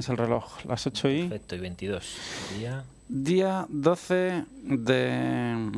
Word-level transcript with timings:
Tienes 0.00 0.08
el 0.08 0.16
reloj? 0.16 0.64
Las 0.64 0.86
8 0.86 1.10
y... 1.10 1.28
Perfecto, 1.28 1.56
y 1.56 1.60
22. 1.60 2.16
Día. 2.58 2.84
Día 3.08 3.66
12 3.68 4.44
de, 4.62 5.70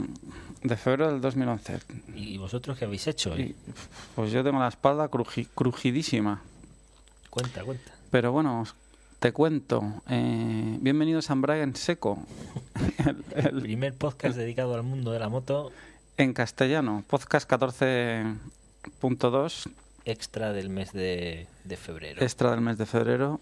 de 0.62 0.76
febrero 0.76 1.10
del 1.10 1.20
2011. 1.20 1.80
¿Y 2.14 2.38
vosotros 2.38 2.78
qué 2.78 2.84
habéis 2.84 3.04
hecho? 3.08 3.32
hoy? 3.32 3.40
Y, 3.42 3.56
pues 4.14 4.30
yo 4.30 4.44
tengo 4.44 4.60
la 4.60 4.68
espalda 4.68 5.10
cruji- 5.10 5.48
crujidísima. 5.54 6.40
Cuenta, 7.30 7.64
cuenta. 7.64 7.90
Pero 8.12 8.30
bueno, 8.30 8.64
te 9.18 9.32
cuento. 9.32 9.82
Eh, 10.08 10.78
bienvenidos 10.80 11.28
a 11.30 11.32
Embrague 11.32 11.62
en 11.62 11.74
Seco. 11.74 12.24
El- 13.04 13.24
el- 13.34 13.60
Primer 13.62 13.94
podcast 13.94 14.36
dedicado 14.36 14.74
al 14.76 14.84
mundo 14.84 15.10
de 15.10 15.18
la 15.18 15.28
moto 15.28 15.72
en 16.16 16.32
castellano, 16.32 17.02
podcast 17.08 17.50
14.2, 17.50 19.68
extra 20.04 20.52
del 20.52 20.68
mes 20.68 20.92
de, 20.92 21.48
de 21.64 21.76
febrero. 21.76 22.22
extra 22.22 22.52
del 22.52 22.60
mes 22.60 22.78
de 22.78 22.86
febrero, 22.86 23.40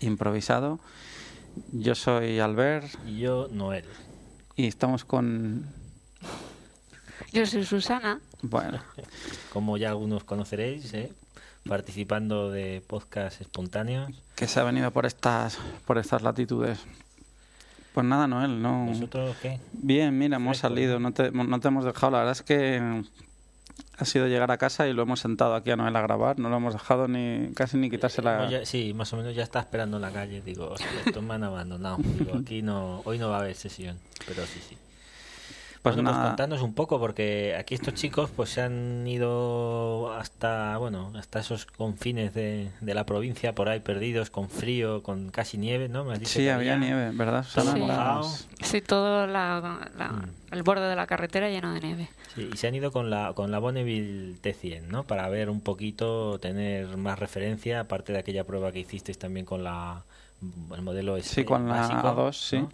improvisado. 0.00 0.78
Yo 1.72 1.94
soy 1.94 2.38
Albert 2.38 2.86
Y 3.06 3.18
yo, 3.18 3.48
Noel. 3.50 3.84
y 4.56 4.66
estamos 4.66 5.04
con... 5.04 5.66
Yo 7.32 7.44
soy 7.46 7.64
Susana. 7.64 8.20
Bueno, 8.42 8.80
Como 9.52 9.76
ya 9.76 9.90
algunos 9.90 10.24
conoceréis, 10.24 10.94
¿eh? 10.94 11.12
participando 11.68 12.50
de 12.50 12.82
podcast 12.86 13.40
espontáneos. 13.40 14.10
que 14.36 14.46
se 14.46 14.60
ha 14.60 14.64
venido 14.64 14.90
por 14.92 15.04
estas, 15.04 15.58
por 15.86 15.98
estas 15.98 16.22
latitudes. 16.22 16.78
Pues 17.92 18.06
nada, 18.06 18.26
Noel, 18.28 18.62
no... 18.62 18.86
¿Vosotros 18.86 19.36
qué? 19.42 19.58
Bien, 19.72 20.16
mira, 20.16 20.36
hemos 20.36 20.58
Fresco, 20.58 20.68
salido, 20.68 21.00
no 21.00 21.12
te, 21.12 21.30
no 21.32 21.60
te 21.60 21.68
hemos 21.68 21.84
dejado. 21.84 22.12
La 22.12 22.18
verdad 22.18 22.32
es 22.32 22.42
que 22.42 23.02
ha 23.98 24.04
sido 24.04 24.28
llegar 24.28 24.50
a 24.50 24.58
casa 24.58 24.86
y 24.86 24.92
lo 24.92 25.02
hemos 25.02 25.20
sentado 25.20 25.54
aquí 25.54 25.72
a 25.72 25.76
Noel 25.76 25.96
a 25.96 26.02
grabar. 26.02 26.38
No 26.38 26.48
lo 26.48 26.56
hemos 26.56 26.72
dejado 26.72 27.08
ni 27.08 27.52
casi 27.54 27.76
ni 27.76 27.90
quitarse 27.90 28.22
la... 28.22 28.64
Sí, 28.64 28.94
más 28.94 29.12
o 29.12 29.16
menos 29.16 29.34
ya 29.34 29.42
está 29.42 29.58
esperando 29.58 29.96
en 29.96 30.02
la 30.02 30.12
calle. 30.12 30.40
Digo, 30.40 30.74
estos 31.04 31.22
me 31.22 31.34
han 31.34 31.42
abandonado. 31.42 31.98
Digo, 31.98 32.38
aquí 32.38 32.62
no, 32.62 33.02
hoy 33.04 33.18
no 33.18 33.28
va 33.28 33.38
a 33.38 33.40
haber 33.40 33.56
sesión. 33.56 33.98
Pero 34.26 34.46
sí, 34.46 34.60
sí. 34.68 34.76
Pues 35.82 35.94
bueno, 35.94 36.10
pues 36.10 36.16
nada, 36.18 36.28
contanos 36.30 36.62
un 36.62 36.74
poco, 36.74 36.98
porque 36.98 37.54
aquí 37.58 37.74
estos 37.74 37.94
chicos 37.94 38.30
pues 38.34 38.50
se 38.50 38.62
han 38.62 39.06
ido 39.06 40.12
hasta, 40.12 40.76
bueno, 40.78 41.12
hasta 41.16 41.38
esos 41.38 41.66
confines 41.66 42.34
de, 42.34 42.70
de 42.80 42.94
la 42.94 43.06
provincia, 43.06 43.54
por 43.54 43.68
ahí 43.68 43.80
perdidos, 43.80 44.28
con 44.30 44.50
frío, 44.50 45.02
con 45.02 45.30
casi 45.30 45.56
nieve, 45.56 45.88
¿no? 45.88 46.04
Me 46.04 46.14
has 46.14 46.18
dicho 46.20 46.32
sí, 46.32 46.40
que 46.40 46.50
había 46.52 46.76
nieve, 46.76 47.10
¿verdad? 47.12 47.44
Sí. 47.44 47.60
Sí, 48.62 48.80
todo 48.80 49.26
la- 49.26 49.88
la- 49.96 50.08
Mm. 50.08 50.30
el 50.52 50.62
borde 50.62 50.88
de 50.88 50.96
la 50.96 51.06
carretera 51.06 51.48
lleno 51.48 51.72
de 51.72 51.80
nieve. 51.80 52.08
Sí, 52.34 52.50
y 52.52 52.56
se 52.56 52.66
han 52.66 52.74
ido 52.74 52.90
con 52.90 53.08
la, 53.08 53.32
con 53.34 53.50
la 53.50 53.58
Bonneville 53.58 54.36
T100, 54.42 54.82
¿no? 54.88 55.04
Para 55.04 55.28
ver 55.28 55.48
un 55.48 55.60
poquito, 55.60 56.38
tener 56.40 56.96
más 56.96 57.18
referencia, 57.18 57.80
aparte 57.80 58.12
de 58.12 58.18
aquella 58.18 58.44
prueba 58.44 58.72
que 58.72 58.80
hicisteis 58.80 59.18
también 59.18 59.46
con 59.46 59.62
la 59.64 60.02
el 60.74 60.82
modelo 60.82 61.16
S 61.16 61.34
Sí, 61.34 61.44
con 61.44 61.68
la 61.68 61.74
básico, 61.74 62.00
A2, 62.08 62.32
sí. 62.32 62.58
¿no? 62.58 62.70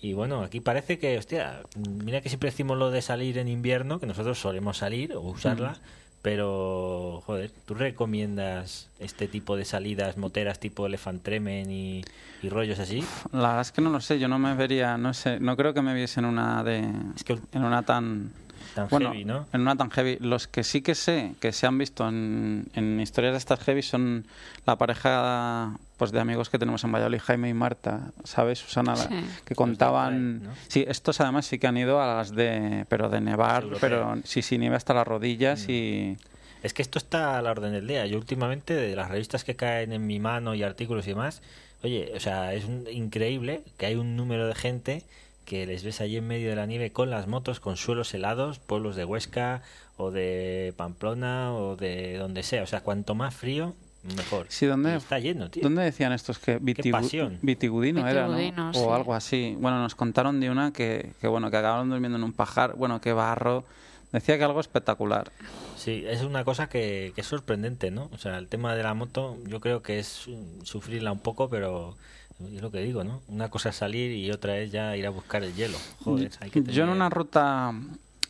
Y 0.00 0.12
bueno, 0.12 0.42
aquí 0.42 0.60
parece 0.60 0.98
que, 0.98 1.16
hostia, 1.18 1.60
mira 2.04 2.20
que 2.20 2.28
siempre 2.28 2.50
decimos 2.50 2.76
lo 2.78 2.90
de 2.90 3.02
salir 3.02 3.38
en 3.38 3.48
invierno, 3.48 3.98
que 3.98 4.06
nosotros 4.06 4.38
solemos 4.38 4.76
salir 4.78 5.14
o 5.14 5.20
usarla, 5.20 5.72
Mm. 5.72 6.20
pero, 6.22 7.22
joder, 7.26 7.50
¿tú 7.66 7.74
recomiendas 7.74 8.88
este 8.98 9.26
tipo 9.28 9.56
de 9.56 9.64
salidas 9.64 10.16
moteras 10.16 10.58
tipo 10.60 10.86
Elephant 10.86 11.22
Tremen 11.22 11.70
y, 11.70 12.04
y 12.42 12.48
rollos 12.48 12.78
así? 12.78 13.04
La 13.32 13.48
verdad 13.48 13.60
es 13.62 13.72
que 13.72 13.80
no 13.80 13.90
lo 13.90 14.00
sé, 14.00 14.18
yo 14.18 14.28
no 14.28 14.38
me 14.38 14.54
vería, 14.54 14.98
no 14.98 15.14
sé, 15.14 15.40
no 15.40 15.56
creo 15.56 15.72
que 15.72 15.82
me 15.82 15.94
viese 15.94 16.20
en 16.20 16.26
una 16.26 16.62
de... 16.62 16.84
Es 17.16 17.24
que 17.24 17.38
En 17.52 17.64
una 17.64 17.82
tan... 17.84 18.32
tan 18.76 18.88
Bueno, 18.88 19.10
heavy, 19.10 19.24
¿no? 19.24 19.46
en 19.52 19.60
una 19.62 19.74
tan 19.74 19.90
heavy. 19.90 20.18
Los 20.20 20.46
que 20.46 20.62
sí 20.62 20.82
que 20.82 20.94
sé 20.94 21.32
que 21.40 21.50
se 21.50 21.66
han 21.66 21.76
visto 21.78 22.08
en, 22.08 22.68
en 22.74 23.00
historias 23.00 23.32
de 23.32 23.38
estas 23.38 23.58
heavy 23.60 23.82
son 23.82 24.24
la 24.66 24.76
pareja 24.76 25.76
pues 25.96 26.12
de 26.12 26.20
amigos 26.20 26.50
que 26.50 26.58
tenemos 26.58 26.84
en 26.84 26.92
Valladolid, 26.92 27.20
Jaime 27.24 27.48
y 27.48 27.54
Marta, 27.54 28.12
¿sabes, 28.24 28.58
Susana? 28.58 28.94
Sí. 28.96 29.08
Que 29.46 29.54
contaban... 29.54 30.42
Sí, 30.68 30.84
estos 30.86 31.20
además 31.22 31.46
sí 31.46 31.58
que 31.58 31.66
han 31.66 31.76
ido 31.78 32.00
a 32.02 32.16
las 32.18 32.34
de... 32.34 32.84
Pero 32.90 33.08
de 33.08 33.20
nevar, 33.22 33.64
pero 33.80 34.16
sí, 34.24 34.42
sí, 34.42 34.58
nieve 34.58 34.76
hasta 34.76 34.92
las 34.94 35.06
rodillas 35.08 35.66
Mm. 35.66 35.70
y... 35.70 36.16
Es 36.62 36.74
que 36.74 36.82
esto 36.82 36.98
está 36.98 37.38
a 37.38 37.42
la 37.42 37.50
orden 37.52 37.72
del 37.72 37.86
día. 37.86 38.06
Yo 38.06 38.18
últimamente, 38.18 38.74
de 38.74 38.94
las 38.96 39.08
revistas 39.08 39.42
que 39.44 39.56
caen 39.56 39.92
en 39.92 40.06
mi 40.06 40.18
mano 40.20 40.54
y 40.54 40.62
artículos 40.64 41.06
y 41.06 41.10
demás, 41.10 41.40
oye, 41.82 42.12
o 42.14 42.20
sea, 42.20 42.52
es 42.54 42.64
un- 42.64 42.86
increíble 42.90 43.62
que 43.78 43.86
hay 43.86 43.94
un 43.94 44.16
número 44.16 44.46
de 44.48 44.54
gente 44.54 45.02
que 45.46 45.64
les 45.64 45.82
ves 45.82 46.02
allí 46.02 46.18
en 46.18 46.26
medio 46.26 46.50
de 46.50 46.56
la 46.56 46.66
nieve 46.66 46.92
con 46.92 47.08
las 47.08 47.26
motos, 47.26 47.58
con 47.60 47.76
suelos 47.78 48.12
helados, 48.12 48.58
pueblos 48.58 48.96
de 48.96 49.06
Huesca 49.06 49.62
o 49.96 50.10
de 50.10 50.74
Pamplona 50.76 51.54
o 51.54 51.76
de 51.76 52.18
donde 52.18 52.42
sea. 52.42 52.62
O 52.62 52.66
sea, 52.66 52.80
cuanto 52.82 53.14
más 53.14 53.34
frío, 53.34 53.74
mejor. 54.16 54.46
Sí, 54.50 54.66
¿dónde- 54.66 54.96
está 54.96 55.18
lleno, 55.18 55.48
tío. 55.48 55.62
¿Dónde 55.62 55.82
decían 55.84 56.12
estos 56.12 56.38
que 56.38 56.60
Vitigu- 56.60 56.90
pasión. 56.90 57.38
Vitigudino 57.40 58.06
era, 58.06 58.26
¿no? 58.26 58.36
Vitigudino, 58.36 58.70
O 58.74 58.92
algo 58.94 59.14
así. 59.14 59.56
Bueno, 59.58 59.80
nos 59.80 59.94
contaron 59.94 60.38
de 60.40 60.50
una 60.50 60.72
que, 60.72 61.12
que 61.20 61.28
bueno, 61.28 61.50
que 61.50 61.56
acabaron 61.56 61.88
durmiendo 61.88 62.18
en 62.18 62.24
un 62.24 62.32
pajar, 62.32 62.74
bueno, 62.76 63.00
que 63.00 63.12
barro. 63.12 63.64
Decía 64.12 64.38
que 64.38 64.44
algo 64.44 64.60
espectacular. 64.60 65.30
Sí, 65.76 66.04
es 66.06 66.22
una 66.22 66.44
cosa 66.44 66.68
que, 66.68 67.12
que 67.14 67.20
es 67.20 67.26
sorprendente, 67.26 67.90
¿no? 67.90 68.08
O 68.12 68.18
sea, 68.18 68.38
el 68.38 68.48
tema 68.48 68.74
de 68.74 68.82
la 68.82 68.94
moto 68.94 69.36
yo 69.46 69.60
creo 69.60 69.82
que 69.82 69.98
es 69.98 70.26
sufrirla 70.62 71.12
un 71.12 71.18
poco, 71.20 71.48
pero 71.48 71.96
es 72.40 72.60
lo 72.62 72.70
que 72.70 72.80
digo, 72.80 73.02
¿no? 73.04 73.22
Una 73.28 73.48
cosa 73.48 73.70
es 73.70 73.76
salir 73.76 74.12
y 74.12 74.30
otra 74.30 74.58
es 74.58 74.70
ya 74.70 74.96
ir 74.96 75.06
a 75.06 75.10
buscar 75.10 75.42
el 75.42 75.54
hielo. 75.54 75.78
Joder, 76.04 76.30
hay 76.40 76.50
que 76.50 76.60
Yo 76.62 76.68
en 76.68 76.74
tener- 76.74 76.88
una 76.90 77.08
ruta 77.10 77.72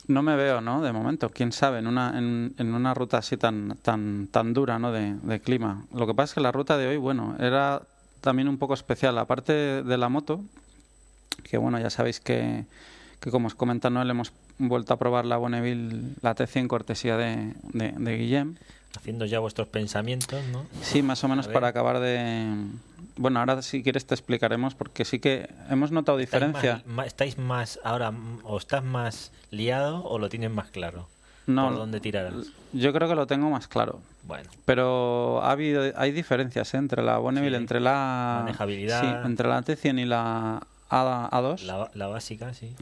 no 0.08 0.22
me 0.22 0.36
veo, 0.36 0.60
¿no? 0.60 0.82
De 0.82 0.92
momento, 0.92 1.28
quién 1.30 1.50
sabe, 1.52 1.80
en 1.80 1.86
una, 1.88 2.16
en, 2.16 2.54
en 2.58 2.74
una 2.74 2.94
ruta 2.94 3.18
así 3.18 3.36
tan, 3.36 3.76
tan, 3.82 4.28
tan 4.30 4.52
dura, 4.54 4.78
¿no? 4.78 4.92
De, 4.92 5.14
de 5.14 5.40
clima. 5.40 5.84
Lo 5.92 6.06
que 6.06 6.14
pasa 6.14 6.30
es 6.30 6.34
que 6.34 6.40
la 6.40 6.52
ruta 6.52 6.78
de 6.78 6.86
hoy, 6.86 6.96
bueno, 6.96 7.34
era 7.40 7.82
también 8.20 8.48
un 8.48 8.58
poco 8.58 8.74
especial. 8.74 9.18
Aparte 9.18 9.52
de 9.82 9.98
la 9.98 10.08
moto, 10.08 10.40
que 11.42 11.58
bueno, 11.58 11.78
ya 11.80 11.90
sabéis 11.90 12.20
que, 12.20 12.64
que 13.20 13.30
como 13.32 13.48
os 13.48 13.54
comenta 13.56 13.90
Noel, 13.90 14.10
hemos 14.10 14.32
vuelto 14.58 14.94
a 14.94 14.96
probar 14.98 15.24
la 15.26 15.36
Bonneville, 15.36 16.14
la 16.22 16.34
T100 16.36 16.66
cortesía 16.68 17.16
de, 17.16 17.52
de, 17.72 17.92
de 17.92 18.16
Guillem. 18.16 18.54
Haciendo 18.96 19.24
ya 19.26 19.38
vuestros 19.40 19.68
pensamientos, 19.68 20.42
¿no? 20.52 20.64
Sí, 20.82 21.02
más 21.02 21.22
o 21.24 21.28
menos 21.28 21.48
para 21.48 21.68
acabar 21.68 22.00
de... 22.00 22.54
Bueno, 23.16 23.40
ahora 23.40 23.62
si 23.62 23.82
quieres 23.82 24.06
te 24.06 24.14
explicaremos 24.14 24.74
porque 24.74 25.04
sí 25.04 25.18
que 25.18 25.48
hemos 25.70 25.90
notado 25.90 26.18
¿Estáis 26.18 26.42
diferencia. 26.52 26.82
más, 26.86 27.06
¿Estáis 27.06 27.38
más 27.38 27.80
ahora 27.82 28.12
o 28.44 28.58
estás 28.58 28.84
más 28.84 29.32
liado 29.50 30.04
o 30.04 30.18
lo 30.18 30.28
tienes 30.28 30.50
más 30.50 30.68
claro? 30.70 31.08
No, 31.46 31.68
¿Por 31.68 31.76
dónde 31.78 32.00
tirarás? 32.00 32.34
Yo 32.72 32.92
creo 32.92 33.08
que 33.08 33.14
lo 33.14 33.26
tengo 33.26 33.48
más 33.48 33.68
claro. 33.68 34.00
Bueno, 34.24 34.50
Pero 34.64 35.40
ha 35.42 35.52
habido, 35.52 35.84
hay 35.96 36.10
diferencias 36.10 36.74
¿eh? 36.74 36.78
entre 36.78 37.02
la 37.02 37.18
Bonneville, 37.18 37.56
Sí. 37.56 37.62
entre 37.62 37.80
la 37.80 38.40
Manejabilidad. 38.40 39.00
sí, 39.00 39.26
entre 39.26 39.48
la 39.48 39.62
T100 39.62 40.00
y 40.00 40.04
la 40.04 40.60
A, 40.90 41.28
A2. 41.30 41.62
la, 41.62 41.90
la 41.94 42.06
básica, 42.08 42.52
sí. 42.52 42.74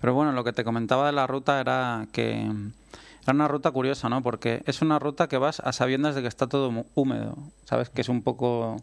Pero 0.00 0.14
bueno, 0.14 0.30
lo 0.32 0.44
que 0.44 0.52
te 0.52 0.62
comentaba 0.64 1.06
de 1.06 1.12
la 1.12 1.26
ruta 1.26 1.60
era 1.60 2.06
que 2.12 2.48
era 3.22 3.32
una 3.34 3.48
ruta 3.48 3.70
curiosa, 3.70 4.08
¿no? 4.08 4.22
Porque 4.22 4.62
es 4.66 4.82
una 4.82 4.98
ruta 4.98 5.28
que 5.28 5.38
vas 5.38 5.60
a 5.60 5.72
sabiendas 5.72 6.14
de 6.14 6.22
que 6.22 6.28
está 6.28 6.48
todo 6.48 6.84
húmedo, 6.94 7.36
¿sabes? 7.64 7.88
Que 7.88 8.00
es 8.00 8.08
un 8.08 8.22
poco 8.22 8.82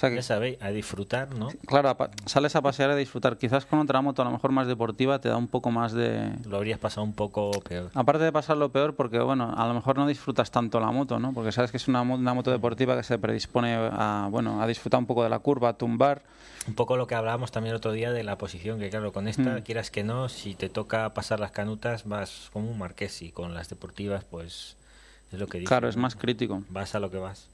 sea 0.00 0.10
que, 0.10 0.16
Ya 0.16 0.22
sabéis, 0.22 0.56
a 0.60 0.70
disfrutar, 0.70 1.34
¿no? 1.34 1.48
claro, 1.66 1.90
a 1.90 2.10
sales 2.26 2.56
a 2.56 2.62
pasear 2.62 2.90
a 2.90 2.96
disfrutar. 2.96 3.36
Quizás 3.38 3.66
con 3.66 3.78
otra 3.78 4.00
moto, 4.00 4.22
a 4.22 4.24
lo 4.24 4.30
mejor 4.30 4.50
más 4.52 4.66
deportiva, 4.66 5.20
te 5.20 5.28
da 5.28 5.36
un 5.36 5.48
poco 5.48 5.70
más 5.70 5.92
de... 5.92 6.32
Lo 6.46 6.56
habrías 6.56 6.78
pasado 6.78 7.04
un 7.04 7.12
poco 7.12 7.50
peor. 7.68 7.90
Aparte 7.94 8.24
de 8.24 8.32
pasarlo 8.32 8.70
peor, 8.70 8.94
porque 8.94 9.18
bueno, 9.20 9.52
a 9.56 9.66
lo 9.68 9.74
mejor 9.74 9.96
no 9.98 10.06
disfrutas 10.06 10.50
tanto 10.50 10.80
la 10.80 10.90
moto, 10.90 11.18
¿no? 11.18 11.32
Porque 11.32 11.52
sabes 11.52 11.70
que 11.70 11.76
es 11.76 11.86
una, 11.88 12.02
mo- 12.04 12.14
una 12.16 12.34
moto 12.34 12.50
deportiva 12.50 12.96
que 12.96 13.02
se 13.02 13.18
predispone 13.18 13.74
a, 13.74 14.28
bueno, 14.30 14.60
a 14.62 14.66
disfrutar 14.66 14.98
un 14.98 15.06
poco 15.06 15.22
de 15.22 15.30
la 15.30 15.38
curva, 15.38 15.70
a 15.70 15.72
tumbar. 15.74 16.22
Un 16.68 16.74
poco 16.74 16.96
lo 16.96 17.06
que 17.06 17.14
hablábamos 17.14 17.52
también 17.52 17.70
el 17.72 17.76
otro 17.78 17.92
día 17.92 18.12
de 18.12 18.22
la 18.22 18.36
posición, 18.36 18.78
que 18.80 18.90
claro, 18.90 19.12
con 19.12 19.28
esta, 19.28 19.56
Mm. 19.58 19.62
quieras 19.62 19.90
que 19.90 20.02
no, 20.04 20.28
si 20.28 20.54
te 20.54 20.68
toca 20.68 21.08
pasar 21.14 21.40
las 21.40 21.50
canutas, 21.52 22.06
vas 22.06 22.50
como 22.52 22.70
un 22.70 22.78
marqués 22.78 23.22
y 23.22 23.30
con 23.32 23.54
las 23.54 23.68
deportivas, 23.70 24.24
pues 24.24 24.76
es 25.32 25.38
lo 25.38 25.46
que 25.46 25.58
dices. 25.58 25.68
Claro, 25.68 25.88
es 25.88 25.96
¿no? 25.96 26.02
más 26.02 26.16
crítico. 26.16 26.62
Vas 26.68 26.94
a 26.94 27.00
lo 27.00 27.10
que 27.10 27.16
vas. 27.18 27.48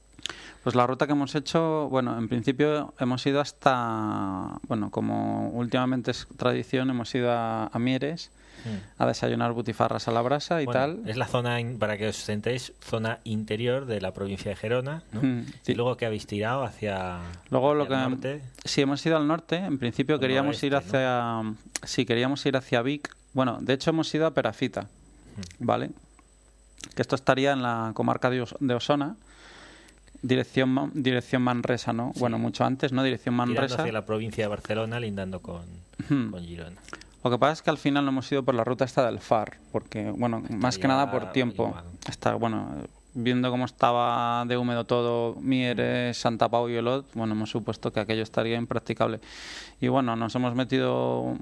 Pues 0.63 0.75
la 0.75 0.85
ruta 0.85 1.05
que 1.07 1.13
hemos 1.13 1.33
hecho, 1.35 1.87
bueno, 1.89 2.17
en 2.17 2.27
principio 2.27 2.93
hemos 2.99 3.25
ido 3.25 3.39
hasta, 3.39 4.59
bueno, 4.67 4.89
como 4.91 5.49
últimamente 5.51 6.11
es 6.11 6.27
tradición, 6.35 6.89
hemos 6.89 7.13
ido 7.15 7.31
a, 7.31 7.67
a 7.67 7.79
Mieres 7.79 8.31
Mm. 8.65 9.01
a 9.03 9.05
desayunar 9.05 9.53
butifarras 9.53 10.07
a 10.07 10.11
la 10.11 10.21
brasa 10.23 10.63
y 10.63 10.65
Bueno, 10.65 10.79
tal. 10.79 10.99
Es 11.07 11.15
la 11.15 11.27
zona, 11.27 11.59
para 11.77 11.95
que 11.95 12.07
os 12.07 12.17
centréis, 12.17 12.73
zona 12.81 13.19
interior 13.23 13.85
de 13.85 14.01
la 14.01 14.15
provincia 14.15 14.49
de 14.49 14.55
Gerona, 14.55 15.03
¿no? 15.13 15.21
Mm, 15.21 15.45
sí. 15.61 15.73
Y 15.73 15.75
luego 15.75 15.95
que 15.95 16.07
habéis 16.07 16.25
tirado 16.25 16.63
hacia, 16.63 17.19
Luego 17.51 17.75
lo 17.75 17.83
hacia 17.83 17.95
que 17.97 18.03
el 18.03 18.09
norte. 18.09 18.41
sí 18.65 18.81
hemos 18.81 19.05
ido 19.05 19.15
al 19.15 19.27
norte, 19.27 19.57
en 19.57 19.77
principio 19.77 20.19
queríamos 20.19 20.61
ir 20.63 20.75
hacia 20.75 21.43
sí, 21.83 22.07
queríamos 22.07 22.43
ir 22.47 22.57
hacia 22.57 22.81
Vic. 22.81 23.15
Bueno, 23.33 23.59
de 23.61 23.73
hecho 23.73 23.91
hemos 23.91 24.13
ido 24.15 24.25
a 24.25 24.31
Perafita, 24.31 24.81
Mm. 24.81 25.65
¿vale? 25.65 25.91
Que 26.95 27.03
esto 27.03 27.13
estaría 27.15 27.51
en 27.51 27.61
la 27.61 27.91
comarca 27.93 28.31
de, 28.31 28.41
Os- 28.41 28.55
de 28.59 28.73
Osona. 28.73 29.15
Dirección 30.21 30.91
dirección 30.93 31.41
Manresa, 31.41 31.93
¿no? 31.93 32.11
Sí. 32.13 32.19
Bueno, 32.19 32.39
mucho 32.39 32.63
antes, 32.65 32.91
¿no? 32.91 33.03
Dirección 33.03 33.35
tirando 33.35 33.53
Manresa. 33.53 33.81
hacia 33.81 33.91
la 33.93 34.05
provincia 34.05 34.43
de 34.43 34.47
Barcelona, 34.47 34.99
lindando 34.99 35.41
con, 35.41 35.61
Ujú. 36.03 36.31
con 36.31 36.43
Girona. 36.43 36.77
Lo 37.23 37.31
que 37.31 37.37
pasa 37.39 37.53
es 37.53 37.61
que 37.61 37.69
al 37.69 37.77
final 37.77 38.05
no 38.05 38.11
hemos 38.11 38.31
ido 38.31 38.43
por 38.43 38.55
la 38.55 38.63
ruta 38.63 38.85
esta 38.85 39.05
del 39.05 39.19
FAR, 39.19 39.57
porque, 39.71 40.11
bueno, 40.11 40.43
más 40.49 40.77
que 40.77 40.87
nada 40.87 41.11
por 41.11 41.31
tiempo. 41.31 41.75
Está, 42.07 42.35
bueno, 42.35 42.67
viendo 43.17 43.49
cómo 43.49 43.65
estaba 43.65 44.45
de 44.45 44.57
húmedo 44.57 44.83
todo 44.85 45.35
Mieres, 45.41 46.17
Santa 46.17 46.47
Pau 46.49 46.69
y 46.69 46.77
Olot, 46.77 47.05
bueno, 47.15 47.33
hemos 47.33 47.49
supuesto 47.49 47.91
que 47.91 47.99
aquello 47.99 48.21
estaría 48.23 48.57
impracticable. 48.57 49.19
Y 49.81 49.87
bueno, 49.87 50.15
nos 50.15 50.35
hemos 50.35 50.53
metido 50.55 51.35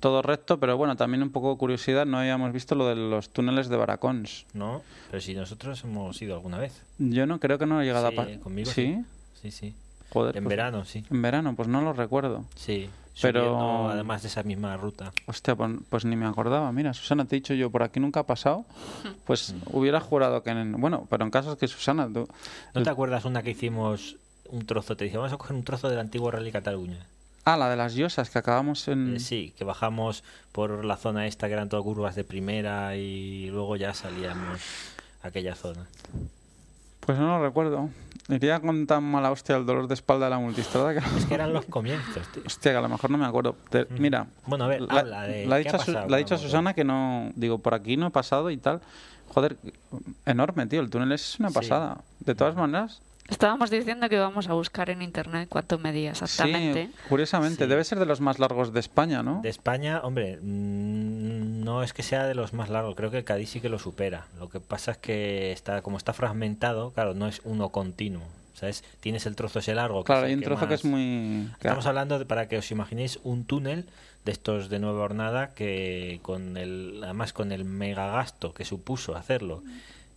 todo 0.00 0.22
recto, 0.22 0.58
pero 0.58 0.76
bueno, 0.76 0.96
también 0.96 1.22
un 1.22 1.30
poco 1.30 1.56
curiosidad, 1.56 2.04
no 2.04 2.18
habíamos 2.18 2.52
visto 2.52 2.74
lo 2.74 2.88
de 2.88 2.96
los 2.96 3.30
túneles 3.30 3.68
de 3.68 3.76
Baracons. 3.76 4.44
¿No? 4.54 4.82
Pero 5.10 5.20
si 5.20 5.34
nosotros 5.34 5.82
hemos 5.84 6.20
ido 6.20 6.34
alguna 6.34 6.58
vez. 6.58 6.82
Yo 6.98 7.26
no 7.26 7.38
creo 7.38 7.58
que 7.58 7.66
no 7.66 7.80
he 7.80 7.84
llegado 7.84 8.08
Sí, 8.10 8.14
a... 8.14 8.16
pa- 8.16 8.40
conmigo 8.42 8.70
¿Sí? 8.70 8.98
Sí, 9.40 9.50
sí. 9.52 9.74
Joder, 10.10 10.36
En 10.36 10.44
pues- 10.44 10.50
verano, 10.56 10.84
sí. 10.84 11.04
En 11.10 11.22
verano, 11.22 11.54
pues 11.54 11.68
no 11.68 11.80
lo 11.80 11.92
recuerdo. 11.92 12.44
Sí. 12.56 12.90
Pero- 13.22 13.88
además 13.90 14.22
de 14.22 14.28
esa 14.28 14.42
misma 14.42 14.76
ruta. 14.76 15.12
Hostia, 15.26 15.54
pues, 15.56 15.70
pues 15.88 16.04
ni 16.04 16.16
me 16.16 16.26
acordaba. 16.26 16.70
Mira, 16.72 16.94
Susana, 16.94 17.24
te 17.24 17.36
he 17.36 17.40
dicho 17.40 17.54
yo, 17.54 17.70
por 17.70 17.82
aquí 17.82 18.00
nunca 18.00 18.20
ha 18.20 18.26
pasado. 18.26 18.64
Pues 19.26 19.54
hubiera 19.72 20.00
jurado 20.00 20.42
que... 20.42 20.50
En, 20.50 20.72
bueno, 20.80 21.06
pero 21.10 21.24
en 21.24 21.30
caso 21.30 21.52
es 21.52 21.58
que 21.58 21.68
Susana... 21.68 22.08
Tú, 22.12 22.28
¿No 22.74 22.82
te 22.82 22.88
acuerdas 22.90 23.24
una 23.26 23.42
que 23.42 23.50
hicimos 23.50 24.16
un 24.46 24.64
trozo? 24.64 24.96
Te 24.96 25.04
dije, 25.04 25.18
vamos 25.18 25.32
a 25.32 25.36
coger 25.36 25.54
un 25.54 25.64
trozo 25.64 25.90
del 25.90 25.98
antiguo 25.98 26.30
Rally 26.30 26.50
Cataluña. 26.50 27.04
Ah, 27.44 27.56
la 27.56 27.68
de 27.68 27.76
las 27.76 27.94
Yosas, 27.94 28.30
que 28.30 28.38
acabamos 28.38 28.88
en... 28.88 29.16
Eh, 29.16 29.20
sí, 29.20 29.54
que 29.56 29.64
bajamos 29.64 30.22
por 30.52 30.84
la 30.84 30.96
zona 30.96 31.26
esta 31.26 31.46
que 31.46 31.54
eran 31.54 31.68
todas 31.68 31.82
curvas 31.84 32.14
de 32.14 32.24
primera 32.24 32.96
y 32.96 33.48
luego 33.50 33.76
ya 33.76 33.92
salíamos 33.94 34.60
a 35.22 35.28
aquella 35.28 35.54
zona. 35.54 35.86
Pues 37.08 37.18
no 37.18 37.38
lo 37.38 37.42
recuerdo. 37.42 37.88
Iría 38.28 38.60
con 38.60 38.86
tan 38.86 39.02
mala 39.02 39.30
hostia 39.30 39.56
el 39.56 39.64
dolor 39.64 39.88
de 39.88 39.94
espalda 39.94 40.26
de 40.26 40.30
la 40.32 40.38
multistrada 40.38 40.92
que... 40.92 40.98
Es 41.16 41.24
que 41.24 41.32
eran 41.32 41.54
los 41.54 41.64
comienzos, 41.64 42.28
tío. 42.32 42.42
Hostia, 42.44 42.72
que 42.72 42.76
a 42.76 42.82
lo 42.82 42.90
mejor 42.90 43.08
no 43.10 43.16
me 43.16 43.24
acuerdo. 43.24 43.56
Te-. 43.70 43.86
Mira, 43.98 44.26
Bueno, 44.44 44.66
a 44.66 44.68
ver, 44.68 44.82
la, 44.82 45.00
habla 45.00 45.22
de 45.22 45.46
la 45.46 45.54
ha 45.54 45.58
dicho, 45.58 45.72
pasado 45.72 46.06
la 46.06 46.16
dicho 46.18 46.34
a. 46.34 46.38
Susana 46.38 46.74
que 46.74 46.84
no... 46.84 47.32
Digo, 47.34 47.60
por 47.60 47.72
aquí 47.72 47.96
no 47.96 48.08
he 48.08 48.10
pasado 48.10 48.50
y 48.50 48.58
tal. 48.58 48.82
Joder, 49.28 49.56
enorme, 50.26 50.66
tío. 50.66 50.82
El 50.82 50.90
túnel 50.90 51.12
es 51.12 51.40
una 51.40 51.48
Sí. 51.48 51.54
pasada. 51.54 52.02
De 52.20 52.34
todas 52.34 52.54
maneras, 52.56 53.00
Estábamos 53.28 53.70
diciendo 53.70 54.08
que 54.08 54.16
íbamos 54.16 54.48
a 54.48 54.54
buscar 54.54 54.88
en 54.90 55.02
internet 55.02 55.48
cuánto 55.50 55.78
medía 55.78 56.10
exactamente. 56.12 56.86
sí, 56.86 56.92
curiosamente, 57.08 57.64
Sí. 57.64 57.68
debe 57.70 57.84
ser 57.84 57.98
de 57.98 58.06
los 58.06 58.20
más 58.20 58.38
largos 58.38 58.72
de 58.72 58.80
España, 58.80 59.22
¿no? 59.22 59.40
De 59.42 59.50
España, 59.50 60.00
hombre, 60.02 60.38
mm, 60.40 61.62
no 61.62 61.82
es 61.82 61.92
que 61.92 62.02
sea 62.02 62.26
de 62.26 62.34
los 62.34 62.54
más 62.54 62.70
largos, 62.70 62.94
creo 62.96 63.10
que 63.10 63.18
el 63.18 63.24
Cádiz 63.24 63.50
sí 63.50 63.60
que 63.60 63.68
lo 63.68 63.78
supera. 63.78 64.26
Lo 64.38 64.48
que 64.48 64.60
pasa 64.60 64.92
es 64.92 64.98
que 64.98 65.52
está 65.52 65.82
como 65.82 65.98
está 65.98 66.12
fragmentado, 66.14 66.90
claro, 66.92 67.12
no 67.14 67.28
es 67.28 67.40
uno 67.44 67.68
continuo. 67.68 68.22
¿Sabes? 68.54 68.82
Tienes 68.98 69.24
el 69.26 69.36
trozo 69.36 69.60
ese 69.60 69.72
largo. 69.72 70.02
que 70.02 70.06
Claro, 70.06 70.26
hay 70.26 70.34
un 70.34 70.40
trozo 70.42 70.66
que 70.66 70.74
es 70.74 70.84
muy... 70.84 71.48
Estamos 71.60 71.86
hablando 71.86 72.18
de, 72.18 72.24
para 72.26 72.48
que 72.48 72.58
os 72.58 72.68
imaginéis 72.72 73.20
un 73.22 73.44
túnel 73.44 73.84
de 74.24 74.32
estos 74.32 74.68
de 74.68 74.80
nueva 74.80 75.04
hornada 75.04 75.54
que 75.54 76.18
con 76.22 76.56
el 76.56 76.98
además 77.04 77.32
con 77.32 77.52
el 77.52 77.64
megagasto 77.64 78.52
que 78.52 78.64
supuso 78.64 79.14
hacerlo 79.14 79.62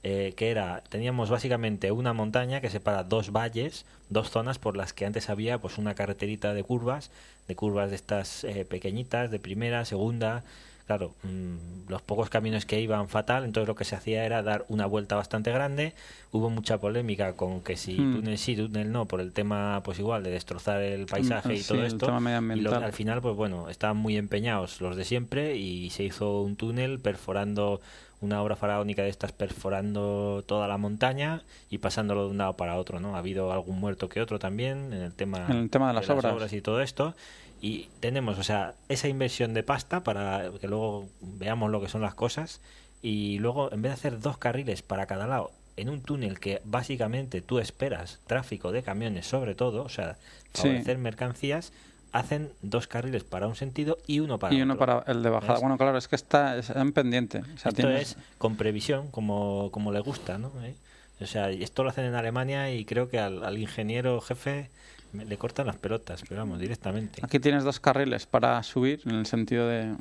eh, 0.03 0.33
que 0.35 0.49
era 0.49 0.81
teníamos 0.89 1.29
básicamente 1.29 1.91
una 1.91 2.13
montaña 2.13 2.59
que 2.61 2.69
separa 2.69 3.03
dos 3.03 3.31
valles 3.31 3.85
dos 4.09 4.29
zonas 4.31 4.57
por 4.59 4.75
las 4.75 4.93
que 4.93 5.05
antes 5.05 5.29
había 5.29 5.59
pues 5.59 5.77
una 5.77 5.93
carreterita 5.93 6.53
de 6.53 6.63
curvas 6.63 7.11
de 7.47 7.55
curvas 7.55 7.89
de 7.91 7.95
estas 7.97 8.43
eh, 8.43 8.65
pequeñitas 8.65 9.29
de 9.29 9.37
primera 9.39 9.85
segunda 9.85 10.43
claro 10.87 11.13
mm, 11.23 11.87
los 11.89 12.01
pocos 12.01 12.29
caminos 12.29 12.65
que 12.65 12.81
iban 12.81 13.09
fatal 13.09 13.45
entonces 13.45 13.67
lo 13.67 13.75
que 13.75 13.85
se 13.85 13.95
hacía 13.95 14.25
era 14.25 14.41
dar 14.41 14.65
una 14.69 14.87
vuelta 14.87 15.15
bastante 15.15 15.51
grande 15.51 15.93
hubo 16.31 16.49
mucha 16.49 16.79
polémica 16.79 17.33
con 17.33 17.61
que 17.61 17.77
si 17.77 17.93
Hmm. 17.99 18.15
túnel 18.15 18.37
sí 18.39 18.55
túnel 18.55 18.91
no 18.91 19.05
por 19.05 19.21
el 19.21 19.31
tema 19.33 19.81
pues 19.85 19.99
igual 19.99 20.23
de 20.23 20.31
destrozar 20.31 20.81
el 20.81 21.05
paisaje 21.05 21.53
y 21.53 21.59
sí, 21.59 21.67
todo 21.67 21.85
esto 21.85 22.07
y 22.07 22.09
lo- 22.09 22.19
medioambiental. 22.21 22.83
al 22.83 22.93
final 22.93 23.21
pues 23.21 23.35
bueno 23.35 23.69
estaban 23.69 23.97
muy 23.97 24.17
empeñados 24.17 24.81
los 24.81 24.95
de 24.95 25.05
siempre 25.05 25.55
y 25.57 25.91
se 25.91 26.03
hizo 26.03 26.41
un 26.41 26.55
túnel 26.55 26.99
perforando 26.99 27.79
una 28.21 28.41
obra 28.41 28.55
faraónica 28.55 29.01
de 29.03 29.09
estas 29.09 29.31
perforando 29.31 30.43
toda 30.45 30.67
la 30.67 30.77
montaña 30.77 31.41
y 31.69 31.79
pasándolo 31.79 32.25
de 32.25 32.31
un 32.31 32.37
lado 32.37 32.53
para 32.55 32.77
otro 32.77 32.99
no 32.99 33.15
ha 33.15 33.19
habido 33.19 33.51
algún 33.51 33.79
muerto 33.79 34.09
que 34.09 34.21
otro 34.21 34.39
también 34.39 34.93
en 34.93 35.01
el 35.01 35.13
tema 35.13 35.45
En 35.49 35.57
el 35.57 35.69
tema 35.69 35.87
de 35.87 35.93
las 35.95 36.09
obras. 36.09 36.53
y 36.53 36.61
todo 36.61 36.81
esto 36.81 37.15
y 37.61 37.89
tenemos 37.99 38.37
o 38.39 38.43
sea 38.43 38.73
esa 38.89 39.07
inversión 39.07 39.53
de 39.53 39.63
pasta 39.63 40.01
para 40.03 40.51
que 40.59 40.67
luego 40.67 41.07
veamos 41.21 41.69
lo 41.71 41.81
que 41.81 41.89
son 41.89 42.01
las 42.01 42.13
cosas 42.15 42.61
y 43.01 43.39
luego 43.39 43.71
en 43.71 43.81
vez 43.81 43.91
de 43.91 43.93
hacer 43.95 44.19
dos 44.19 44.37
carriles 44.37 44.81
para 44.81 45.05
cada 45.07 45.27
lado 45.27 45.51
en 45.77 45.89
un 45.89 46.01
túnel 46.01 46.39
que 46.39 46.61
básicamente 46.63 47.41
tú 47.41 47.59
esperas 47.59 48.19
tráfico 48.27 48.71
de 48.71 48.83
camiones 48.83 49.25
sobre 49.27 49.55
todo 49.55 49.83
o 49.83 49.89
sea 49.89 50.17
Sí. 50.53 50.63
favorecer 50.63 50.97
mercancías 50.97 51.71
hacen 52.11 52.49
dos 52.61 52.87
carriles 52.87 53.23
para 53.23 53.47
un 53.47 53.55
sentido 53.55 53.97
y 54.07 54.19
uno 54.19 54.37
para 54.39 54.53
y 54.53 54.61
uno 54.61 54.73
otro. 54.73 54.85
para 54.85 55.11
el 55.11 55.23
de 55.23 55.29
bajada. 55.29 55.53
¿Ves? 55.53 55.61
Bueno, 55.61 55.77
claro, 55.77 55.97
es 55.97 56.07
que 56.07 56.15
está 56.15 56.57
es 56.57 56.69
en 56.69 56.91
pendiente. 56.93 57.39
O 57.39 57.43
sea, 57.57 57.69
esto 57.69 57.71
tienes- 57.73 58.01
es 58.01 58.17
con 58.37 58.55
previsión 58.57 59.09
como, 59.11 59.69
como 59.71 59.91
le 59.91 59.99
gusta 60.01 60.37
¿no? 60.37 60.51
¿Eh? 60.63 60.75
o 61.21 61.25
sea 61.25 61.49
esto 61.51 61.83
lo 61.83 61.89
hacen 61.89 62.05
en 62.05 62.15
Alemania 62.15 62.73
y 62.73 62.83
creo 62.83 63.07
que 63.09 63.19
al, 63.19 63.43
al 63.45 63.57
ingeniero 63.59 64.19
jefe 64.21 64.69
me- 65.13 65.23
le 65.25 65.37
cortan 65.37 65.67
las 65.67 65.75
pelotas 65.77 66.23
pero 66.27 66.41
vamos 66.41 66.59
directamente 66.59 67.21
Aquí 67.23 67.39
tienes 67.39 67.63
dos 67.63 67.79
carriles 67.79 68.25
para 68.25 68.61
subir, 68.63 69.01
en 69.05 69.11
el 69.15 69.25
sentido 69.27 69.67
de, 69.67 69.93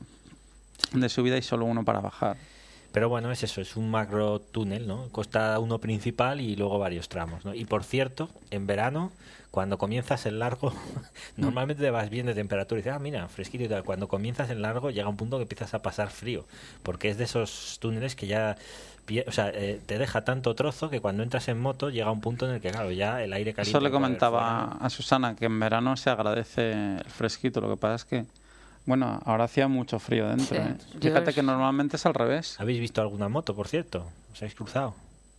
de 0.95 1.09
subida, 1.09 1.37
y 1.37 1.43
solo 1.43 1.67
uno 1.67 1.85
para 1.85 2.01
bajar. 2.01 2.37
Pero 2.93 3.09
bueno, 3.09 3.31
es 3.31 3.43
eso, 3.43 3.61
es 3.61 3.77
un 3.77 3.91
macro 3.91 4.41
túnel, 4.41 4.87
¿no? 4.87 5.09
Costa 5.11 5.59
uno 5.61 5.79
principal 5.79 6.41
y 6.41 6.57
luego 6.57 6.79
varios 6.79 7.09
tramos, 7.09 7.45
¿no? 7.45 7.55
Y 7.55 7.65
por 7.65 7.85
cierto, 7.85 8.29
en 8.51 8.67
verano, 8.67 9.13
cuando 9.51 9.79
comienzas 9.79 10.27
el 10.27 10.39
largo, 10.39 10.73
normalmente 11.37 11.83
te 11.83 11.91
vas 11.91 12.11
bien 12.11 12.27
de 12.27 12.35
temperatura 12.35 12.79
y 12.79 12.83
dices, 12.83 12.97
ah, 12.97 12.99
mira, 12.99 13.29
fresquito 13.29 13.65
y 13.65 13.69
tal. 13.69 13.85
Cuando 13.85 14.09
comienzas 14.09 14.51
el 14.51 14.63
largo 14.63 14.91
llega 14.91 15.09
un 15.09 15.17
punto 15.17 15.37
que 15.37 15.43
empiezas 15.43 15.75
a 15.75 15.83
pasar 15.83 16.11
frío, 16.11 16.47
porque 16.83 17.11
es 17.11 17.19
de 17.19 17.25
esos 17.25 17.79
túneles 17.81 18.17
que 18.17 18.27
ya, 18.27 18.57
o 19.27 19.33
sea, 19.33 19.51
eh, 19.55 19.81
te 19.87 19.99
deja 19.99 20.25
tanto 20.25 20.55
trozo 20.55 20.91
que 20.91 21.01
cuando 21.01 21.23
entras 21.23 21.49
en 21.49 21.61
moto 21.61 21.91
llega 21.91 22.11
un 22.11 22.21
punto 22.21 22.47
en 22.49 22.55
el 22.55 22.61
que, 22.61 22.71
claro, 22.71 22.91
ya 22.91 23.23
el 23.23 23.33
aire 23.33 23.53
caliente... 23.53 23.77
Eso 23.77 23.81
le 23.81 23.91
comentaba 23.91 24.79
a 24.81 24.91
Susana 24.91 25.35
que 25.37 25.47
en 25.47 25.59
verano 25.59 25.97
se 25.97 26.11
agradece 26.11 26.73
el 26.73 27.11
fresquito. 27.11 27.61
Lo 27.61 27.71
que 27.71 27.77
pasa 27.77 27.95
es 27.97 28.05
que, 28.05 28.40
bueno, 28.91 29.21
ahora 29.25 29.45
hacía 29.45 29.69
mucho 29.69 29.99
frío 29.99 30.29
dentro. 30.29 30.47
Sí, 30.47 30.57
¿eh? 30.57 30.77
Fíjate 31.01 31.33
que 31.33 31.43
normalmente 31.43 31.97
es 31.97 32.05
al 32.07 32.15
revés. 32.15 32.61
¿Habéis 32.61 32.81
visto 32.81 33.01
alguna 33.01 33.29
moto, 33.29 33.55
por 33.57 33.67
cierto? 33.69 34.05
¿Os 34.33 34.39
habéis 34.43 34.55
cruzado? 34.55 34.95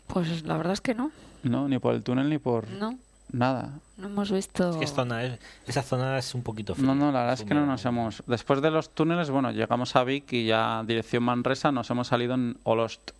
Pues 0.07 0.43
la 0.43 0.57
verdad 0.57 0.73
es 0.73 0.81
que 0.81 0.95
no. 0.95 1.11
No, 1.43 1.67
ni 1.67 1.77
por 1.79 1.93
el 1.93 2.01
túnel 2.03 2.29
ni 2.29 2.37
por 2.37 2.67
No, 2.69 2.97
nada. 3.31 3.69
no 3.97 4.07
hemos 4.07 4.31
visto. 4.31 4.71
Es 4.71 4.75
que 4.77 4.85
es 4.85 4.93
zona, 4.93 5.23
es- 5.23 5.39
esa 5.67 5.81
zona 5.83 6.17
es 6.17 6.33
un 6.35 6.43
poquito 6.43 6.75
fría. 6.75 6.87
No, 6.87 6.95
no, 6.95 7.11
la 7.11 7.19
verdad 7.19 7.33
es 7.35 7.43
que 7.43 7.53
no 7.53 7.65
nos 7.65 7.85
hemos. 7.85 8.23
Después 8.27 8.61
de 8.61 8.71
los 8.71 8.89
túneles, 8.93 9.29
bueno, 9.29 9.51
llegamos 9.51 9.95
a 9.95 10.03
Vic 10.03 10.31
y 10.33 10.45
ya 10.47 10.83
dirección 10.85 11.23
Manresa 11.23 11.71
nos 11.71 11.89
hemos 11.89 12.07
salido 12.07 12.33
en 12.35 12.57
Olost. 12.63 13.11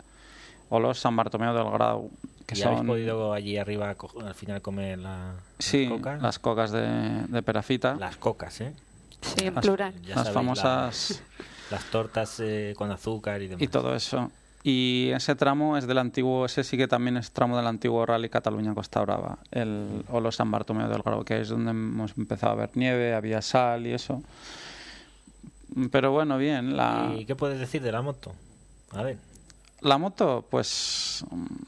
Olost, 0.70 1.02
San 1.02 1.14
Bartomeu 1.16 1.54
del 1.54 1.70
Grau. 1.70 2.10
Que 2.46 2.58
¿Y 2.58 2.62
habéis 2.62 2.82
podido 2.82 3.32
allí 3.32 3.56
arriba 3.56 3.94
al 4.24 4.34
final 4.34 4.60
comer 4.60 4.98
la, 4.98 5.34
Sí, 5.58 5.84
las 5.86 5.92
cocas? 5.98 6.22
las 6.22 6.38
cocas 6.38 6.70
de, 6.72 7.22
de 7.28 7.42
Perafita. 7.42 7.94
Las 7.94 8.16
cocas, 8.16 8.60
¿eh? 8.60 8.74
Sí, 9.22 9.46
en 9.46 9.54
las- 9.54 9.64
plural. 9.64 9.94
Ya 10.02 10.08
las 10.16 10.26
sabéis, 10.26 10.34
famosas. 10.34 11.22
Las 11.70 11.84
tortas 11.86 12.38
eh, 12.40 12.74
con 12.76 12.90
azúcar 12.90 13.40
y 13.40 13.46
demás. 13.46 13.62
y 13.62 13.66
todo 13.68 13.94
eso. 13.94 14.30
Y 14.62 15.08
ese 15.14 15.34
tramo 15.34 15.78
es 15.78 15.86
del 15.86 15.96
antiguo, 15.96 16.44
ese 16.44 16.64
sí 16.64 16.76
que 16.76 16.86
también 16.86 17.16
es 17.16 17.30
tramo 17.32 17.56
del 17.56 17.66
antiguo 17.66 18.04
Rally 18.04 18.28
Cataluña 18.28 18.74
Costa 18.74 19.00
Brava, 19.00 19.38
el 19.50 20.04
o 20.10 20.20
los 20.20 20.36
San 20.36 20.50
Bartomeu 20.50 20.86
del 20.88 21.00
Grau, 21.02 21.24
que 21.24 21.40
es 21.40 21.48
donde 21.48 21.70
hemos 21.70 22.12
empezado 22.18 22.52
a 22.52 22.56
ver 22.56 22.70
nieve, 22.74 23.14
había 23.14 23.40
sal 23.40 23.86
y 23.86 23.92
eso. 23.94 24.22
Pero 25.90 26.12
bueno, 26.12 26.36
bien. 26.36 26.76
La... 26.76 27.12
¿Y 27.18 27.24
qué 27.24 27.34
puedes 27.34 27.58
decir 27.58 27.80
de 27.82 27.90
la 27.90 28.02
moto? 28.02 28.34
A 28.90 29.02
ver. 29.02 29.16
La 29.80 29.96
moto, 29.98 30.44
pues, 30.50 31.24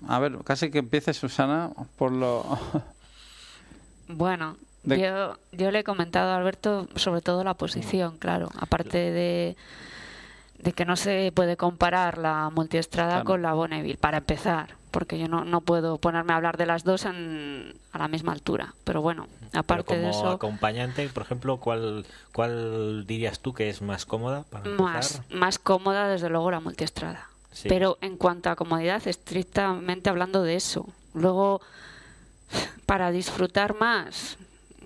a 0.06 0.18
ver, 0.18 0.38
casi 0.44 0.70
que 0.70 0.78
empiece 0.80 1.14
Susana 1.14 1.70
por 1.96 2.12
lo... 2.12 2.44
Bueno, 4.08 4.56
yo, 4.84 5.36
yo 5.52 5.70
le 5.70 5.80
he 5.80 5.84
comentado 5.84 6.30
a 6.32 6.36
Alberto 6.36 6.88
sobre 6.96 7.20
todo 7.20 7.44
la 7.44 7.54
posición, 7.54 8.18
claro, 8.18 8.50
aparte 8.58 8.98
de, 8.98 9.56
de 10.58 10.72
que 10.72 10.84
no 10.84 10.96
se 10.96 11.32
puede 11.34 11.56
comparar 11.56 12.18
la 12.18 12.50
multiestrada 12.50 13.24
con 13.24 13.42
la 13.42 13.54
Bonneville, 13.54 13.98
para 13.98 14.18
empezar, 14.18 14.74
porque 14.90 15.18
yo 15.18 15.28
no, 15.28 15.44
no 15.44 15.60
puedo 15.60 15.98
ponerme 15.98 16.32
a 16.32 16.36
hablar 16.36 16.56
de 16.56 16.66
las 16.66 16.84
dos 16.84 17.04
en, 17.04 17.74
a 17.92 17.98
la 17.98 18.08
misma 18.08 18.32
altura, 18.32 18.74
pero 18.84 19.02
bueno, 19.02 19.26
aparte 19.52 19.98
de 19.98 20.10
eso... 20.10 20.28
acompañante, 20.28 21.08
por 21.08 21.22
ejemplo, 21.22 21.58
¿cuál, 21.58 22.06
¿cuál 22.32 23.06
dirías 23.06 23.40
tú 23.40 23.54
que 23.54 23.68
es 23.68 23.82
más 23.82 24.06
cómoda 24.06 24.44
para 24.44 24.70
Más, 24.70 25.22
más 25.30 25.58
cómoda, 25.58 26.08
desde 26.08 26.28
luego, 26.28 26.50
la 26.50 26.60
multiestrada. 26.60 27.28
Pero 27.68 27.98
en 28.00 28.16
cuanto 28.16 28.50
a 28.50 28.56
comodidad, 28.56 29.06
estrictamente 29.06 30.10
hablando 30.10 30.42
de 30.42 30.56
eso. 30.56 30.88
Luego, 31.14 31.60
para 32.86 33.12
disfrutar 33.12 33.78
más, 33.78 34.38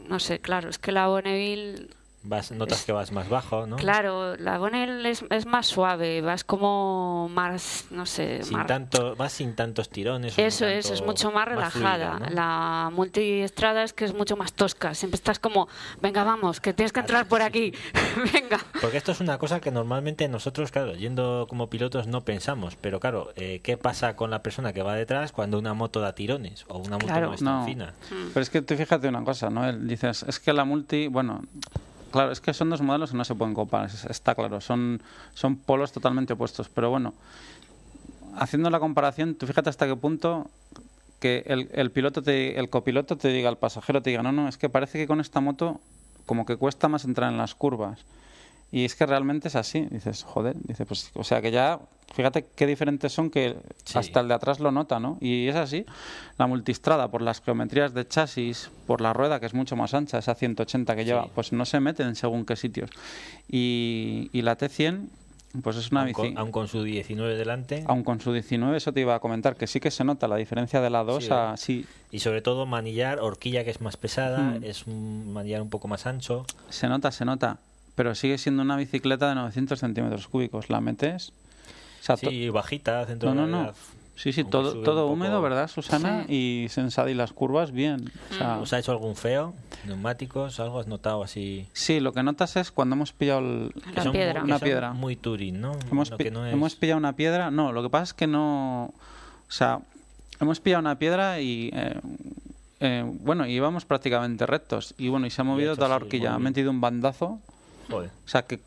no 0.08 0.18
sé, 0.18 0.40
claro, 0.40 0.68
es 0.68 0.78
que 0.78 0.92
la 0.92 1.06
Bonneville 1.06 1.90
Vas, 2.24 2.50
notas 2.50 2.84
que 2.84 2.90
vas 2.90 3.12
más 3.12 3.28
bajo, 3.28 3.66
¿no? 3.66 3.76
Claro, 3.76 4.36
la 4.36 4.58
Bonneville 4.58 5.08
es, 5.08 5.24
es, 5.30 5.46
más 5.46 5.68
suave, 5.68 6.20
vas 6.20 6.42
como 6.42 7.28
más, 7.28 7.86
no 7.90 8.06
sé... 8.06 8.42
Sin 8.42 8.66
tanto, 8.66 9.14
vas 9.14 9.32
sin 9.32 9.54
tantos 9.54 9.88
tirones. 9.88 10.36
Eso 10.36 10.66
es, 10.66 10.90
es 10.90 11.02
mucho 11.02 11.30
más 11.30 11.46
relajada. 11.46 12.18
La 12.30 12.90
multiestrada 12.92 13.84
es 13.84 13.92
que 13.92 14.04
es 14.04 14.14
mucho 14.14 14.36
más 14.36 14.52
tosca, 14.52 14.94
siempre 14.94 15.14
estás 15.14 15.38
como, 15.38 15.68
venga, 16.02 16.24
vamos, 16.24 16.60
que 16.60 16.72
tienes 16.72 16.92
que 16.92 17.00
entrar 17.00 17.26
por 17.26 17.40
aquí, 17.40 17.72
venga. 18.32 18.58
Porque 18.80 18.96
esto 18.96 19.12
es 19.12 19.20
una 19.20 19.38
cosa 19.38 19.60
que 19.60 19.70
normalmente 19.70 20.28
nosotros, 20.28 20.72
claro, 20.72 20.94
yendo 20.94 21.46
como 21.48 21.70
pilotos 21.70 22.08
no 22.08 22.22
pensamos, 22.22 22.76
pero 22.76 22.98
claro, 22.98 23.32
eh, 23.36 23.60
¿qué 23.62 23.76
pasa 23.76 24.16
con 24.16 24.30
la 24.30 24.42
persona 24.42 24.72
que 24.72 24.82
va 24.82 24.96
detrás 24.96 25.30
cuando 25.30 25.56
una 25.56 25.72
moto 25.72 26.00
da 26.00 26.14
tirones 26.14 26.64
o 26.66 26.78
una 26.78 26.98
moto 26.98 27.20
no 27.20 27.34
es 27.34 27.44
tan 27.44 27.64
fina? 27.64 27.94
Pero 28.34 28.42
es 28.42 28.50
que 28.50 28.60
tú 28.60 28.74
fíjate 28.74 29.08
una 29.08 29.22
cosa, 29.22 29.50
¿no? 29.50 29.72
Dices, 29.72 30.24
es 30.24 30.40
que 30.40 30.52
la 30.52 30.64
multi, 30.64 31.06
bueno 31.06 31.42
Claro, 32.10 32.32
es 32.32 32.40
que 32.40 32.54
son 32.54 32.70
dos 32.70 32.80
modelos 32.80 33.10
que 33.10 33.16
no 33.16 33.24
se 33.24 33.34
pueden 33.34 33.54
comparar, 33.54 33.90
está 34.08 34.34
claro, 34.34 34.60
son, 34.60 35.02
son 35.34 35.56
polos 35.56 35.92
totalmente 35.92 36.32
opuestos. 36.32 36.68
Pero 36.68 36.90
bueno, 36.90 37.12
haciendo 38.36 38.70
la 38.70 38.80
comparación, 38.80 39.34
tú 39.34 39.46
fíjate 39.46 39.68
hasta 39.68 39.86
qué 39.86 39.96
punto 39.96 40.50
que 41.20 41.44
el, 41.46 41.68
el 41.72 41.90
piloto, 41.90 42.22
te, 42.22 42.58
el 42.58 42.70
copiloto 42.70 43.16
te 43.16 43.28
diga 43.28 43.48
al 43.48 43.58
pasajero, 43.58 44.00
te 44.02 44.10
diga, 44.10 44.22
no, 44.22 44.32
no, 44.32 44.48
es 44.48 44.56
que 44.56 44.68
parece 44.68 44.98
que 44.98 45.06
con 45.06 45.20
esta 45.20 45.40
moto 45.40 45.80
como 46.26 46.46
que 46.46 46.56
cuesta 46.56 46.88
más 46.88 47.04
entrar 47.04 47.30
en 47.30 47.38
las 47.38 47.54
curvas. 47.54 48.00
Y 48.70 48.84
es 48.84 48.94
que 48.94 49.06
realmente 49.06 49.48
es 49.48 49.56
así. 49.56 49.86
Dices, 49.90 50.22
joder, 50.24 50.56
dice, 50.60 50.84
pues, 50.84 51.10
o 51.14 51.24
sea 51.24 51.40
que 51.40 51.50
ya, 51.50 51.80
fíjate 52.14 52.46
qué 52.54 52.66
diferentes 52.66 53.12
son 53.12 53.30
que 53.30 53.56
hasta 53.94 54.20
el 54.20 54.28
de 54.28 54.34
atrás 54.34 54.60
lo 54.60 54.70
nota, 54.70 55.00
¿no? 55.00 55.16
Y 55.20 55.48
es 55.48 55.56
así. 55.56 55.86
La 56.36 56.46
multistrada, 56.46 57.10
por 57.10 57.22
las 57.22 57.40
geometrías 57.40 57.94
de 57.94 58.06
chasis, 58.06 58.70
por 58.86 59.00
la 59.00 59.14
rueda, 59.14 59.40
que 59.40 59.46
es 59.46 59.54
mucho 59.54 59.74
más 59.74 59.94
ancha, 59.94 60.18
esa 60.18 60.34
180 60.34 60.96
que 60.96 61.04
lleva, 61.04 61.28
pues 61.34 61.52
no 61.52 61.64
se 61.64 61.80
meten 61.80 62.14
según 62.14 62.44
qué 62.44 62.56
sitios. 62.56 62.90
Y, 63.48 64.28
y 64.32 64.42
la 64.42 64.58
T100, 64.58 65.08
pues 65.62 65.76
es 65.76 65.90
una 65.90 66.04
bici. 66.04 66.34
Aún 66.36 66.52
con 66.52 66.68
su 66.68 66.82
19 66.82 67.36
delante. 67.36 67.84
Aún 67.86 68.04
con 68.04 68.20
su 68.20 68.34
19, 68.34 68.76
eso 68.76 68.92
te 68.92 69.00
iba 69.00 69.14
a 69.14 69.18
comentar, 69.20 69.56
que 69.56 69.66
sí 69.66 69.80
que 69.80 69.90
se 69.90 70.04
nota 70.04 70.28
la 70.28 70.36
diferencia 70.36 70.82
de 70.82 70.90
la 70.90 71.04
2 71.04 71.30
a. 71.30 71.56
Sí. 71.56 71.86
Y 72.10 72.18
sobre 72.18 72.42
todo 72.42 72.66
manillar, 72.66 73.20
horquilla 73.20 73.64
que 73.64 73.70
es 73.70 73.80
más 73.80 73.96
pesada, 73.96 74.58
hmm. 74.58 74.64
es 74.64 74.86
un 74.86 75.32
manillar 75.32 75.62
un 75.62 75.70
poco 75.70 75.88
más 75.88 76.06
ancho. 76.06 76.44
Se 76.68 76.86
nota, 76.86 77.10
se 77.12 77.24
nota 77.24 77.60
pero 77.98 78.14
sigue 78.14 78.38
siendo 78.38 78.62
una 78.62 78.76
bicicleta 78.76 79.28
de 79.28 79.34
900 79.34 79.76
centímetros 79.76 80.28
cúbicos. 80.28 80.70
¿La 80.70 80.80
metes? 80.80 81.32
sí, 82.16 82.48
bajita, 82.48 83.04
centro 83.06 83.34
no, 83.34 83.44
no, 83.48 83.64
no. 83.64 83.72
Sí, 84.14 84.32
sí, 84.32 84.44
todo, 84.44 84.82
todo 84.82 85.08
húmedo, 85.08 85.42
¿verdad, 85.42 85.66
Susana? 85.66 86.24
Y 86.28 86.68
sensada 86.70 87.10
y 87.10 87.14
las 87.14 87.32
curvas 87.32 87.72
bien. 87.72 88.12
O 88.40 88.60
¿Os 88.60 88.72
ha 88.72 88.78
hecho 88.78 88.92
algún 88.92 89.16
feo? 89.16 89.52
¿Neumáticos? 89.84 90.60
¿Algo 90.60 90.78
has 90.78 90.86
notado 90.86 91.24
así? 91.24 91.66
Sí, 91.72 91.98
lo 91.98 92.12
que 92.12 92.22
notas 92.22 92.54
es 92.54 92.70
cuando 92.70 92.94
hemos 92.94 93.12
pillado 93.12 93.40
la 93.40 94.12
piedra. 94.12 94.44
una 94.44 94.60
piedra. 94.60 94.92
Muy 94.92 95.16
touring, 95.16 95.60
¿no? 95.60 95.72
Hemos, 95.90 96.12
hemos 96.20 96.76
pillado 96.76 96.98
una 96.98 97.16
piedra. 97.16 97.50
No, 97.50 97.72
lo 97.72 97.82
que 97.82 97.90
pasa 97.90 98.04
es 98.04 98.14
que 98.14 98.28
no. 98.28 98.94
O 99.48 99.52
sea, 99.52 99.80
hemos 100.38 100.60
pillado 100.60 100.82
una 100.82 101.00
piedra 101.00 101.40
y. 101.40 101.70
Eh, 101.74 102.00
eh, 102.78 103.04
bueno, 103.04 103.44
íbamos 103.48 103.84
prácticamente 103.86 104.46
rectos. 104.46 104.94
Y 104.98 105.08
bueno, 105.08 105.26
y 105.26 105.30
se 105.30 105.40
ha 105.40 105.44
movido 105.44 105.74
toda 105.74 105.88
la 105.88 105.96
horquilla. 105.96 106.34
Ha 106.34 106.38
metido 106.38 106.70
un 106.70 106.80
bandazo 106.80 107.40
o 107.90 108.28
sea, 108.28 108.42
que, 108.42 108.60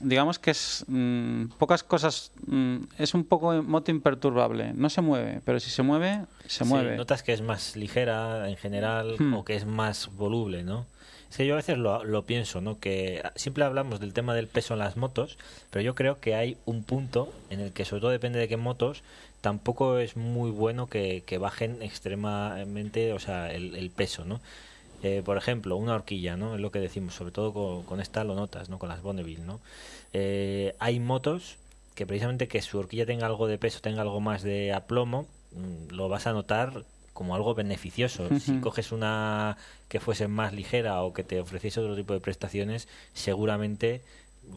digamos 0.00 0.38
que 0.38 0.50
es 0.50 0.84
mm, 0.88 1.46
pocas 1.58 1.82
cosas, 1.82 2.32
mm, 2.46 2.76
es 2.98 3.14
un 3.14 3.24
poco 3.24 3.62
moto 3.62 3.90
imperturbable. 3.90 4.72
No 4.74 4.90
se 4.90 5.00
mueve, 5.00 5.40
pero 5.44 5.60
si 5.60 5.70
se 5.70 5.82
mueve, 5.82 6.24
se 6.46 6.64
mueve. 6.64 6.96
Notas 6.96 7.22
que 7.22 7.32
es 7.32 7.42
más 7.42 7.76
ligera 7.76 8.48
en 8.48 8.56
general 8.56 9.16
hmm. 9.18 9.34
o 9.34 9.44
que 9.44 9.56
es 9.56 9.66
más 9.66 10.10
voluble, 10.16 10.62
¿no? 10.62 10.86
Es 11.30 11.36
que 11.36 11.46
yo 11.46 11.54
a 11.54 11.56
veces 11.56 11.76
lo, 11.78 12.04
lo, 12.04 12.22
pienso, 12.22 12.60
¿no? 12.60 12.78
Que 12.78 13.22
siempre 13.34 13.64
hablamos 13.64 14.00
del 14.00 14.12
tema 14.12 14.34
del 14.34 14.46
peso 14.46 14.74
en 14.74 14.80
las 14.80 14.96
motos, 14.96 15.38
pero 15.70 15.82
yo 15.82 15.94
creo 15.94 16.20
que 16.20 16.34
hay 16.34 16.56
un 16.66 16.84
punto 16.84 17.32
en 17.50 17.60
el 17.60 17.72
que, 17.72 17.84
sobre 17.84 18.00
todo 18.00 18.10
depende 18.10 18.38
de 18.38 18.48
qué 18.48 18.56
motos, 18.56 19.02
tampoco 19.40 19.98
es 19.98 20.16
muy 20.16 20.50
bueno 20.50 20.86
que, 20.88 21.22
que 21.26 21.38
bajen 21.38 21.82
extremadamente, 21.82 23.12
o 23.12 23.18
sea, 23.18 23.52
el, 23.52 23.74
el 23.74 23.90
peso, 23.90 24.24
¿no? 24.24 24.40
Eh, 25.02 25.22
por 25.24 25.36
ejemplo, 25.36 25.76
una 25.76 25.94
horquilla, 25.94 26.36
¿no? 26.36 26.54
Es 26.54 26.60
lo 26.60 26.70
que 26.70 26.80
decimos, 26.80 27.14
sobre 27.14 27.32
todo 27.32 27.84
con, 27.84 28.00
esta 28.00 28.24
lo 28.24 28.34
notas, 28.34 28.68
¿no? 28.68 28.78
Con 28.78 28.88
las 28.88 29.02
Bonneville, 29.02 29.44
¿no? 29.44 29.60
Eh, 30.12 30.74
hay 30.78 31.00
motos 31.00 31.58
que 31.94 32.06
precisamente 32.06 32.48
que 32.48 32.62
su 32.62 32.78
horquilla 32.78 33.06
tenga 33.06 33.26
algo 33.26 33.46
de 33.46 33.58
peso, 33.58 33.80
tenga 33.80 34.02
algo 34.02 34.20
más 34.20 34.42
de 34.42 34.72
aplomo, 34.72 35.26
mm, 35.52 35.94
lo 35.94 36.08
vas 36.08 36.26
a 36.26 36.32
notar 36.32 36.84
como 37.12 37.34
algo 37.34 37.54
beneficioso. 37.54 38.28
Si 38.38 38.60
coges 38.60 38.92
una 38.92 39.56
que 39.88 40.00
fuese 40.00 40.28
más 40.28 40.52
ligera 40.52 41.02
o 41.02 41.14
que 41.14 41.24
te 41.24 41.40
ofreciese 41.40 41.80
otro 41.80 41.96
tipo 41.96 42.12
de 42.12 42.20
prestaciones, 42.20 42.88
seguramente 43.14 44.02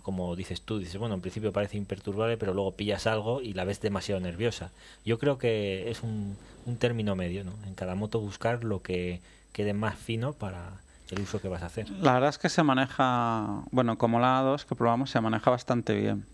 como 0.04 0.36
dices 0.36 0.62
tú, 0.62 0.80
dices, 0.80 0.98
bueno, 0.98 1.16
en 1.16 1.22
principio 1.22 1.52
parece 1.52 1.78
imperturbable, 1.78 2.38
pero 2.38 2.54
luego 2.54 2.74
pillas 2.74 3.08
algo 3.08 3.42
y 3.42 3.54
la 3.54 3.64
ves 3.64 3.82
demasiado 3.82 4.22
nerviosa. 4.22 4.72
Yo 5.06 5.18
creo 5.18 5.38
que 5.38 5.90
es 5.90 6.04
un, 6.04 6.38
un 6.66 6.78
término 6.78 7.16
medio, 7.16 7.44
¿no? 7.44 7.54
En 7.66 7.74
cada 7.74 7.96
moto 7.96 8.20
buscar 8.20 8.64
lo 8.64 8.82
que 8.82 9.22
quede 9.52 9.74
más 9.74 9.96
fino 9.98 10.34
para 10.34 10.82
el 11.12 11.22
uso 11.22 11.42
que 11.42 11.48
vas 11.48 11.64
a 11.64 11.68
hacer. 11.68 11.90
La 11.90 12.14
verdad 12.14 12.30
es 12.30 12.38
que 12.38 12.50
se 12.50 12.64
maneja, 12.64 13.64
bueno, 13.72 13.98
como 13.98 14.20
la 14.20 14.42
A2 14.42 14.66
que 14.66 14.76
probamos, 14.76 15.10
se 15.10 15.20
maneja 15.22 15.50
bastante 15.50 15.94
bien. 15.94 16.26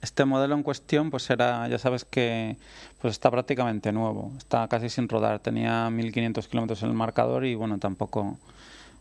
Este 0.00 0.24
modelo 0.24 0.54
en 0.54 0.62
cuestión, 0.62 1.10
pues 1.10 1.30
era, 1.30 1.68
ya 1.68 1.78
sabes 1.78 2.04
que 2.04 2.56
pues 3.00 3.12
está 3.12 3.30
prácticamente 3.30 3.92
nuevo, 3.92 4.32
está 4.36 4.66
casi 4.68 4.88
sin 4.88 5.08
rodar, 5.08 5.38
tenía 5.38 5.88
1500 5.90 6.48
kilómetros 6.48 6.82
en 6.82 6.88
el 6.88 6.94
marcador 6.94 7.44
y 7.44 7.54
bueno, 7.54 7.78
tampoco, 7.78 8.38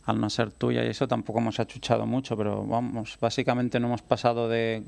al 0.05 0.21
no 0.21 0.29
ser 0.29 0.51
tuya 0.51 0.83
y 0.83 0.87
eso, 0.87 1.07
tampoco 1.07 1.39
hemos 1.39 1.59
achuchado 1.59 2.05
mucho, 2.05 2.37
pero 2.37 2.65
vamos, 2.65 3.17
básicamente 3.19 3.79
no 3.79 3.87
hemos 3.87 4.03
pasado 4.03 4.47
de 4.47 4.83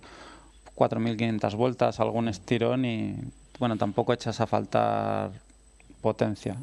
4500 0.76 1.56
vueltas, 1.56 2.00
algún 2.00 2.28
estirón 2.28 2.86
y 2.86 3.16
bueno, 3.58 3.78
tampoco 3.78 4.14
echas 4.14 4.40
a 4.40 4.46
faltar 4.46 5.32
potencia 6.02 6.58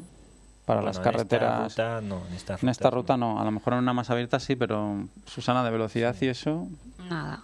para 0.65 0.81
las 0.81 0.99
carreteras. 0.99 1.59
En 1.59 1.65
esta, 1.67 1.99
ruta, 1.99 2.01
no, 2.01 2.21
en 2.61 2.69
esta 2.69 2.89
ruta, 2.89 3.17
no. 3.17 3.39
A 3.39 3.45
lo 3.45 3.51
mejor 3.51 3.73
en 3.73 3.79
una 3.79 3.93
más 3.93 4.09
abierta 4.09 4.39
sí, 4.39 4.55
pero 4.55 5.07
Susana, 5.25 5.63
de 5.63 5.71
velocidad 5.71 6.15
y 6.21 6.27
eso. 6.27 6.67
Nada. 7.09 7.43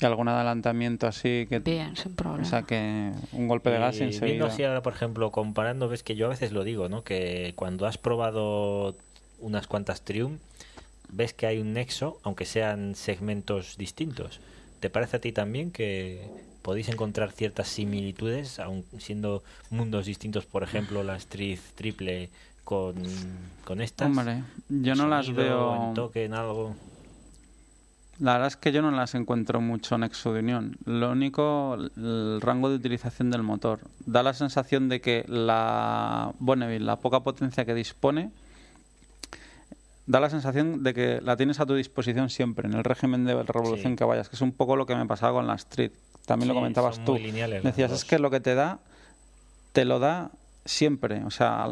Y 0.00 0.04
algún 0.04 0.28
adelantamiento 0.28 1.06
así 1.06 1.46
que. 1.48 1.58
Bien, 1.58 1.96
sin 1.96 2.14
problema. 2.14 2.42
O 2.42 2.48
sea, 2.48 2.62
que 2.62 3.12
un 3.32 3.48
golpe 3.48 3.70
de 3.70 3.78
gas 3.78 3.98
y 4.00 4.04
enseguida. 4.04 4.26
Viendo 4.26 4.46
así 4.46 4.64
ahora, 4.64 4.82
por 4.82 4.92
ejemplo, 4.92 5.30
comparando, 5.30 5.88
ves 5.88 6.02
que 6.02 6.16
yo 6.16 6.26
a 6.26 6.30
veces 6.30 6.52
lo 6.52 6.64
digo, 6.64 6.88
¿no? 6.88 7.04
Que 7.04 7.52
cuando 7.56 7.86
has 7.86 7.98
probado 7.98 8.96
unas 9.40 9.66
cuantas 9.66 10.02
Triumph, 10.02 10.40
ves 11.10 11.32
que 11.34 11.46
hay 11.46 11.58
un 11.58 11.72
nexo, 11.72 12.18
aunque 12.22 12.46
sean 12.46 12.94
segmentos 12.94 13.76
distintos. 13.76 14.40
¿Te 14.80 14.88
parece 14.88 15.18
a 15.18 15.20
ti 15.20 15.32
también 15.32 15.70
que 15.70 16.26
podéis 16.62 16.88
encontrar 16.88 17.32
ciertas 17.32 17.68
similitudes, 17.68 18.58
aun 18.58 18.84
siendo 18.98 19.42
mundos 19.70 20.06
distintos, 20.06 20.46
por 20.46 20.62
ejemplo, 20.62 21.02
la 21.02 21.16
Street 21.16 21.58
Triple 21.74 22.30
con, 22.70 22.94
con 23.64 23.80
estas? 23.80 24.06
Hombre, 24.06 24.44
yo 24.68 24.94
no 24.94 25.08
las 25.08 25.34
veo. 25.34 25.88
En 25.88 25.94
toque, 25.94 26.24
en 26.24 26.34
algo. 26.34 26.76
La 28.20 28.34
verdad 28.34 28.46
es 28.46 28.56
que 28.56 28.70
yo 28.70 28.80
no 28.80 28.92
las 28.92 29.16
encuentro 29.16 29.60
mucho 29.60 29.98
nexo 29.98 30.32
de 30.32 30.38
unión. 30.38 30.76
Lo 30.84 31.10
único, 31.10 31.74
el 31.96 32.40
rango 32.40 32.70
de 32.70 32.76
utilización 32.76 33.32
del 33.32 33.42
motor. 33.42 33.80
Da 34.06 34.22
la 34.22 34.34
sensación 34.34 34.88
de 34.88 35.00
que 35.00 35.24
la 35.26 36.32
Bonneville, 36.38 36.84
la 36.84 36.94
poca 36.94 37.20
potencia 37.20 37.64
que 37.64 37.74
dispone, 37.74 38.30
da 40.06 40.20
la 40.20 40.30
sensación 40.30 40.84
de 40.84 40.94
que 40.94 41.20
la 41.20 41.36
tienes 41.36 41.58
a 41.58 41.66
tu 41.66 41.74
disposición 41.74 42.30
siempre, 42.30 42.68
en 42.68 42.74
el 42.74 42.84
régimen 42.84 43.24
de 43.24 43.42
revolución 43.42 43.96
que 43.96 44.04
vayas, 44.04 44.28
que 44.28 44.36
es 44.36 44.42
un 44.42 44.52
poco 44.52 44.76
lo 44.76 44.86
que 44.86 44.94
me 44.94 45.06
pasaba 45.06 45.32
con 45.32 45.48
la 45.48 45.54
Street 45.54 45.90
también 46.26 46.48
lo 46.48 46.54
comentabas 46.54 47.04
tú. 47.04 47.14
Decías, 47.64 47.90
es 47.90 48.04
que 48.04 48.20
lo 48.20 48.30
que 48.30 48.38
te 48.38 48.54
da, 48.54 48.78
te 49.72 49.84
lo 49.84 49.98
da 49.98 50.30
siempre. 50.64 51.24
O 51.24 51.30
sea, 51.30 51.68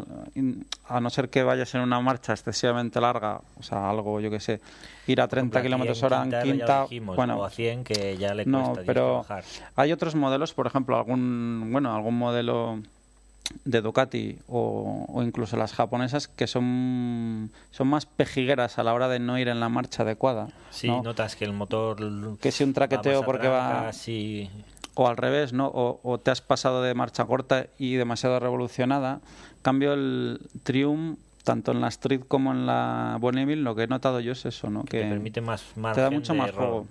a 0.87 0.99
no 1.01 1.09
ser 1.09 1.29
que 1.29 1.43
vayas 1.43 1.73
en 1.75 1.81
una 1.81 1.99
marcha 2.01 2.33
excesivamente 2.33 2.99
larga, 2.99 3.41
o 3.59 3.63
sea, 3.63 3.89
algo, 3.89 4.19
yo 4.19 4.29
que 4.31 4.39
sé, 4.39 4.61
ir 5.07 5.21
a 5.21 5.27
30 5.27 5.57
Aquí 5.59 5.67
kilómetros 5.67 6.01
hora 6.03 6.23
en 6.23 6.41
quinta, 6.41 6.83
dijimos, 6.83 7.15
bueno, 7.15 7.37
o 7.37 7.43
a 7.43 7.49
100 7.49 7.83
que 7.83 8.17
ya 8.17 8.33
le 8.33 8.45
no, 8.45 8.65
cuesta 8.65 8.83
pero 8.85 9.23
trabajar. 9.25 9.43
hay 9.75 9.91
otros 9.91 10.15
modelos, 10.15 10.53
por 10.53 10.67
ejemplo, 10.67 10.97
algún, 10.97 11.69
bueno, 11.71 11.95
algún 11.95 12.17
modelo 12.17 12.79
de 13.65 13.81
Ducati 13.81 14.37
o, 14.47 15.05
o 15.11 15.23
incluso 15.23 15.57
las 15.57 15.73
japonesas 15.73 16.27
que 16.27 16.45
son, 16.45 17.51
son 17.71 17.87
más 17.87 18.05
pejigueras 18.05 18.77
a 18.77 18.83
la 18.83 18.93
hora 18.93 19.07
de 19.07 19.19
no 19.19 19.39
ir 19.39 19.47
en 19.47 19.59
la 19.59 19.69
marcha 19.69 20.03
adecuada. 20.03 20.49
Sí, 20.69 20.87
¿no? 20.87 21.01
notas 21.01 21.35
que 21.35 21.45
el 21.45 21.53
motor 21.53 22.37
Que 22.37 22.51
si 22.51 22.63
un 22.63 22.71
va 22.71 22.73
traqueteo 22.75 23.21
más 23.21 23.25
porque 23.25 23.47
va 23.47 23.79
atrás, 23.79 23.97
sí. 23.97 24.49
O 24.95 25.07
al 25.07 25.17
revés, 25.17 25.53
¿no? 25.53 25.67
O, 25.67 25.99
o 26.03 26.17
te 26.19 26.31
has 26.31 26.41
pasado 26.41 26.81
de 26.81 26.93
marcha 26.93 27.25
corta 27.25 27.67
y 27.77 27.95
demasiado 27.95 28.39
revolucionada. 28.39 29.19
Cambio 29.61 29.93
el 29.93 30.39
Triumph 30.63 31.17
tanto 31.43 31.71
en 31.71 31.81
la 31.81 31.87
Street 31.87 32.21
como 32.27 32.51
en 32.51 32.65
la 32.65 33.17
Bonneville, 33.19 33.63
lo 33.63 33.73
que 33.75 33.83
he 33.83 33.87
notado 33.87 34.19
yo 34.19 34.33
es 34.33 34.45
eso, 34.45 34.69
¿no? 34.69 34.83
que 34.83 35.01
Que 35.01 35.05
permite 35.05 35.41
más 35.41 35.63
te 35.63 35.79
da 35.79 35.81
margen 35.81 36.13
mucho 36.13 36.33
de 36.33 36.39
más 36.39 36.49
error. 36.49 36.59
juego. 36.61 36.87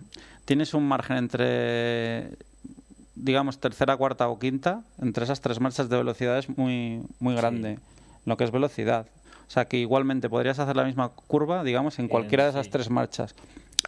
Tienes 0.46 0.74
un 0.74 0.88
margen 0.88 1.16
entre 1.18 2.30
digamos 3.14 3.58
tercera, 3.58 3.96
cuarta 3.96 4.28
o 4.28 4.38
quinta, 4.38 4.82
entre 5.00 5.24
esas 5.24 5.40
tres 5.40 5.60
marchas 5.60 5.88
de 5.88 5.96
velocidad 5.96 6.38
es 6.38 6.48
muy 6.56 7.02
muy 7.20 7.34
grande, 7.34 7.78
lo 8.24 8.36
que 8.36 8.44
es 8.44 8.50
velocidad. 8.50 9.06
O 9.46 9.50
sea 9.50 9.66
que 9.66 9.78
igualmente 9.78 10.28
podrías 10.28 10.58
hacer 10.58 10.76
la 10.76 10.84
misma 10.84 11.08
curva, 11.10 11.64
digamos, 11.64 11.98
en 11.98 12.08
cualquiera 12.08 12.44
de 12.44 12.50
esas 12.50 12.66
sí. 12.66 12.72
tres 12.72 12.90
marchas. 12.90 13.34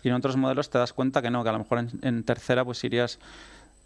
Y 0.03 0.09
en 0.09 0.15
otros 0.15 0.37
modelos 0.37 0.71
te 0.71 0.79
das 0.79 0.93
cuenta 0.93 1.21
que 1.21 1.31
no, 1.31 1.43
que 1.43 1.49
a 1.51 1.53
lo 1.53 1.59
mejor 1.59 1.79
en, 1.81 1.91
en 2.03 2.23
tercera 2.25 2.65
pues 2.65 2.83
irías 2.85 3.19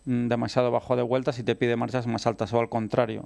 demasiado 0.05 0.71
bajo 0.71 0.97
de 0.97 1.03
vueltas 1.03 1.39
y 1.39 1.43
te 1.43 1.55
pide 1.55 1.77
marchas 1.77 2.07
más 2.07 2.27
altas 2.27 2.53
o 2.53 2.61
al 2.61 2.69
contrario. 2.69 3.25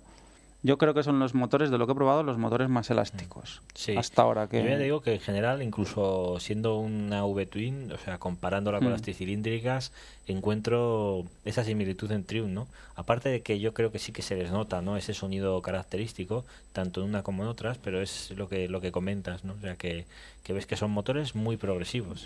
Yo 0.65 0.77
creo 0.77 0.93
que 0.93 1.05
son 1.05 1.21
los 1.21 1.35
motores, 1.35 1.71
de 1.71 1.79
lo 1.79 1.87
que 1.87 1.93
he 1.93 1.95
probado, 1.95 2.25
los 2.25 2.37
motores 2.37 2.69
más 2.69 2.91
elásticos. 2.91 3.63
Sí. 3.75 3.97
Hasta 3.97 4.23
ahora 4.23 4.49
que... 4.49 4.61
Yo 4.61 4.69
ya 4.69 4.77
te 4.77 4.83
digo 4.83 5.01
que 5.03 5.15
en 5.15 5.21
general, 5.21 5.63
incluso 5.63 6.41
siendo 6.41 6.79
una 6.81 7.25
V-Twin, 7.25 7.93
o 7.93 7.99
sea, 7.99 8.19
comparándola 8.19 8.79
con 8.79 8.89
Mm. 8.89 8.91
las 8.91 9.03
tricilíndricas, 9.03 9.93
encuentro 10.27 11.25
esa 11.45 11.63
similitud 11.63 12.11
en 12.11 12.25
Triumph, 12.25 12.51
¿no? 12.51 12.67
Aparte 12.97 13.29
de 13.29 13.41
que 13.41 13.61
yo 13.61 13.73
creo 13.73 13.93
que 13.93 14.01
sí 14.01 14.11
que 14.11 14.23
se 14.23 14.35
les 14.35 14.51
nota, 14.51 14.83
¿no? 14.83 14.97
Ese 14.97 15.15
sonido 15.15 15.63
característico, 15.63 16.45
tanto 16.73 17.03
en 17.03 17.09
una 17.11 17.23
como 17.23 17.45
en 17.45 17.51
otras, 17.51 17.79
pero 17.79 18.03
es 18.03 18.33
lo 18.33 18.49
que, 18.49 18.69
lo 18.69 18.81
que 18.81 18.91
comentas, 18.91 19.45
¿no? 19.45 19.53
O 19.53 19.61
sea, 19.61 19.77
que, 19.77 20.07
que 20.43 20.53
ves 20.55 20.67
que 20.67 20.77
son 20.77 20.91
motores 20.91 21.37
muy 21.37 21.57
progresivos. 21.57 22.25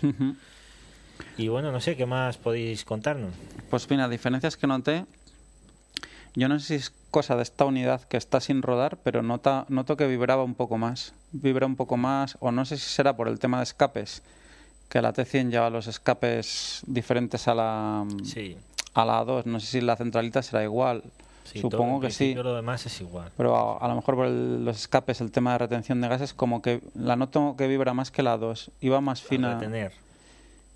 Y 1.37 1.47
bueno, 1.47 1.71
no 1.71 1.79
sé, 1.81 1.95
¿qué 1.97 2.05
más 2.05 2.37
podéis 2.37 2.85
contarnos? 2.85 3.33
Pues 3.69 3.89
mira, 3.89 4.07
diferencias 4.09 4.57
que 4.57 4.67
noté. 4.67 5.05
Yo 6.35 6.47
no 6.49 6.59
sé 6.59 6.65
si 6.67 6.75
es 6.75 6.93
cosa 7.11 7.35
de 7.35 7.43
esta 7.43 7.65
unidad 7.65 8.01
que 8.01 8.17
está 8.17 8.39
sin 8.39 8.61
rodar, 8.63 8.97
pero 9.03 9.21
nota, 9.21 9.65
noto 9.69 9.95
que 9.97 10.07
vibraba 10.07 10.43
un 10.43 10.55
poco 10.55 10.77
más. 10.77 11.13
Vibra 11.31 11.65
un 11.67 11.75
poco 11.75 11.95
más, 11.97 12.37
o 12.39 12.51
no 12.51 12.65
sé 12.65 12.77
si 12.77 12.89
será 12.89 13.15
por 13.15 13.27
el 13.27 13.37
tema 13.39 13.57
de 13.57 13.63
escapes, 13.63 14.23
que 14.89 15.01
la 15.01 15.13
T100 15.13 15.49
lleva 15.51 15.69
los 15.69 15.87
escapes 15.87 16.81
diferentes 16.87 17.47
a 17.47 17.53
la, 17.55 18.05
Sí, 18.23 18.57
a 18.95 19.05
la 19.05 19.21
A2. 19.23 19.45
No 19.45 19.59
sé 19.59 19.67
si 19.67 19.81
la 19.81 19.95
centralita 19.95 20.41
será 20.41 20.63
igual. 20.63 21.03
sí 21.43 21.59
Supongo 21.61 21.99
que 21.99 22.09
sí. 22.09 22.33
Lo 22.33 22.55
demás 22.55 22.85
es 22.87 22.99
igual. 23.01 23.31
Pero 23.37 23.55
a, 23.55 23.77
a 23.85 23.87
lo 23.87 23.95
mejor 23.95 24.15
por 24.15 24.25
el- 24.25 24.65
los 24.65 24.77
escapes, 24.79 25.21
el 25.21 25.31
tema 25.31 25.51
de 25.53 25.59
retención 25.59 26.01
de 26.01 26.07
gases, 26.07 26.33
como 26.33 26.61
que 26.63 26.81
la 26.95 27.15
noto 27.15 27.55
que 27.57 27.67
vibra 27.67 27.93
más 27.93 28.09
que 28.09 28.23
la 28.23 28.37
2. 28.37 28.71
Iba 28.81 29.01
más 29.01 29.23
A 29.23 29.27
fina. 29.27 29.53
retener. 29.53 29.93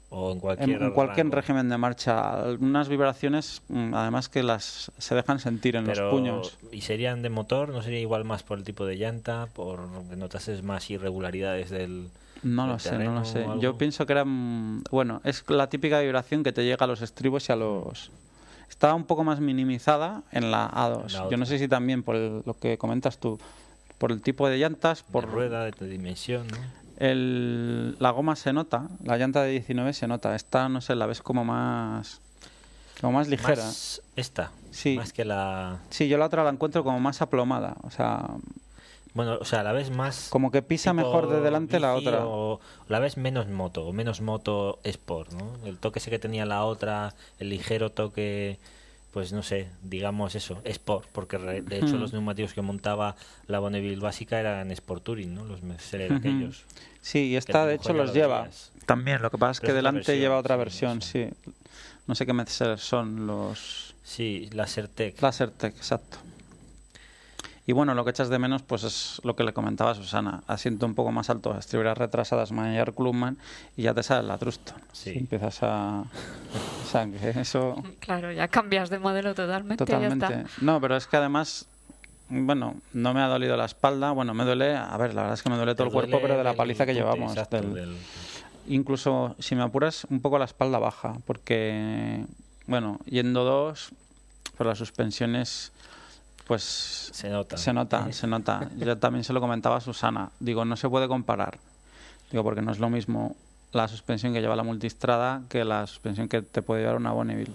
O 0.09 0.31
en 0.31 0.39
cualquier, 0.39 0.81
en 0.81 0.91
cualquier 0.91 1.25
rango. 1.25 1.35
régimen 1.35 1.67
de 1.69 1.77
marcha, 1.77 2.41
algunas 2.43 2.87
vibraciones, 2.87 3.61
mm, 3.67 3.93
además 3.93 4.29
que 4.29 4.41
las 4.41 4.89
se 4.97 5.15
dejan 5.15 5.39
sentir 5.39 5.75
en 5.75 5.83
Pero, 5.85 6.03
los 6.05 6.11
puños. 6.11 6.57
¿Y 6.71 6.81
serían 6.81 7.21
de 7.21 7.29
motor? 7.29 7.69
¿No 7.69 7.81
sería 7.81 7.99
igual 7.99 8.23
más 8.23 8.41
por 8.43 8.57
el 8.57 8.63
tipo 8.63 8.85
de 8.85 8.95
llanta? 8.95 9.47
¿Por 9.53 9.81
notases 10.15 10.63
más 10.63 10.89
irregularidades 10.89 11.69
del...? 11.69 12.07
No 12.43 12.67
lo 12.67 12.79
sé, 12.79 12.97
no 12.99 13.13
lo 13.15 13.25
sé. 13.25 13.45
Yo 13.59 13.77
pienso 13.77 14.05
que 14.05 14.13
era, 14.13 14.23
mm, 14.23 14.83
bueno, 14.91 15.19
es 15.25 15.43
la 15.49 15.67
típica 15.69 15.99
vibración 15.99 16.43
que 16.43 16.53
te 16.53 16.63
llega 16.63 16.85
a 16.85 16.87
los 16.87 17.01
estribos 17.01 17.49
y 17.49 17.51
a 17.51 17.55
los. 17.55 18.11
Estaba 18.69 18.93
un 18.93 19.05
poco 19.05 19.23
más 19.23 19.39
minimizada 19.41 20.23
en 20.31 20.51
la 20.51 20.69
A2. 20.69 21.05
En 21.07 21.13
la 21.13 21.29
Yo 21.31 21.37
no 21.37 21.45
sé 21.45 21.57
si 21.59 21.67
también 21.67 22.03
por 22.03 22.15
el- 22.15 22.43
lo 22.45 22.53
que 22.53 22.77
comentas 22.77 23.17
tú, 23.17 23.39
por 23.97 24.11
el 24.11 24.21
tipo 24.21 24.47
de 24.47 24.57
llantas, 24.57 25.03
Por 25.03 25.23
por 25.25 25.33
rueda, 25.33 25.65
de 25.65 25.87
dimensión, 25.89 26.47
¿no? 26.47 26.57
El, 26.97 27.95
la 27.99 28.11
goma 28.11 28.35
se 28.35 28.53
nota, 28.53 28.87
la 29.03 29.17
llanta 29.17 29.43
de 29.43 29.51
19 29.51 29.93
se 29.93 30.07
nota. 30.07 30.35
Esta, 30.35 30.69
no 30.69 30.81
sé, 30.81 30.95
la 30.95 31.05
ves 31.05 31.21
como 31.21 31.45
más, 31.45 32.19
como 33.01 33.13
más 33.13 33.27
ligera. 33.27 33.63
Más 33.63 34.01
esta, 34.15 34.51
Sí. 34.71 34.95
más 34.97 35.13
que 35.13 35.25
la... 35.25 35.79
Sí, 35.89 36.07
yo 36.07 36.17
la 36.17 36.25
otra 36.25 36.43
la 36.43 36.49
encuentro 36.49 36.83
como 36.83 36.99
más 36.99 37.21
aplomada, 37.21 37.75
o 37.83 37.91
sea, 37.91 38.25
Bueno, 39.13 39.37
o 39.41 39.45
sea, 39.45 39.63
la 39.63 39.71
ves 39.71 39.89
más... 39.89 40.27
como 40.29 40.51
que 40.51 40.61
pisa 40.61 40.93
mejor 40.93 41.29
de 41.29 41.41
delante 41.41 41.79
la 41.79 41.95
otra. 41.95 42.25
O 42.25 42.59
la 42.87 42.99
ves 42.99 43.17
menos 43.17 43.47
moto, 43.47 43.85
o 43.87 43.93
menos 43.93 44.21
moto 44.21 44.79
sport, 44.83 45.31
¿no? 45.33 45.65
El 45.65 45.79
toque 45.79 45.97
ese 45.99 46.11
que 46.11 46.19
tenía 46.19 46.45
la 46.45 46.63
otra, 46.65 47.13
el 47.39 47.49
ligero 47.49 47.91
toque... 47.91 48.59
Pues 49.17 49.33
no 49.33 49.41
sé, 49.41 49.67
digamos 49.81 50.35
eso, 50.35 50.61
Sport, 50.63 51.07
porque 51.11 51.39
re- 51.39 51.63
de 51.63 51.77
hecho 51.79 51.95
Hmm. 51.97 52.01
los 52.01 52.13
neumáticos 52.13 52.53
que 52.53 52.61
montaba 52.61 53.15
la 53.47 53.57
Bonneville 53.57 53.99
básica 53.99 54.39
eran 54.39 54.69
Sport 54.69 55.03
Touring, 55.05 55.33
¿no? 55.33 55.43
Los 55.43 55.63
Mercedes 55.63 56.11
aquellos. 56.11 56.65
Sí, 57.01 57.29
y 57.29 57.35
esta 57.35 57.65
de 57.65 57.73
hecho 57.73 57.93
los 57.93 58.09
lo 58.09 58.13
lleva. 58.13 58.47
También, 58.85 59.23
lo 59.23 59.31
que 59.31 59.39
pasa 59.39 59.53
es 59.53 59.59
que 59.61 59.73
delante 59.73 59.97
versión, 60.01 60.19
lleva 60.19 60.37
otra 60.37 60.53
sí, 60.53 60.59
versión, 60.59 60.97
eso. 60.99 61.09
sí. 61.11 61.29
No 62.05 62.13
sé 62.13 62.27
qué 62.27 62.33
Mercedes 62.33 62.81
son 62.81 63.25
los 63.25 63.95
Sí, 64.03 64.49
la 64.53 64.67
Sertec. 64.67 65.19
Lasertec, 65.19 65.75
exacto. 65.75 66.19
Y 67.67 67.73
bueno, 67.73 67.93
lo 67.93 68.03
que 68.05 68.11
echas 68.11 68.29
de 68.29 68.39
menos 68.39 68.63
pues 68.63 68.83
es 68.83 69.19
lo 69.25 69.35
que 69.35 69.43
le 69.43 69.51
comentaba 69.53 69.93
Susana, 69.93 70.41
asiento 70.47 70.85
un 70.85 70.95
poco 70.95 71.11
más 71.11 71.29
alto, 71.29 71.55
estriberas 71.57 71.97
retrasadas, 71.97 72.51
manejar 72.53 72.93
Clubman 72.93 73.37
y 73.75 73.83
ya 73.83 73.93
te 73.93 74.01
sale 74.03 74.25
la 74.25 74.37
Truston. 74.37 74.77
Sí. 74.93 75.11
Si 75.11 75.19
empiezas 75.19 75.59
a... 75.63 76.03
O 76.03 76.89
sea, 76.89 77.05
que 77.05 77.39
eso... 77.41 77.83
Claro, 77.99 78.31
ya 78.31 78.47
cambias 78.47 78.89
de 78.89 78.99
modelo 78.99 79.35
totalmente. 79.35 79.83
Ya 79.83 79.85
Totalmente. 79.85 80.25
está. 80.25 80.45
No, 80.61 80.79
pero 80.79 80.95
es 80.95 81.07
que 81.07 81.17
además, 81.17 81.65
bueno, 82.29 82.75
no 82.93 83.13
me 83.13 83.19
ha 83.21 83.27
dolido 83.27 83.57
la 83.57 83.65
espalda. 83.65 84.11
Bueno, 84.11 84.33
me 84.33 84.45
duele, 84.45 84.75
a 84.77 84.95
ver, 84.95 85.13
la 85.13 85.23
verdad 85.23 85.33
es 85.33 85.43
que 85.43 85.49
me 85.49 85.57
duele 85.57 85.75
todo 85.75 85.87
el 85.87 85.93
cuerpo, 85.93 86.19
pero 86.21 86.37
de 86.37 86.43
la 86.45 86.53
paliza 86.53 86.85
que 86.85 86.93
llevamos. 86.93 87.33
exacto, 87.33 87.57
del- 87.57 87.73
del- 87.73 87.97
Incluso, 88.69 89.35
si 89.39 89.55
me 89.55 89.63
apuras, 89.63 90.05
un 90.09 90.21
poco 90.21 90.39
la 90.39 90.45
espalda 90.45 90.79
baja, 90.79 91.15
porque, 91.25 92.25
bueno, 92.65 92.99
yendo 93.05 93.43
dos, 93.43 93.91
pero 94.57 94.69
las 94.69 94.77
suspensiones, 94.77 95.71
pues 96.47 97.09
Se 97.13 97.29
nota. 97.29 97.57
se 97.57 97.73
nota, 97.73 98.11
se 98.11 98.25
nota. 98.27 98.69
Yo 98.77 98.97
también 98.97 99.23
se 99.23 99.33
lo 99.33 99.41
comentaba 99.41 99.77
a 99.77 99.81
Susana. 99.81 100.31
Digo, 100.39 100.63
no 100.65 100.75
se 100.77 100.87
puede 100.89 101.07
comparar. 101.07 101.59
Digo, 102.31 102.43
porque 102.43 102.61
no 102.61 102.71
es 102.71 102.79
lo 102.79 102.89
mismo 102.89 103.35
la 103.73 103.87
suspensión 103.87 104.33
que 104.33 104.39
lleva 104.41 104.55
la 104.55 104.63
multistrada 104.63 105.41
que 105.49 105.65
la 105.65 105.85
suspensión 105.87 106.29
que 106.29 106.41
te 106.41 106.61
puede 106.61 106.81
llevar 106.81 106.95
una 106.97 107.11
Bonneville. 107.11 107.53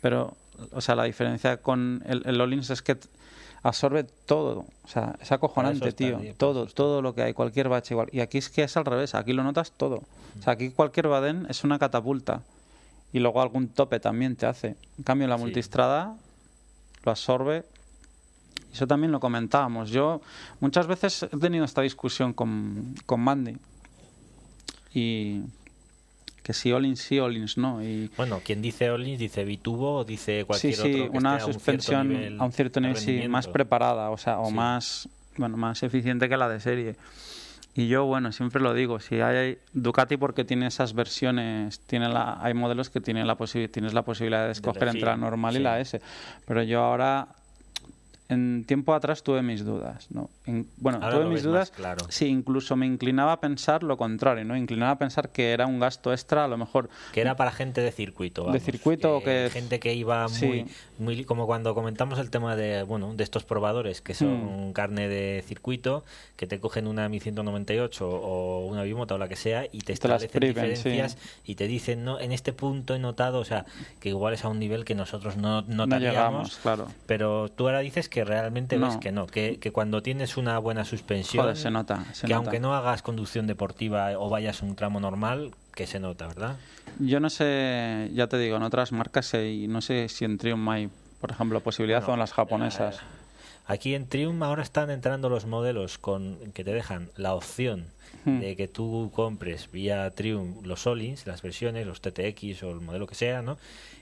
Pero, 0.00 0.36
o 0.72 0.80
sea, 0.80 0.94
la 0.94 1.04
diferencia 1.04 1.56
con 1.58 2.02
el, 2.06 2.22
el 2.26 2.40
Olins 2.40 2.70
es 2.70 2.80
que 2.82 2.96
absorbe 3.62 4.04
todo. 4.04 4.64
O 4.84 4.88
sea, 4.88 5.16
es 5.20 5.32
acojonante, 5.32 5.88
está, 5.88 5.96
tío. 5.96 6.20
Todo, 6.36 6.66
todo 6.66 7.02
lo 7.02 7.14
que 7.14 7.22
hay, 7.22 7.32
cualquier 7.34 7.68
bache 7.68 7.94
igual. 7.94 8.08
Y 8.12 8.20
aquí 8.20 8.38
es 8.38 8.48
que 8.50 8.62
es 8.62 8.76
al 8.76 8.84
revés, 8.84 9.14
aquí 9.16 9.32
lo 9.32 9.42
notas 9.42 9.72
todo. 9.72 9.96
O 10.38 10.42
sea, 10.42 10.52
aquí 10.52 10.70
cualquier 10.70 11.08
badén 11.08 11.46
es 11.50 11.64
una 11.64 11.78
catapulta. 11.80 12.42
Y 13.12 13.18
luego 13.18 13.42
algún 13.42 13.68
tope 13.68 13.98
también 14.00 14.36
te 14.36 14.46
hace. 14.46 14.76
En 14.96 15.04
cambio, 15.04 15.26
la 15.26 15.36
Sí. 15.36 15.42
multistrada 15.42 16.14
lo 17.04 17.10
absorbe 17.10 17.64
eso 18.72 18.86
también 18.86 19.12
lo 19.12 19.20
comentábamos. 19.20 19.90
Yo 19.90 20.20
muchas 20.60 20.86
veces 20.86 21.22
he 21.24 21.38
tenido 21.38 21.64
esta 21.64 21.82
discusión 21.82 22.32
con, 22.32 22.94
con 23.06 23.20
Mandy. 23.20 23.56
Y 24.94 25.42
que 26.42 26.54
si 26.54 26.72
Olins 26.72 27.00
sí, 27.00 27.18
Olins 27.18 27.58
no. 27.58 27.82
Y 27.82 28.10
Bueno, 28.16 28.40
quien 28.44 28.62
dice 28.62 28.90
Olins 28.90 29.18
dice 29.18 29.44
bitubo 29.44 29.96
o 29.96 30.04
dice 30.04 30.40
sí, 30.40 30.44
cualquier 30.46 30.74
sí, 30.74 30.80
otro 30.80 31.12
que 31.12 31.18
una 31.18 31.36
esté 31.36 31.42
a 31.42 31.46
un 31.46 31.52
cierto 31.52 31.52
suspensión 31.52 32.08
nivel 32.08 32.40
a 32.40 32.44
un 32.44 32.52
cierto 32.52 32.80
nivel 32.80 32.96
sí, 32.96 33.28
más 33.28 33.46
preparada, 33.48 34.10
o 34.10 34.16
sea, 34.16 34.38
o 34.38 34.48
Sí. 34.48 34.54
más 34.54 35.08
bueno, 35.36 35.56
más 35.56 35.82
eficiente 35.82 36.28
que 36.28 36.36
la 36.36 36.48
de 36.48 36.60
serie. 36.60 36.96
Y 37.74 37.86
yo, 37.86 38.06
bueno, 38.06 38.32
siempre 38.32 38.60
lo 38.60 38.74
digo, 38.74 38.98
si 38.98 39.20
hay 39.20 39.58
Ducati 39.72 40.16
porque 40.16 40.44
tiene 40.44 40.66
esas 40.66 40.94
versiones, 40.94 41.80
tiene 41.80 42.08
la, 42.08 42.38
hay 42.42 42.54
modelos 42.54 42.90
que 42.90 43.00
tienen 43.00 43.26
la 43.26 43.36
tienes 43.36 43.94
la 43.94 44.02
posibilidad 44.02 44.46
de 44.46 44.52
escoger 44.52 44.88
entre 44.88 45.02
la 45.02 45.16
normal 45.16 45.54
y 45.54 45.58
sí. 45.58 45.62
la 45.62 45.78
S. 45.80 46.00
Pero 46.46 46.62
yo 46.64 46.82
ahora 46.82 47.28
en 48.30 48.64
tiempo 48.66 48.92
atrás 48.94 49.22
tuve 49.22 49.40
mis 49.42 49.64
dudas, 49.64 50.06
¿no? 50.10 50.28
En- 50.44 50.66
bueno, 50.76 50.98
Ahora 51.02 51.16
tuve 51.16 51.26
mis 51.30 51.42
dudas. 51.42 51.70
claro. 51.70 52.04
Sí, 52.10 52.26
incluso 52.26 52.76
me 52.76 52.84
inclinaba 52.86 53.32
a 53.32 53.40
pensar 53.40 53.82
lo 53.82 53.96
contrario, 53.96 54.44
¿no? 54.44 54.54
Inclinaba 54.56 54.92
a 54.92 54.98
pensar 54.98 55.30
que 55.30 55.52
era 55.52 55.66
un 55.66 55.80
gasto 55.80 56.12
extra, 56.12 56.44
a 56.44 56.48
lo 56.48 56.58
mejor 56.58 56.90
Que 57.12 57.22
era 57.22 57.36
para 57.36 57.50
gente 57.52 57.80
de 57.80 57.90
circuito. 57.90 58.42
De 58.42 58.46
vamos, 58.48 58.62
circuito 58.62 59.16
o 59.16 59.22
que- 59.22 59.48
Gente 59.50 59.80
que 59.80 59.94
iba 59.94 60.28
Sí. 60.28 60.46
muy, 60.46 60.66
muy... 60.98 61.24
Como 61.24 61.46
cuando 61.46 61.74
comentamos 61.74 62.18
el 62.18 62.28
tema 62.30 62.54
de, 62.54 62.82
bueno, 62.82 63.14
de 63.14 63.24
estos 63.24 63.44
probadores 63.44 64.02
que 64.02 64.12
son 64.14 64.68
Mm. 64.68 64.72
carne 64.72 65.08
de 65.08 65.42
circuito, 65.46 66.04
que 66.36 66.46
te 66.46 66.60
cogen 66.60 66.86
una 66.86 67.08
1198 67.08 68.06
o 68.08 68.66
una 68.66 68.82
bimota 68.82 69.14
o 69.14 69.18
la 69.18 69.28
que 69.28 69.36
sea 69.36 69.64
y 69.64 69.78
te 69.78 69.86
Te 69.86 69.92
establecen 69.94 70.30
priven, 70.30 70.54
sí. 70.64 70.70
diferencias 70.90 71.16
y 71.44 71.54
te 71.54 71.66
dicen, 71.66 72.04
no, 72.04 72.20
en 72.20 72.32
este 72.32 72.52
punto 72.52 72.94
he 72.94 72.98
notado, 72.98 73.38
o 73.40 73.44
sea, 73.44 73.64
que 74.00 74.10
igual 74.10 74.34
es 74.34 74.44
a 74.44 74.48
un 74.48 74.58
nivel 74.58 74.84
que 74.84 74.94
nosotros 74.94 75.36
no 75.36 75.62
no 75.62 75.86
notaríamos. 75.86 76.14
llegamos, 76.14 76.56
claro. 76.58 76.86
Pero 77.06 77.48
tú 77.48 77.66
ahora 77.66 77.80
dices 77.80 78.08
que 78.08 78.17
realmente 78.24 78.78
ves 78.78 78.96
que 78.96 79.12
no, 79.12 79.26
que, 79.26 79.58
que 79.58 79.70
cuando 79.72 80.02
tienes 80.02 80.36
una 80.36 80.58
buena 80.58 80.84
suspensión, 80.84 81.42
Joder, 81.44 81.56
se 81.56 81.70
nota, 81.70 82.04
se 82.14 82.26
que 82.26 82.32
nota. 82.34 82.36
aunque 82.36 82.60
no 82.60 82.74
hagas 82.74 83.02
conducción 83.02 83.46
deportiva 83.46 84.10
o 84.18 84.28
vayas 84.28 84.62
un 84.62 84.74
tramo 84.76 85.00
normal, 85.00 85.52
que 85.74 85.86
se 85.86 86.00
nota, 86.00 86.26
¿verdad? 86.26 86.56
Yo 86.98 87.20
no 87.20 87.30
sé, 87.30 88.10
ya 88.14 88.26
te 88.26 88.38
digo, 88.38 88.56
en 88.56 88.62
otras 88.62 88.92
marcas 88.92 89.32
y 89.34 89.66
no 89.68 89.80
sé 89.80 90.08
si 90.08 90.24
en 90.24 90.38
Triumph 90.38 90.68
hay, 90.68 90.90
por 91.20 91.30
ejemplo, 91.30 91.60
posibilidad 91.60 92.00
Bueno, 92.00 92.12
o 92.12 92.14
en 92.14 92.20
las 92.20 92.32
japonesas. 92.32 92.96
eh, 92.96 93.00
Aquí 93.70 93.94
en 93.94 94.08
Triumph 94.08 94.42
ahora 94.42 94.62
están 94.62 94.90
entrando 94.90 95.28
los 95.28 95.44
modelos 95.44 95.98
con 95.98 96.38
que 96.54 96.64
te 96.64 96.72
dejan 96.72 97.10
la 97.16 97.34
opción 97.34 97.86
Hmm. 98.24 98.40
de 98.40 98.56
que 98.56 98.68
tú 98.68 99.12
compres 99.14 99.70
vía 99.70 100.10
Triumph 100.10 100.64
los 100.64 100.80
Solins, 100.82 101.26
las 101.26 101.42
versiones, 101.42 101.86
los 101.86 102.00
TTX 102.00 102.62
o 102.62 102.70
el 102.70 102.80
modelo 102.80 103.06
que 103.06 103.14
sea, 103.14 103.42
¿no? 103.42 103.58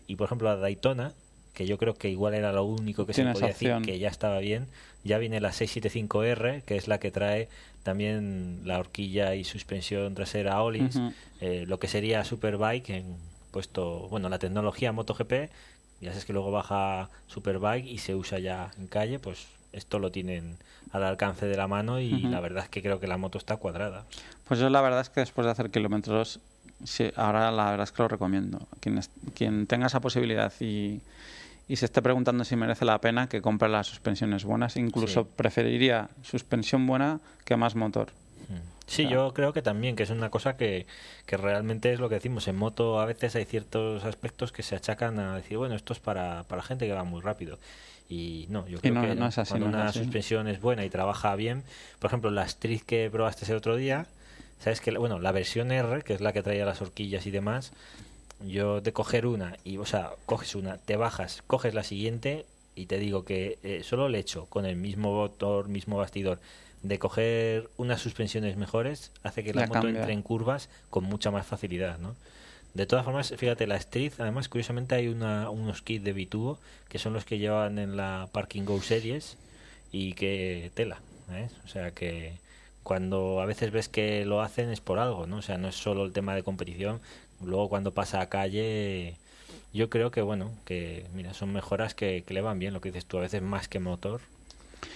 Y 0.07 0.15
por 0.15 0.27
ejemplo 0.27 0.49
la 0.49 0.55
Daytona, 0.57 1.13
que 1.57 1.67
yo 1.67 1.79
creo 1.79 1.95
que 1.95 2.11
igual 2.11 2.35
era 2.35 2.53
lo 2.53 2.65
único 2.65 3.07
que 3.07 3.15
se 3.15 3.25
podía 3.25 3.49
decir 3.49 3.73
que 3.83 3.99
ya 3.99 4.11
estaba 4.11 4.41
bien, 4.41 4.67
ya 5.05 5.17
viene 5.17 5.41
la 5.41 5.53
675R, 5.53 6.63
que 6.65 6.77
es 6.77 6.87
la 6.87 6.99
que 6.99 7.11
trae 7.11 7.49
también 7.83 8.61
la 8.65 8.79
horquilla 8.79 9.35
y 9.35 9.45
suspensión 9.45 10.15
trasera 10.15 10.61
Olins, 10.63 10.97
Ujú. 10.97 11.13
eh, 11.41 11.65
lo 11.67 11.79
que 11.79 11.89
sería 11.89 12.25
Superbike 12.25 12.91
en 12.91 13.17
puesto, 13.53 14.07
bueno, 14.11 14.29
la 14.29 14.39
tecnología 14.39 14.93
MotoGP, 14.93 15.51
ya 16.03 16.11
sabes 16.11 16.27
que 16.27 16.35
luego 16.35 16.51
baja 16.51 17.09
Superbike 17.27 17.87
y 17.87 17.99
se 17.99 18.15
usa 18.15 18.39
ya 18.39 18.71
en 18.77 18.87
calle, 18.87 19.19
pues 19.19 19.47
esto 19.73 19.99
lo 19.99 20.13
tienen 20.13 20.59
al 20.93 21.05
alcance 21.05 21.47
de 21.47 21.57
la 21.57 21.69
mano 21.69 22.01
y 22.01 22.21
la 22.21 22.41
verdad 22.41 22.65
es 22.65 22.69
que 22.69 22.83
creo 22.83 23.01
que 23.01 23.07
la 23.07 23.17
moto 23.17 23.39
está 23.39 23.57
cuadrada. 23.57 24.05
Pues 24.47 24.61
yo 24.61 24.69
la 24.69 24.83
verdad 24.83 25.01
es 25.01 25.09
que 25.09 25.21
después 25.21 25.47
de 25.47 25.53
hacer 25.53 25.71
kilómetros, 25.71 26.41
sí, 26.85 27.11
ahora 27.17 27.51
la 27.51 27.71
verdad 27.71 27.85
es 27.85 27.93
que 27.93 28.03
lo 28.03 28.09
recomiendo. 28.09 28.67
Quien, 28.81 29.01
quien 29.35 29.67
tenga 29.67 29.87
esa 29.87 30.01
posibilidad 30.01 30.53
y, 30.61 31.01
y 31.69 31.77
se 31.77 31.87
esté 31.87 32.01
preguntando 32.03 32.45
si 32.45 32.57
merece 32.57 32.85
la 32.85 33.01
pena, 33.01 33.29
que 33.29 33.43
compre 33.43 33.69
las 33.69 33.87
suspensiones 33.87 34.45
buenas. 34.45 34.77
Incluso 34.77 35.23
Sí. 35.25 35.29
preferiría 35.37 36.09
suspensión 36.23 36.87
buena 36.87 37.21
que 37.45 37.57
más 37.57 37.75
motor. 37.75 38.09
Sí, 38.89 39.05
Ah. 39.07 39.11
yo 39.11 39.35
creo 39.35 39.53
que 39.53 39.63
también, 39.63 39.97
que 39.97 40.05
es 40.05 40.11
una 40.11 40.31
cosa 40.31 40.57
que, 40.57 40.87
que 41.27 41.37
realmente 41.37 41.93
es 41.93 41.99
lo 41.99 42.09
que 42.09 42.15
decimos. 42.17 42.47
En 42.47 42.55
moto 42.55 43.01
a 43.01 43.05
veces 43.07 43.35
hay 43.35 43.45
ciertos 43.45 44.05
aspectos 44.05 44.53
que 44.53 44.63
se 44.63 44.77
achacan 44.77 45.19
a 45.19 45.35
decir, 45.35 45.59
bueno, 45.59 45.75
esto 45.75 45.93
es 45.93 45.99
para, 45.99 46.45
para 46.45 46.63
gente 46.63 46.87
que 46.87 46.93
va 46.93 47.03
muy 47.03 47.21
rápido. 47.21 47.59
Y 48.09 48.47
no, 48.49 48.69
yo 48.69 48.79
creo 48.81 48.95
no- 48.95 49.03
que 49.03 49.17
no 49.17 49.27
es 49.27 49.37
así, 49.39 49.51
cuando 49.51 49.71
no 49.71 49.77
una 49.79 49.89
así. 49.89 49.99
suspensión 49.99 50.47
es 50.47 50.61
buena 50.61 50.85
y 50.85 50.91
trabaja 50.91 51.35
bien, 51.35 51.65
por 51.99 52.07
ejemplo, 52.11 52.31
la 52.31 52.45
Street 52.45 52.83
que 52.87 53.11
probaste 53.11 53.45
el 53.51 53.57
otro 53.57 53.75
día, 53.75 54.07
sabes 54.61 54.81
que, 54.81 54.93
bueno, 54.97 55.19
la 55.19 55.33
versión 55.33 55.73
R, 55.73 56.03
que 56.03 56.15
es 56.15 56.21
la 56.21 56.33
que 56.33 56.45
traía 56.45 56.65
las 56.65 56.81
horquillas 56.81 57.27
y 57.27 57.33
demás, 57.33 57.73
yo 58.41 58.81
de 58.81 58.93
coger 58.93 59.27
una 59.27 59.57
y, 59.65 59.79
o 59.79 59.87
sea, 59.87 60.13
coges 60.27 60.55
una, 60.55 60.79
te 60.79 60.97
bajas, 60.97 61.43
coges 61.47 61.75
la 61.75 61.83
siguiente 61.83 62.47
y 62.75 62.87
te 62.87 62.99
digo 62.99 63.25
que 63.25 63.59
eh, 63.63 63.83
solo 63.83 64.07
el 64.07 64.15
hecho 64.15 64.47
con 64.47 64.67
el 64.67 64.77
mismo 64.77 65.15
motor, 65.15 65.69
mismo 65.69 65.97
bastidor, 65.97 66.39
de 66.83 66.99
coger 66.99 67.69
unas 67.79 68.01
suspensiones 68.01 68.57
mejores 68.57 69.11
hace 69.23 69.43
que 69.43 69.55
la 69.55 69.63
moto 69.63 69.73
cambia. 69.81 70.01
entre 70.01 70.13
en 70.13 70.23
curvas 70.23 70.69
con 70.91 71.05
mucha 71.05 71.31
más 71.31 71.47
facilidad, 71.47 71.99
¿no? 71.99 72.15
De 72.75 72.85
todas 72.85 73.07
formas, 73.07 73.33
fíjate, 73.35 73.67
la 73.67 73.77
Street, 73.77 74.13
además, 74.19 74.51
curiosamente 74.51 74.95
hay 74.95 75.09
una, 75.09 75.49
unos 75.49 75.81
kits 75.81 76.05
de 76.05 76.13
Bitubo 76.13 76.59
que 76.91 76.99
son 76.99 77.15
los 77.15 77.25
que 77.25 77.39
llevan 77.39 77.79
en 77.79 77.97
la 77.97 78.29
Parking 78.33 78.65
Go 78.65 78.83
Series 78.83 79.39
y 79.93 80.13
que 80.13 80.71
tela, 80.75 81.01
¿ves? 81.29 81.53
O 81.65 81.69
sea 81.69 81.93
que 81.93 82.35
cuando 82.83 83.41
a 83.41 83.47
veces 83.47 83.73
ves 83.73 83.89
que 83.89 84.25
lo 84.27 84.43
hacen 84.43 84.71
es 84.71 84.81
por 84.81 84.99
algo, 84.99 85.27
¿no? 85.27 85.39
O 85.39 85.43
sea, 85.43 85.57
no 85.57 85.69
es 85.69 85.75
solo 85.75 86.05
el 86.05 86.13
tema 86.13 86.35
de 86.35 86.43
competición. 86.43 87.01
Luego 87.45 87.69
cuando 87.69 87.93
pasa 87.93 88.21
a 88.21 88.29
calle, 88.29 89.17
yo 89.73 89.91
creo 89.91 90.11
que, 90.11 90.23
bueno, 90.23 90.51
que, 90.65 91.07
mira, 91.15 91.35
son 91.35 91.53
mejoras 91.53 91.95
que, 91.95 92.25
que 92.27 92.35
le 92.35 92.41
van 92.41 92.59
bien, 92.59 92.73
lo 92.75 92.81
que 92.81 92.91
dices 92.91 93.07
tú, 93.07 93.19
a 93.19 93.23
veces 93.23 93.43
más 93.43 93.69
que 93.69 93.79
motor, 93.81 94.21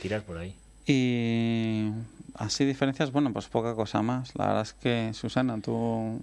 tiras 0.02 0.22
por 0.22 0.38
ahí. 0.38 0.54
Y 0.86 1.90
así 2.34 2.64
diferencias, 2.64 3.12
bueno, 3.12 3.32
pues 3.32 3.46
poca 3.48 3.74
cosa 3.74 4.02
más. 4.02 4.34
La 4.36 4.46
verdad 4.46 4.62
es 4.62 4.72
que, 4.72 5.12
Susana, 5.14 5.60
tú 5.60 6.20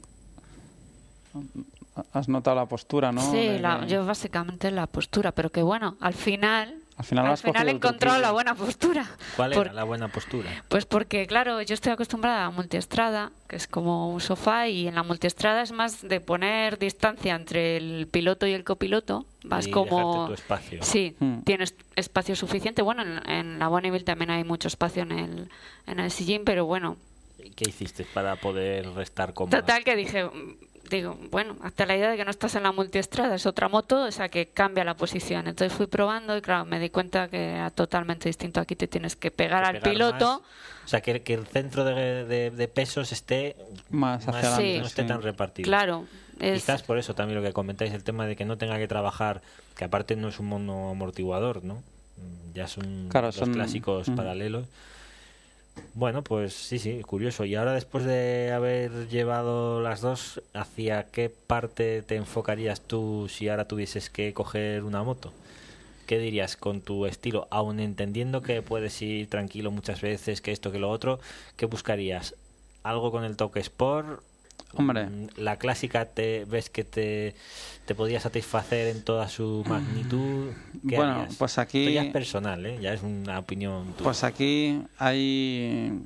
has 2.13 2.27
notado 2.27 2.55
la 2.55 2.65
postura, 2.65 3.11
¿no? 3.11 3.21
Sí, 3.31 3.57
la- 3.59 3.85
yo 3.85 4.05
básicamente 4.05 4.71
la 4.71 4.87
postura, 4.87 5.31
pero 5.31 5.51
que 5.51 5.61
bueno, 5.61 5.95
al 5.99 6.13
final, 6.13 6.75
Al 6.97 7.05
final, 7.05 7.27
al 7.27 7.33
has 7.33 7.41
final 7.43 7.79
truquillo. 7.79 8.17
la 8.19 8.31
buena 8.31 8.55
postura. 8.55 9.07
¿Cuál 9.35 9.51
Por- 9.51 9.67
era 9.67 9.73
la 9.73 9.83
buena 9.83 10.07
postura? 10.07 10.49
Pues 10.67 10.85
porque, 10.87 11.27
claro, 11.27 11.61
yo 11.61 11.75
estoy 11.75 11.91
acostumbrada 11.91 12.45
a 12.45 12.49
multiestrada, 12.49 13.31
que 13.47 13.55
es 13.55 13.67
como 13.67 14.11
un 14.11 14.19
sofá, 14.19 14.67
y 14.67 14.87
en 14.87 14.95
la 14.95 15.03
multiestrada 15.03 15.61
es 15.61 15.71
más 15.71 16.01
de 16.01 16.19
poner 16.21 16.79
distancia 16.79 17.35
entre 17.35 17.77
el 17.77 18.07
piloto 18.11 18.47
y 18.47 18.53
el 18.53 18.63
copiloto. 18.63 19.25
Vas 19.43 19.67
Y 19.67 19.71
como... 19.71 20.25
tu 20.27 20.33
espacio. 20.33 20.79
Sí, 20.81 21.15
Hmm. 21.19 21.41
tienes 21.43 21.75
espacio 21.95 22.35
suficiente. 22.35 22.81
Bueno, 22.81 23.03
en, 23.03 23.29
en 23.29 23.59
la 23.59 23.67
Bonneville 23.67 24.03
también 24.03 24.31
hay 24.31 24.43
mucho 24.43 24.67
espacio 24.67 25.03
en 25.03 25.11
el, 25.11 25.49
en 25.85 25.99
el 25.99 26.09
sillín, 26.09 26.43
pero 26.45 26.65
bueno, 26.65 26.97
¿Y 27.39 27.51
¿Qué 27.51 27.69
hiciste 27.69 28.03
para 28.03 28.35
poder 28.37 28.89
restar 28.93 29.33
cómoda? 29.35 29.59
Total 29.61 29.83
que 29.83 29.95
dije, 29.95 30.27
digo, 30.89 31.17
bueno, 31.31 31.55
hasta 31.61 31.85
la 31.85 31.95
idea 31.95 32.09
de 32.11 32.17
que 32.17 32.25
no 32.25 32.31
estás 32.31 32.55
en 32.55 32.63
la 32.63 32.71
multiestrada, 32.71 33.35
es 33.35 33.45
otra 33.45 33.67
moto, 33.69 34.03
o 34.03 34.11
sea 34.11 34.29
que 34.29 34.47
cambia 34.47 34.83
la 34.83 34.95
posición. 34.95 35.47
Entonces 35.47 35.75
fui 35.77 35.87
probando 35.87 36.35
y 36.37 36.41
claro, 36.41 36.65
me 36.65 36.79
di 36.79 36.89
cuenta 36.89 37.27
que 37.27 37.51
era 37.55 37.69
totalmente 37.71 38.29
distinto. 38.29 38.59
Aquí 38.59 38.75
te 38.75 38.87
tienes 38.87 39.15
que 39.15 39.31
pegar 39.31 39.63
Que 39.63 39.69
al 39.69 39.75
pegar 39.81 39.91
piloto. 39.93 40.25
más. 40.41 40.85
o 40.85 40.87
sea, 40.87 41.01
que, 41.01 41.21
que 41.21 41.33
el 41.33 41.45
centro 41.47 41.83
de, 41.83 42.25
de- 42.25 42.51
de 42.51 42.67
pesos 42.67 43.11
esté 43.11 43.55
Más 43.89 44.27
hacia 44.27 44.39
adelante, 44.55 44.79
no 44.79 44.85
esté 44.87 45.01
sí. 45.03 45.07
tan 45.07 45.21
repartido. 45.21 45.65
Claro, 45.67 46.05
es, 46.39 46.61
Quizás 46.61 46.83
por 46.83 46.97
eso 46.97 47.13
también 47.15 47.39
lo 47.41 47.45
que 47.47 47.53
comentáis, 47.53 47.93
el 47.93 48.03
tema 48.03 48.25
de 48.27 48.35
que 48.35 48.45
no 48.45 48.57
tenga 48.57 48.77
que 48.77 48.87
trabajar, 48.87 49.41
que 49.75 49.85
aparte 49.85 50.15
no 50.15 50.27
es 50.29 50.39
un 50.39 50.47
mono 50.47 50.89
amortiguador, 50.91 51.63
¿no? 51.63 51.81
Ya 52.53 52.67
son 52.67 53.07
Claro, 53.09 53.27
los 53.27 53.35
son- 53.35 53.53
clásicos 53.53 54.09
paralelos. 54.15 54.65
Bueno, 55.93 56.23
pues 56.23 56.53
sí, 56.53 56.77
sí, 56.79 57.01
curioso. 57.03 57.43
Y 57.45 57.55
ahora 57.55 57.73
después 57.73 58.03
de 58.05 58.51
haber 58.51 59.07
llevado 59.09 59.81
las 59.81 60.01
dos, 60.01 60.41
¿hacia 60.53 61.05
qué 61.11 61.29
parte 61.29 62.03
te 62.03 62.15
enfocarías 62.15 62.81
tú 62.81 63.27
si 63.29 63.49
ahora 63.49 63.67
tuvieses 63.67 64.09
que 64.09 64.33
coger 64.33 64.83
una 64.83 65.03
moto? 65.03 65.33
¿Qué 66.07 66.19
dirías 66.19 66.57
con 66.57 66.81
tu 66.81 67.05
estilo? 67.07 67.47
Aun 67.51 67.79
entendiendo 67.79 68.41
que 68.41 68.61
puedes 68.61 69.01
ir 69.01 69.29
tranquilo 69.29 69.71
muchas 69.71 70.01
veces, 70.01 70.41
que 70.41 70.51
esto, 70.51 70.71
que 70.71 70.79
lo 70.79 70.89
otro, 70.89 71.19
¿qué 71.57 71.65
buscarías? 71.65 72.35
¿Algo 72.83 73.11
con 73.11 73.23
el 73.23 73.37
toque 73.37 73.59
sport? 73.61 74.21
Hombre. 74.73 75.05
Mm, 75.07 75.27
La 75.37 75.57
clásica 75.57 76.05
te 76.05 76.45
ves 76.45 76.69
que 76.69 76.83
te, 76.83 77.35
te 77.85 77.95
podría 77.95 78.19
satisfacer 78.19 78.87
en 78.95 79.03
toda 79.03 79.27
su 79.29 79.63
magnitud. 79.67 80.51
¿Qué 80.87 80.95
Bueno, 80.97 81.13
harías? 81.21 81.35
pues 81.37 81.57
aquí- 81.57 81.79
Esto 81.87 81.91
ya 81.91 82.03
es 82.03 82.13
personal, 82.13 82.65
¿eh? 82.65 82.77
Ya 82.81 82.93
es 82.93 83.01
una 83.03 83.39
opinión 83.39 83.85
tuya. 83.93 84.03
Pues 84.03 84.23
aquí 84.23 84.81
hay, 84.99 85.99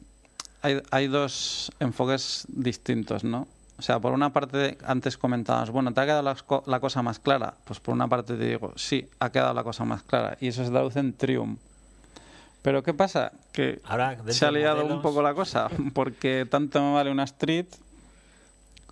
hay, 0.62 0.82
hay 0.92 1.08
dos 1.08 1.72
enfoques 1.80 2.46
distintos, 2.50 3.24
¿no? 3.24 3.48
O 3.78 3.82
sea, 3.82 4.00
por 4.00 4.14
una 4.14 4.32
parte, 4.32 4.78
antes 4.86 5.18
comentabas, 5.18 5.72
bueno, 5.72 5.92
¿te 5.92 6.00
ha 6.02 6.06
quedado 6.06 6.22
la, 6.22 6.36
co- 6.36 6.64
la 6.68 6.80
cosa 6.80 7.02
más 7.02 7.18
clara? 7.18 7.56
Pues 7.66 7.80
por 7.80 7.96
una 7.96 8.08
parte 8.08 8.36
te 8.38 8.46
digo, 8.46 8.74
sí, 8.76 9.08
ha 9.20 9.32
quedado 9.32 9.56
la 9.56 9.64
cosa 9.64 9.86
más 9.86 10.04
clara. 10.04 10.38
Y 10.40 10.50
eso 10.50 10.64
se 10.64 10.70
traduce 10.70 11.00
en 11.00 11.14
Triumph. 11.14 11.60
Pero 12.62 12.84
¿qué 12.84 12.94
pasa? 12.94 13.32
Que 13.52 13.82
Ahora, 13.86 14.18
se 14.30 14.46
ha 14.46 14.52
liado 14.52 14.86
un 14.86 15.02
poco 15.02 15.24
la 15.24 15.34
cosa, 15.34 15.68
porque 15.96 16.46
tanto 16.48 16.80
me 16.80 16.94
vale 16.94 17.10
una 17.10 17.24
Street 17.24 17.66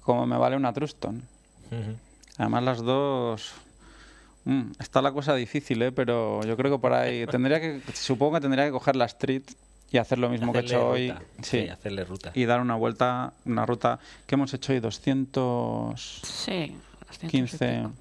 como 0.09 0.25
me 0.25 0.37
vale 0.39 0.55
una 0.55 0.73
Truston. 0.73 1.21
Además 2.39 2.63
las 2.63 2.81
dos... 2.81 3.53
mm, 4.43 4.71
está 4.79 5.03
la 5.03 5.11
cosa 5.11 5.35
difícil, 5.35 5.83
¿eh? 5.83 5.91
Pero 5.91 6.43
yo 6.45 6.57
creo 6.57 6.71
que 6.71 6.81
por 6.81 6.93
ahí 6.93 7.27
tendría 7.31 7.61
que... 7.61 7.79
Supongo 7.93 8.33
que 8.33 8.41
tendría 8.41 8.65
que 8.65 8.71
coger 8.71 8.95
la 8.95 9.05
Street 9.05 9.43
y 9.91 9.99
hacer 9.99 10.17
lo 10.17 10.29
mismo 10.29 10.51
que 10.51 10.57
he 10.57 10.61
hecho 10.61 10.89
hoy. 10.89 11.11
ruta. 11.11 11.21
Sí. 11.43 11.69
hacerle 11.69 12.05
ruta. 12.05 12.31
Y 12.33 12.45
dar 12.45 12.59
una 12.59 12.73
vuelta, 12.73 13.33
una 13.45 13.67
ruta 13.67 13.99
que 14.25 14.33
hemos 14.33 14.51
hecho 14.51 14.73
hoy 14.73 14.79
215... 14.79 16.25
sí, 16.25 16.75
200 17.07 17.53
y 17.53 17.57
pico. 17.57 17.91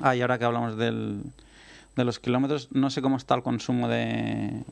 Ah, 0.00 0.16
y 0.16 0.22
ahora 0.22 0.40
que 0.40 0.44
hablamos 0.44 0.76
del, 0.76 1.22
de 1.94 2.04
los 2.04 2.18
kilómetros, 2.18 2.66
no 2.72 2.90
sé 2.90 3.00
cómo 3.00 3.16
está 3.16 3.36
el 3.36 3.44
consumo 3.44 3.86
de, 3.86 4.64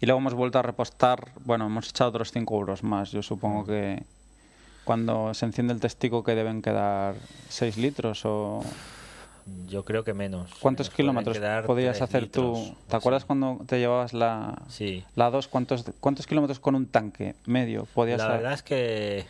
Y 0.00 0.06
luego 0.06 0.20
hemos 0.20 0.34
vuelto 0.34 0.58
a 0.58 0.62
repostar, 0.62 1.28
bueno, 1.44 1.66
hemos 1.66 1.88
echado 1.88 2.10
otros 2.10 2.30
5 2.32 2.54
euros 2.56 2.82
más. 2.82 3.10
Yo 3.12 3.20
Mm. 3.20 3.22
supongo 3.22 3.64
que 3.66 4.02
cuando 4.84 5.32
se 5.34 5.46
enciende 5.46 5.72
el 5.72 5.80
testigo 5.80 6.24
que 6.24 6.34
deben 6.34 6.60
quedar 6.62 7.14
6 7.48 7.76
litros 7.76 8.24
o... 8.24 8.64
Yo 9.68 9.84
creo 9.84 10.04
que 10.04 10.14
menos. 10.14 10.50
¿Cuántos 10.60 10.88
Nos 10.88 10.96
kilómetros 10.96 11.38
podías 11.66 12.00
hacer 12.00 12.28
tú? 12.28 12.52
litros, 12.54 12.72
¿Te 12.88 12.96
o 12.96 12.98
acuerdas 12.98 13.24
cuando 13.24 13.60
te 13.66 13.78
llevabas 13.78 14.12
la, 14.12 14.60
Sí. 14.68 15.04
la 15.16 15.30
2? 15.30 15.48
¿Cuántos, 15.48 15.84
¿Cuántos 16.00 16.26
kilómetros 16.26 16.58
con 16.60 16.74
un 16.74 16.86
tanque 16.86 17.34
medio 17.46 17.86
podías 17.94 18.18
La 18.18 18.24
hacer? 18.26 18.36
verdad 18.38 18.52
es 18.54 18.62
que 18.62 19.24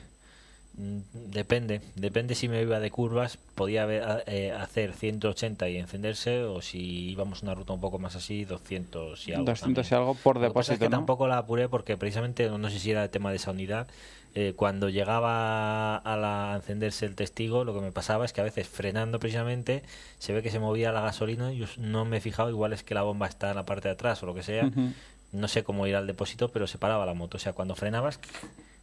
mm, 0.77 0.99
depende. 1.31 1.81
Depende 1.97 2.35
si 2.35 2.49
me 2.49 2.61
iba 2.63 2.81
de 2.81 2.91
curvas. 2.91 3.39
Podía 3.55 3.83
haber- 3.85 4.03
a- 4.05 4.23
eh, 4.27 4.53
hacer 4.53 4.93
180 4.95 5.69
y 5.69 5.77
encenderse. 5.77 6.45
O 6.45 6.63
si 6.63 7.11
íbamos 7.11 7.43
una 7.43 7.55
ruta 7.55 7.73
un 7.73 7.81
poco 7.81 7.99
más 7.99 8.17
así, 8.17 8.45
200 8.45 9.29
y 9.29 9.33
algo. 9.33 9.45
200 9.47 9.87
y 9.87 9.91
también. 9.91 10.01
algo 10.09 10.15
por 10.23 10.37
Lo 10.37 10.43
que 10.43 10.47
pasa 10.49 10.73
es 10.73 10.79
depósito, 10.79 10.85
que 10.87 10.91
¿no? 10.91 10.97
tampoco 10.99 11.27
la 11.29 11.39
apuré 11.39 11.69
porque 11.69 11.97
precisamente, 11.97 12.49
no 12.51 12.71
sé 12.71 12.79
si 12.79 12.91
era 12.91 13.05
el 13.05 13.11
tema 13.11 13.31
de 13.31 13.37
esa 13.37 13.51
unidad, 13.51 13.87
eh, 14.35 14.55
cuando 14.57 14.89
llegaba 14.89 15.97
a, 15.97 16.17
la, 16.17 16.55
a 16.55 16.57
encenderse 16.57 17.05
el 17.05 17.15
testigo, 17.15 17.65
lo 17.65 17.75
que 17.75 17.81
me 17.81 17.93
pasaba 17.93 18.25
es 18.25 18.33
que 18.33 18.41
a 18.41 18.45
veces 18.45 18.67
frenando 18.67 19.19
precisamente 19.19 19.83
se 20.19 20.33
ve 20.33 20.43
que 20.43 20.51
se 20.51 20.59
movía 20.59 20.91
la 20.91 21.03
gasolina 21.03 21.53
y 21.53 21.59
yo 21.59 21.67
no 21.79 22.05
me 22.05 22.17
he 22.17 22.21
fijado, 22.21 22.49
igual 22.49 22.73
es 22.73 22.83
que 22.83 22.95
la 22.95 23.03
bomba 23.03 23.27
está 23.27 23.51
en 23.51 23.57
la 23.57 23.67
parte 23.67 23.89
de 23.89 23.95
atrás 23.95 24.23
o 24.23 24.27
lo 24.27 24.35
que 24.35 24.43
sea, 24.43 24.71
no 25.33 25.49
sé 25.49 25.63
cómo 25.63 25.87
ir 25.87 25.97
al 25.97 26.07
depósito, 26.07 26.49
pero 26.49 26.67
se 26.67 26.79
paraba 26.79 27.05
la 27.05 27.15
moto, 27.15 27.37
o 27.37 27.41
sea, 27.41 27.53
cuando 27.53 27.75
frenabas 27.75 28.19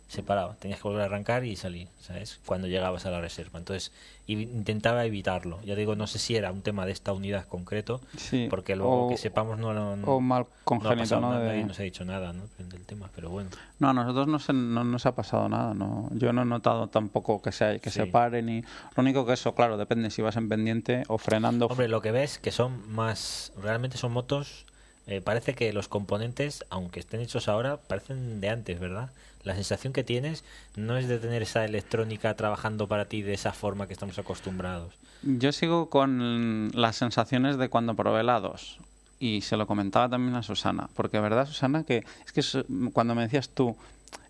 se 0.09 0.23
paraba, 0.23 0.55
tenías 0.55 0.81
que 0.81 0.87
volver 0.87 1.03
a 1.03 1.05
arrancar 1.05 1.45
y 1.45 1.55
salir, 1.55 1.87
¿sabes? 2.01 2.39
Cuando 2.45 2.67
llegabas 2.67 3.05
a 3.05 3.11
la 3.11 3.21
reserva. 3.21 3.59
Entonces 3.59 3.91
intentaba 4.27 5.05
evitarlo. 5.05 5.59
Ya 5.63 5.75
digo, 5.75 5.95
no 5.95 6.07
sé 6.07 6.19
si 6.19 6.35
era 6.35 6.51
un 6.51 6.61
tema 6.61 6.85
de 6.85 6.91
esta 6.91 7.13
unidad 7.13 7.45
concreto, 7.47 8.01
Sí, 8.17 8.47
porque 8.49 8.75
luego 8.75 9.05
o- 9.05 9.09
que 9.09 9.17
sepamos 9.17 9.57
no, 9.57 9.73
no, 9.73 10.07
O 10.07 10.19
mal 10.19 10.43
no 10.43 10.47
ha 10.49 10.65
congénito, 10.65 10.97
pasado 11.03 11.21
¿no? 11.21 11.29
nada, 11.31 11.41
De- 11.41 11.47
nadie 11.49 11.65
nos 11.65 11.79
ha 11.79 11.83
dicho 11.83 12.05
nada 12.05 12.33
¿no? 12.33 12.43
del 12.57 12.85
tema, 12.85 13.09
pero 13.15 13.29
bueno. 13.29 13.49
No, 13.79 13.89
a 13.89 13.93
nosotros 13.93 14.27
no, 14.27 14.39
se, 14.39 14.53
no 14.53 14.83
nos 14.83 15.05
ha 15.05 15.15
pasado 15.15 15.47
nada. 15.49 15.73
No. 15.73 16.09
Yo 16.13 16.33
no 16.33 16.41
he 16.41 16.45
notado 16.45 16.87
tampoco 16.87 17.41
que, 17.41 17.51
se, 17.51 17.79
que 17.79 17.89
se 17.89 18.05
pare 18.07 18.41
ni... 18.41 18.61
Lo 18.61 19.01
único 19.01 19.25
que 19.25 19.33
eso, 19.33 19.53
claro, 19.55 19.77
depende 19.77 20.09
si 20.11 20.21
vas 20.21 20.35
en 20.37 20.49
pendiente 20.49 21.03
o 21.07 21.17
frenando. 21.17 21.67
Hombre, 21.67 21.87
lo 21.87 22.01
que 22.01 22.11
ves 22.11 22.39
que 22.39 22.51
son 22.51 22.91
más, 22.93 23.51
realmente 23.61 23.97
son 23.97 24.11
motos, 24.11 24.65
eh, 25.07 25.21
parece 25.21 25.53
que 25.55 25.71
los 25.73 25.87
componentes, 25.87 26.65
aunque 26.69 26.99
estén 26.99 27.21
hechos 27.21 27.47
ahora, 27.47 27.77
parecen 27.77 28.41
de 28.41 28.49
antes, 28.49 28.79
¿verdad? 28.79 29.09
La 29.43 29.55
sensación 29.55 29.93
que 29.93 30.03
tienes 30.03 30.43
no 30.75 30.97
es 30.97 31.07
de 31.07 31.19
tener 31.19 31.41
esa 31.41 31.63
electrónica 31.65 32.35
trabajando 32.35 32.87
para 32.87 33.05
ti 33.05 33.21
de 33.21 33.33
esa 33.33 33.53
forma 33.53 33.87
que 33.87 33.93
estamos 33.93 34.19
acostumbrados. 34.19 34.93
Yo 35.23 35.51
sigo 35.51 35.89
con 35.89 36.71
las 36.73 36.97
sensaciones 36.97 37.57
de 37.57 37.69
cuando 37.69 37.95
probé 37.95 38.23
la 38.23 38.39
2. 38.39 38.79
Y 39.19 39.41
se 39.41 39.57
lo 39.57 39.67
comentaba 39.67 40.09
también 40.09 40.35
a 40.35 40.43
Susana. 40.43 40.89
Porque, 40.93 41.19
¿verdad, 41.19 41.45
Susana? 41.45 41.83
Que 41.83 42.05
es 42.25 42.31
que 42.31 42.63
cuando 42.93 43.15
me 43.15 43.23
decías 43.23 43.49
tú, 43.49 43.75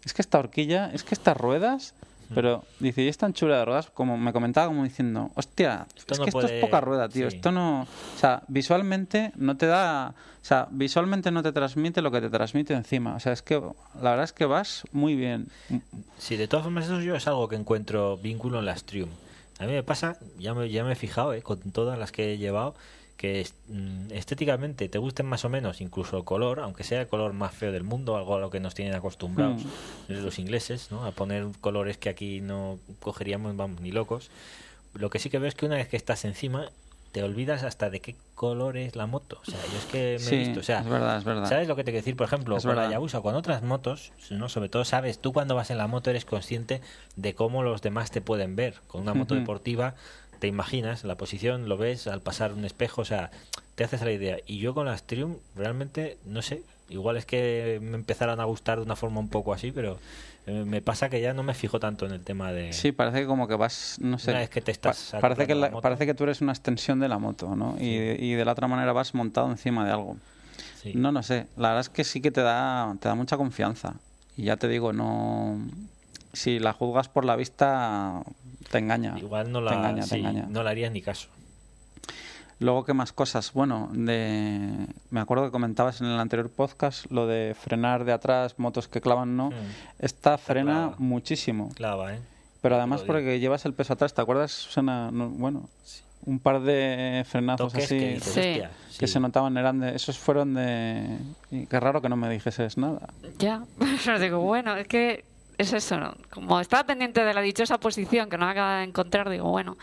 es 0.04 0.14
que 0.14 0.22
esta 0.22 0.40
horquilla, 0.40 0.92
es 0.94 1.04
que 1.04 1.16
estas 1.16 1.38
ruedas... 1.38 1.94
Pero 2.34 2.64
dice, 2.80 3.02
y 3.02 3.08
esta 3.08 3.26
anchura 3.26 3.58
de 3.58 3.66
ruedas, 3.66 3.90
como 3.90 4.18
me 4.18 4.32
comentaba 4.32 4.68
como 4.68 4.84
diciendo, 4.84 5.32
hostia, 5.36 5.88
Esto 5.96 6.14
es 6.14 6.20
no 6.20 6.26
que 6.26 6.30
esto 6.30 6.46
es 6.46 6.62
poca 6.62 6.80
rueda, 6.80 7.10
tío. 7.10 7.30
sí. 7.30 7.38
Esto 7.38 7.52
no. 7.52 7.82
O 7.84 8.20
sea, 8.20 8.44
visualmente 8.48 9.32
no 9.36 9.58
te 9.58 9.66
da. 9.66 10.14
O 10.42 10.46
sea, 10.46 10.68
visualmente 10.72 11.32
no 11.32 11.42
te 11.44 11.52
transmite 11.52 12.02
lo 12.02 12.12
que 12.12 12.22
te 12.22 12.30
transmite 12.30 12.74
encima. 12.74 13.16
O 13.16 13.20
sea, 13.20 13.34
es 13.34 13.42
que 13.42 13.56
la 14.02 14.12
verdad 14.12 14.24
es 14.24 14.34
que 14.34 14.46
vas 14.46 14.84
muy 14.92 15.16
bien. 15.16 15.48
Sí, 16.18 16.38
de 16.38 16.48
todas 16.48 16.64
formas, 16.64 16.86
eso 16.86 17.02
yo 17.02 17.16
es 17.16 17.28
algo 17.28 17.48
que 17.50 17.56
encuentro 17.56 18.18
vínculo 18.18 18.60
en 18.60 18.66
las 18.66 18.84
Triumph. 18.84 19.12
A 19.60 19.66
mí 19.66 19.74
me 19.74 19.84
pasa, 19.84 20.18
ya 20.38 20.54
me, 20.54 20.70
ya 20.70 20.84
me 20.86 20.94
he 20.94 20.96
fijado 20.96 21.34
eh, 21.34 21.42
con 21.42 21.60
todas 21.72 22.00
las 22.00 22.12
que 22.14 22.32
he 22.34 22.38
llevado, 22.38 22.76
que 23.20 23.46
mm, 23.68 24.14
estéticamente 24.14 24.88
te 24.88 24.98
gusten 24.98 25.26
más 25.26 25.44
o 25.44 25.50
menos, 25.50 25.82
incluso 25.82 26.16
el 26.16 26.24
color, 26.24 26.62
aunque 26.62 26.86
sea 26.86 27.02
el 27.02 27.08
color 27.08 27.34
más 27.34 27.54
feo 27.54 27.74
del 27.74 27.84
mundo, 27.84 28.16
algo 28.16 28.38
a 28.38 28.40
lo 28.40 28.50
que 28.50 28.62
nos 28.62 28.76
tienen 28.76 28.96
acostumbrados 28.96 29.64
los 30.08 30.40
ingleses, 30.40 30.90
¿no? 30.90 31.04
A 31.04 31.12
poner 31.12 31.46
colores 31.60 31.98
que 31.98 32.08
aquí 32.08 32.40
no 32.40 32.80
cogeríamos, 33.02 33.58
vamos, 33.58 33.82
ni 33.82 33.92
locos. 33.92 34.32
Lo 34.94 35.10
que 35.10 35.20
sí 35.20 35.30
que 35.30 35.38
veo 35.38 35.50
es 35.50 35.56
que 35.56 35.66
una 35.66 35.76
vez 35.76 35.90
que 35.90 35.98
estás 35.98 36.24
encima, 36.24 36.70
te 37.12 37.22
olvidas 37.22 37.64
hasta 37.64 37.90
de 37.90 38.00
qué 38.00 38.16
color 38.36 38.78
es 38.78 38.96
la 38.96 39.06
moto. 39.06 39.42
O 39.42 39.52
sea, 39.52 39.60
yo 39.70 39.78
es 39.78 39.86
que 39.92 40.18
me 40.24 40.36
he 40.38 40.40
visto, 40.40 40.62
o 40.62 40.64
sea, 40.64 40.80
es 40.80 40.88
verdad, 40.88 41.18
es 41.18 41.26
verdad. 41.26 41.50
¿Sabes 41.50 41.68
lo 41.68 41.76
que 41.76 41.84
te 41.84 41.92
quiero 41.92 42.02
decir? 42.02 42.16
Por 42.16 42.26
ejemplo, 42.26 42.56
Es 42.56 42.64
con 42.64 42.74
la 42.74 42.84
verdad. 42.84 42.94
Yabusa, 42.94 43.20
con 43.20 43.36
otras 43.36 43.64
motos, 43.64 44.14
¿no? 44.30 44.48
sobre 44.48 44.70
todo 44.70 44.86
sabes, 44.86 45.20
tú 45.20 45.34
cuando 45.34 45.56
vas 45.56 45.72
en 45.72 45.78
la 45.78 45.88
moto 45.88 46.10
eres 46.10 46.24
consciente 46.24 46.80
de 47.18 47.36
cómo 47.36 47.64
los 47.64 47.82
demás 47.82 48.12
te 48.12 48.22
pueden 48.22 48.56
ver. 48.56 48.76
Con 48.88 49.02
una 49.02 49.14
moto 49.14 49.36
deportiva 49.36 49.96
te 50.40 50.48
imaginas 50.48 51.04
la 51.04 51.16
posición, 51.16 51.68
lo 51.70 51.78
ves 51.78 52.08
al 52.08 52.22
pasar 52.22 52.54
un 52.54 52.66
espejo, 52.66 53.02
o 53.02 53.06
sea, 53.06 53.32
te 53.76 53.84
haces 53.84 54.02
la 54.02 54.12
idea. 54.12 54.38
Y 54.48 54.60
yo 54.60 54.74
con 54.74 54.86
las 54.86 55.04
Triumph 55.04 55.38
realmente, 55.56 56.18
no 56.26 56.42
sé, 56.42 56.64
igual 56.90 57.18
es 57.18 57.26
que 57.26 57.80
me 57.82 57.96
empezaron 57.96 58.40
a 58.40 58.46
gustar 58.46 58.78
de 58.80 58.86
una 58.86 58.96
forma 58.96 59.20
un 59.20 59.30
poco 59.30 59.54
así, 59.54 59.72
pero 59.72 60.00
eh, 60.48 60.64
me 60.66 60.82
pasa 60.82 61.10
que 61.10 61.22
ya 61.22 61.34
no 61.34 61.44
me 61.44 61.54
fijo 61.54 61.80
tanto 61.80 62.06
en 62.06 62.14
el 62.14 62.22
tema 62.24 62.52
de... 62.52 62.74
Sí, 62.74 62.92
parece 62.92 63.20
que 63.22 63.26
como 63.28 63.48
que 63.48 63.56
vas, 63.56 63.98
no 64.02 64.18
sé. 64.18 64.32
Una 64.32 64.40
vez 64.40 64.50
que 64.50 64.62
te 64.62 64.72
estás 64.72 65.10
pa- 65.12 65.20
parece, 65.20 65.46
que 65.48 65.56
la- 65.56 65.70
parece 65.82 66.06
que 66.06 66.14
tú 66.14 66.24
eres 66.24 66.42
una 66.42 66.52
extensión 66.54 67.00
de 67.00 67.08
la 67.10 67.20
moto, 67.20 67.56
¿no? 67.56 67.76
Y, 67.80 67.86
y 67.86 68.34
de 68.34 68.46
la 68.46 68.54
otra 68.54 68.68
manera 68.68 68.92
vas 68.94 69.14
montado 69.14 69.50
encima 69.52 69.86
de 69.86 69.92
algo. 69.92 70.18
Sí. 70.82 70.94
No, 70.96 71.12
no 71.12 71.22
sé. 71.24 71.46
La 71.58 71.70
verdad 71.70 71.82
es 71.82 71.90
que 71.90 72.04
sí 72.04 72.22
que 72.22 72.32
te 72.32 72.42
da, 72.42 72.96
te 73.02 73.08
da 73.10 73.16
mucha 73.16 73.38
confianza. 73.38 73.96
Y 74.38 74.44
ya 74.44 74.56
te 74.58 74.68
digo, 74.70 74.94
no. 74.94 75.60
Si 76.32 76.60
la 76.60 76.74
juzgas 76.74 77.10
por 77.10 77.26
la 77.26 77.36
vista, 77.36 78.22
te 78.72 78.78
engaña. 78.78 79.18
Igual 79.18 79.52
no 79.52 79.60
Te 79.60 79.66
la, 79.66 79.74
engaña, 79.76 80.06
te 80.06 80.16
engaña. 80.18 80.46
no 80.50 80.64
le 80.64 80.70
harías 80.70 80.92
ni 80.92 81.02
caso. 81.02 81.28
Luego, 82.62 82.84
¿qué 82.84 82.94
más 82.94 83.14
cosas? 83.14 83.54
Bueno, 83.54 83.90
de... 83.94 84.86
me 85.12 85.20
acuerdo 85.22 85.46
que 85.46 85.52
comentabas 85.52 86.02
en 86.02 86.08
el 86.08 86.20
anterior 86.20 86.50
podcast 86.52 87.10
lo 87.10 87.26
de 87.26 87.56
frenar 87.58 88.04
de 88.04 88.12
atrás, 88.12 88.56
motos 88.60 88.90
que 88.90 89.00
clavan, 89.00 89.38
¿no? 89.38 89.52
Mm. 89.52 89.54
Esta 90.00 90.38
frena 90.38 90.74
clava. 90.88 90.96
muchísimo. 90.98 91.70
Clava, 91.74 92.16
¿eh? 92.16 92.20
Pero 92.62 92.76
además 92.76 93.04
porque 93.04 93.40
llevas 93.40 93.64
el 93.66 93.74
peso 93.74 93.94
atrás, 93.94 94.14
¿te 94.14 94.22
acuerdas, 94.22 94.52
Susana? 94.52 95.10
No, 95.10 95.30
bueno, 95.30 95.70
un 96.26 96.40
par 96.40 96.60
de 96.62 97.24
frenazos 97.26 97.72
Toques 97.72 97.86
así 97.86 97.98
que 97.98 98.14
dices, 98.16 98.34
Sí. 98.34 98.40
hostia, 98.40 98.72
que 99.00 99.08
sí. 99.08 99.14
se 99.14 99.20
notaban, 99.22 99.56
eran 99.58 99.80
de... 99.80 99.96
Esos 99.96 100.18
fueron 100.20 100.54
de... 100.56 101.18
y 101.52 101.66
qué 101.68 101.80
raro 101.80 102.02
que 102.02 102.10
no 102.10 102.18
me 102.18 102.30
dijeses 102.30 102.78
nada. 102.78 103.08
Ya, 103.38 103.64
pero 104.06 104.20
digo, 104.20 104.40
bueno, 104.42 104.76
es 104.76 104.86
que 104.90 105.24
es 105.60 105.74
eso, 105.74 106.00
¿no? 106.00 106.14
Como 106.32 106.60
estaba 106.60 106.84
pendiente 106.86 107.24
de 107.24 107.34
la 107.34 107.42
dichosa 107.42 107.78
posición 107.78 108.30
que 108.30 108.38
no 108.38 108.48
acaba 108.48 108.78
de 108.78 108.86
encontrar, 108.86 109.30
digo, 109.30 109.50
bueno, 109.52 109.78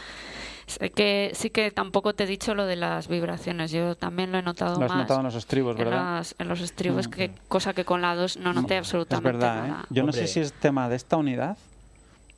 sé 0.66 0.90
que 0.90 1.30
sí 1.34 1.50
que 1.50 1.70
tampoco 1.70 2.14
te 2.14 2.24
he 2.24 2.26
dicho 2.26 2.54
lo 2.54 2.66
de 2.66 2.74
las 2.76 3.06
vibraciones, 3.08 3.70
yo 3.70 3.94
también 3.94 4.32
lo 4.32 4.38
he 4.38 4.42
notado 4.42 4.78
Lo 4.80 4.86
has 4.86 4.90
más 4.90 4.98
notado 4.98 5.20
en 5.20 5.26
los 5.26 5.34
estribos, 5.36 5.76
en, 5.78 5.84
¿verdad? 5.84 6.16
las- 6.16 6.34
en 6.38 6.48
los 6.48 6.60
estribos, 6.60 7.06
Mm. 7.06 7.10
que 7.10 7.30
cosa 7.48 7.72
que 7.74 7.84
con 7.84 8.02
la 8.02 8.14
2 8.16 8.36
no 8.38 8.52
noté 8.52 8.74
Es 8.74 8.80
absolutamente 8.80 9.30
verdad, 9.38 9.64
¿eh? 9.64 9.68
nada. 9.68 9.84
Yo 9.90 10.02
no 10.02 10.12
sé 10.12 10.26
si 10.26 10.40
es 10.40 10.52
tema 10.52 10.88
de 10.88 10.96
esta 10.96 11.16
unidad, 11.16 11.56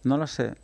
no 0.05 0.17
lo 0.19 0.27
sé. 0.27 0.55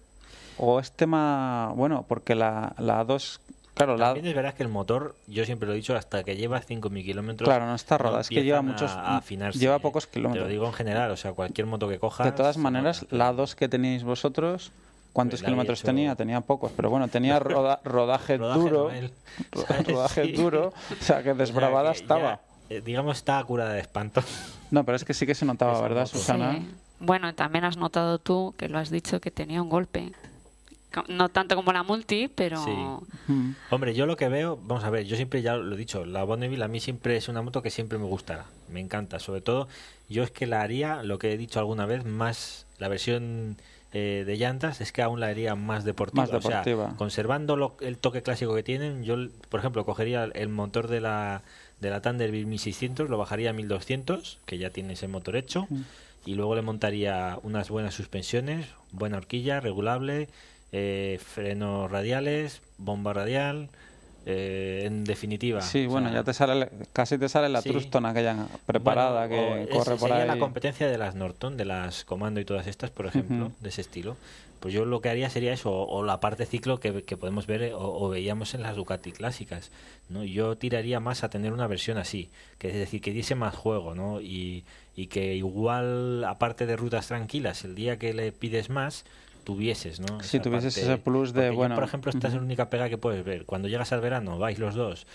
O 0.58 0.78
es 0.78 0.92
tema, 0.92 1.72
bueno, 1.74 2.04
porque 2.08 2.34
la, 2.34 2.74
la 2.78 3.02
2, 3.04 3.40
claro, 3.74 3.96
la, 3.96 4.06
También 4.06 4.26
es 4.26 4.34
verdad 4.34 4.54
que 4.54 4.62
el 4.62 4.68
motor, 4.68 5.14
yo 5.26 5.44
siempre 5.44 5.66
lo 5.66 5.74
he 5.74 5.76
dicho, 5.76 5.94
hasta 5.96 6.22
que 6.24 6.36
lleva 6.36 6.60
5.000 6.62 7.04
kilómetros. 7.04 7.46
Claro, 7.48 7.66
no 7.66 7.74
está 7.74 7.98
roda, 7.98 8.20
es 8.20 8.28
que 8.28 8.42
lleva 8.42 8.62
muchos- 8.62 8.90
A, 8.92 9.16
afinarse, 9.18 9.58
lleva 9.58 9.78
pocos 9.78 10.06
kilómetros. 10.06 10.44
Te 10.44 10.48
lo 10.48 10.50
digo 10.50 10.66
en 10.66 10.72
general, 10.72 11.10
o 11.10 11.16
sea, 11.16 11.32
cualquier 11.32 11.66
moto 11.66 11.88
que 11.88 11.98
cojas. 11.98 12.24
de 12.24 12.32
todas 12.32 12.56
se 12.56 12.62
maneras, 12.62 13.06
la 13.10 13.32
2 13.32 13.54
que 13.54 13.68
teníais 13.68 14.04
vosotros, 14.04 14.72
¿cuántos 15.12 15.40
Pues 15.40 15.42
la 15.42 15.46
kilómetros 15.48 15.78
hecho- 15.80 15.86
tenía? 15.86 16.14
Tenía 16.16 16.40
pocos, 16.40 16.72
pero 16.76 16.90
bueno, 16.90 17.08
tenía 17.08 17.38
roda- 17.40 17.80
rodaje, 17.84 18.36
Rodaje 18.38 18.60
duro, 18.60 18.90
rodaje 19.52 20.24
Sí. 20.24 20.32
duro, 20.32 20.68
o 20.68 21.04
sea 21.04 21.22
que 21.22 21.30
O 21.30 21.34
sea, 21.34 21.34
desbravada 21.34 21.92
que 21.92 21.98
estaba. 21.98 22.40
ya, 22.70 22.76
eh, 22.76 22.80
digamos, 22.84 23.16
está 23.18 23.42
curada 23.44 23.72
de 23.74 23.80
espanto. 23.80 24.22
No, 24.70 24.84
pero 24.84 24.96
es 24.96 25.04
que 25.04 25.14
sí 25.14 25.26
que 25.26 25.34
se 25.34 25.44
notaba, 25.44 25.72
Esa 25.74 25.82
¿verdad, 25.82 26.00
moto. 26.06 26.18
Susana? 26.18 26.52
Sí. 26.54 26.70
Bueno, 27.00 27.34
también 27.34 27.64
has 27.64 27.76
notado 27.76 28.18
tú 28.18 28.54
que 28.56 28.68
lo 28.68 28.78
has 28.78 28.88
dicho 28.90 29.20
que 29.20 29.30
tenía 29.30 29.60
un 29.60 29.68
golpe. 29.68 30.12
No 31.08 31.28
tanto 31.28 31.56
como 31.56 31.72
la 31.72 31.82
multi, 31.82 32.28
pero 32.28 32.62
Sí. 32.64 32.70
Mm. 33.32 33.54
Hombre, 33.70 33.94
yo 33.94 34.06
lo 34.06 34.16
que 34.16 34.28
veo, 34.28 34.58
vamos 34.62 34.84
a 34.84 34.90
ver, 34.90 35.04
yo 35.04 35.16
siempre 35.16 35.42
ya 35.42 35.56
lo 35.56 35.74
he 35.74 35.78
dicho, 35.78 36.04
la 36.04 36.24
Bonneville 36.24 36.62
a 36.64 36.68
mí 36.68 36.80
siempre 36.80 37.16
es 37.16 37.28
una 37.28 37.42
moto 37.42 37.62
que 37.62 37.70
siempre 37.70 37.98
me 37.98 38.04
gustará, 38.04 38.46
me 38.70 38.80
encanta, 38.80 39.18
sobre 39.18 39.40
todo 39.40 39.68
yo 40.08 40.22
es 40.22 40.30
que 40.30 40.46
la 40.46 40.60
haría, 40.62 41.02
lo 41.02 41.18
que 41.18 41.32
he 41.32 41.36
dicho 41.38 41.58
alguna 41.58 41.86
vez, 41.86 42.04
más 42.04 42.66
la 42.78 42.88
versión 42.88 43.56
eh, 43.96 44.24
de 44.26 44.36
llantas 44.36 44.80
es 44.80 44.90
que 44.90 45.02
aún 45.02 45.20
la 45.20 45.28
haría 45.28 45.54
más 45.54 45.84
deportiva, 45.84 46.22
Más 46.22 46.30
deportiva. 46.32 46.84
o 46.84 46.88
sea, 46.88 46.96
conservando 46.96 47.56
lo- 47.56 47.76
el 47.80 47.96
toque 47.96 48.22
clásico 48.22 48.52
que 48.54 48.62
tienen, 48.64 49.04
yo 49.04 49.16
por 49.48 49.60
ejemplo 49.60 49.84
cogería 49.84 50.24
el 50.24 50.48
motor 50.48 50.88
de 50.88 51.00
la 51.00 51.42
de 51.80 51.90
la 51.90 52.00
Thunderbird 52.00 52.46
1600, 52.46 53.08
lo 53.10 53.18
bajaría 53.18 53.50
a 53.50 53.52
1200, 53.52 54.38
que 54.46 54.58
ya 54.58 54.70
tiene 54.70 54.94
ese 54.94 55.06
motor 55.06 55.36
hecho, 55.36 55.66
Mm. 55.70 55.82
y 56.26 56.34
luego 56.34 56.54
le 56.54 56.62
montaría 56.62 57.38
unas 57.42 57.68
buenas 57.68 57.94
suspensiones, 57.94 58.66
buena 58.90 59.18
horquilla, 59.18 59.60
regulable, 59.60 60.28
eh, 60.76 61.20
frenos 61.24 61.88
radiales, 61.88 62.60
bomba 62.78 63.12
radial, 63.12 63.68
eh, 64.26 64.82
en 64.86 65.04
definitiva. 65.04 65.60
Sí, 65.60 65.86
bueno, 65.86 66.08
sea, 66.08 66.20
ya 66.20 66.24
te 66.24 66.34
sale, 66.34 66.68
casi 66.92 67.16
te 67.16 67.28
sale 67.28 67.48
la 67.48 67.62
Sí. 67.62 67.70
Truston 67.70 68.06
aquella 68.06 68.48
preparada 68.66 69.28
bueno, 69.28 69.66
que 69.66 69.72
corre 69.72 69.94
por 69.96 70.12
ahí. 70.12 70.26
la 70.26 70.38
competencia 70.38 70.88
de 70.88 70.98
las 70.98 71.14
Norton, 71.14 71.56
de 71.56 71.64
las 71.64 72.04
Comando 72.04 72.40
y 72.40 72.44
todas 72.44 72.66
estas, 72.66 72.90
por 72.90 73.06
ejemplo, 73.06 73.52
de 73.60 73.68
ese 73.68 73.82
estilo. 73.82 74.16
Pues 74.58 74.72
yo 74.72 74.86
lo 74.86 75.02
que 75.02 75.10
haría 75.10 75.28
sería 75.28 75.52
eso, 75.52 75.70
o, 75.70 75.86
o 75.98 76.02
la 76.04 76.20
parte 76.20 76.46
ciclo 76.46 76.80
que, 76.80 77.02
que 77.02 77.18
podemos 77.18 77.46
ver 77.46 77.62
eh, 77.62 77.74
o, 77.74 78.02
o 78.02 78.08
veíamos 78.08 78.54
en 78.54 78.62
las 78.62 78.74
Ducati 78.76 79.12
clásicas. 79.12 79.70
¿no? 80.08 80.24
Yo 80.24 80.56
tiraría 80.56 81.00
más 81.00 81.22
a 81.22 81.28
tener 81.28 81.52
una 81.52 81.66
versión 81.66 81.98
así, 81.98 82.30
que 82.58 82.68
es 82.68 82.74
decir, 82.74 83.02
que 83.02 83.12
diese 83.12 83.34
más 83.34 83.54
juego, 83.54 83.94
¿no? 83.94 84.22
Y, 84.22 84.64
y 84.96 85.08
que 85.08 85.34
igual, 85.34 86.24
aparte 86.24 86.64
de 86.64 86.76
rutas 86.76 87.08
tranquilas, 87.08 87.62
el 87.64 87.74
día 87.74 87.98
que 87.98 88.14
le 88.14 88.32
pides 88.32 88.70
más, 88.70 89.04
tuvieses, 89.44 90.00
¿no? 90.00 90.20
Sí, 90.20 90.38
Esa 90.38 90.42
tuvieses 90.42 90.74
parte- 90.74 90.92
ese 90.92 90.98
plus 91.02 91.32
de, 91.32 91.40
porque 91.42 91.50
yo, 91.52 91.56
bueno, 91.56 91.74
por 91.76 91.84
ejemplo, 91.84 92.10
esta 92.10 92.28
es 92.28 92.34
la 92.34 92.40
única 92.40 92.68
pega 92.70 92.88
que 92.88 92.98
puedes 92.98 93.24
ver. 93.24 93.44
Cuando 93.46 93.68
llegas 93.68 93.92
al 93.92 94.00
verano, 94.00 94.38
vais 94.38 94.58
los 94.58 94.74
dos 94.74 95.06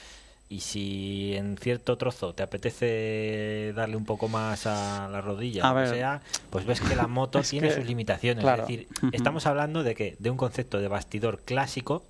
y 0.51 0.61
si 0.61 1.35
en 1.35 1.57
cierto 1.57 1.95
trozo 1.97 2.33
te 2.33 2.41
apetece 2.41 3.71
darle 3.75 3.95
un 3.97 4.05
poco 4.05 4.27
más 4.29 4.65
a 4.65 5.07
la 5.11 5.21
rodilla, 5.21 5.63
A 5.67 5.71
o 5.71 5.75
ver. 5.75 5.89
sea, 5.89 6.21
pues 6.49 6.65
ves 6.65 6.81
que 6.81 6.95
la 6.95 7.07
moto 7.07 7.41
tiene 7.49 7.67
que- 7.69 7.75
sus 7.75 7.85
limitaciones. 7.85 8.43
claro. 8.43 8.63
Es 8.63 8.67
decir, 8.69 8.87
estamos 9.11 9.45
hablando 9.45 9.83
de 9.83 9.93
que 9.95 10.15
de 10.19 10.29
un 10.29 10.37
concepto 10.37 10.79
de 10.79 10.87
bastidor 10.87 11.41
clásico, 11.41 12.03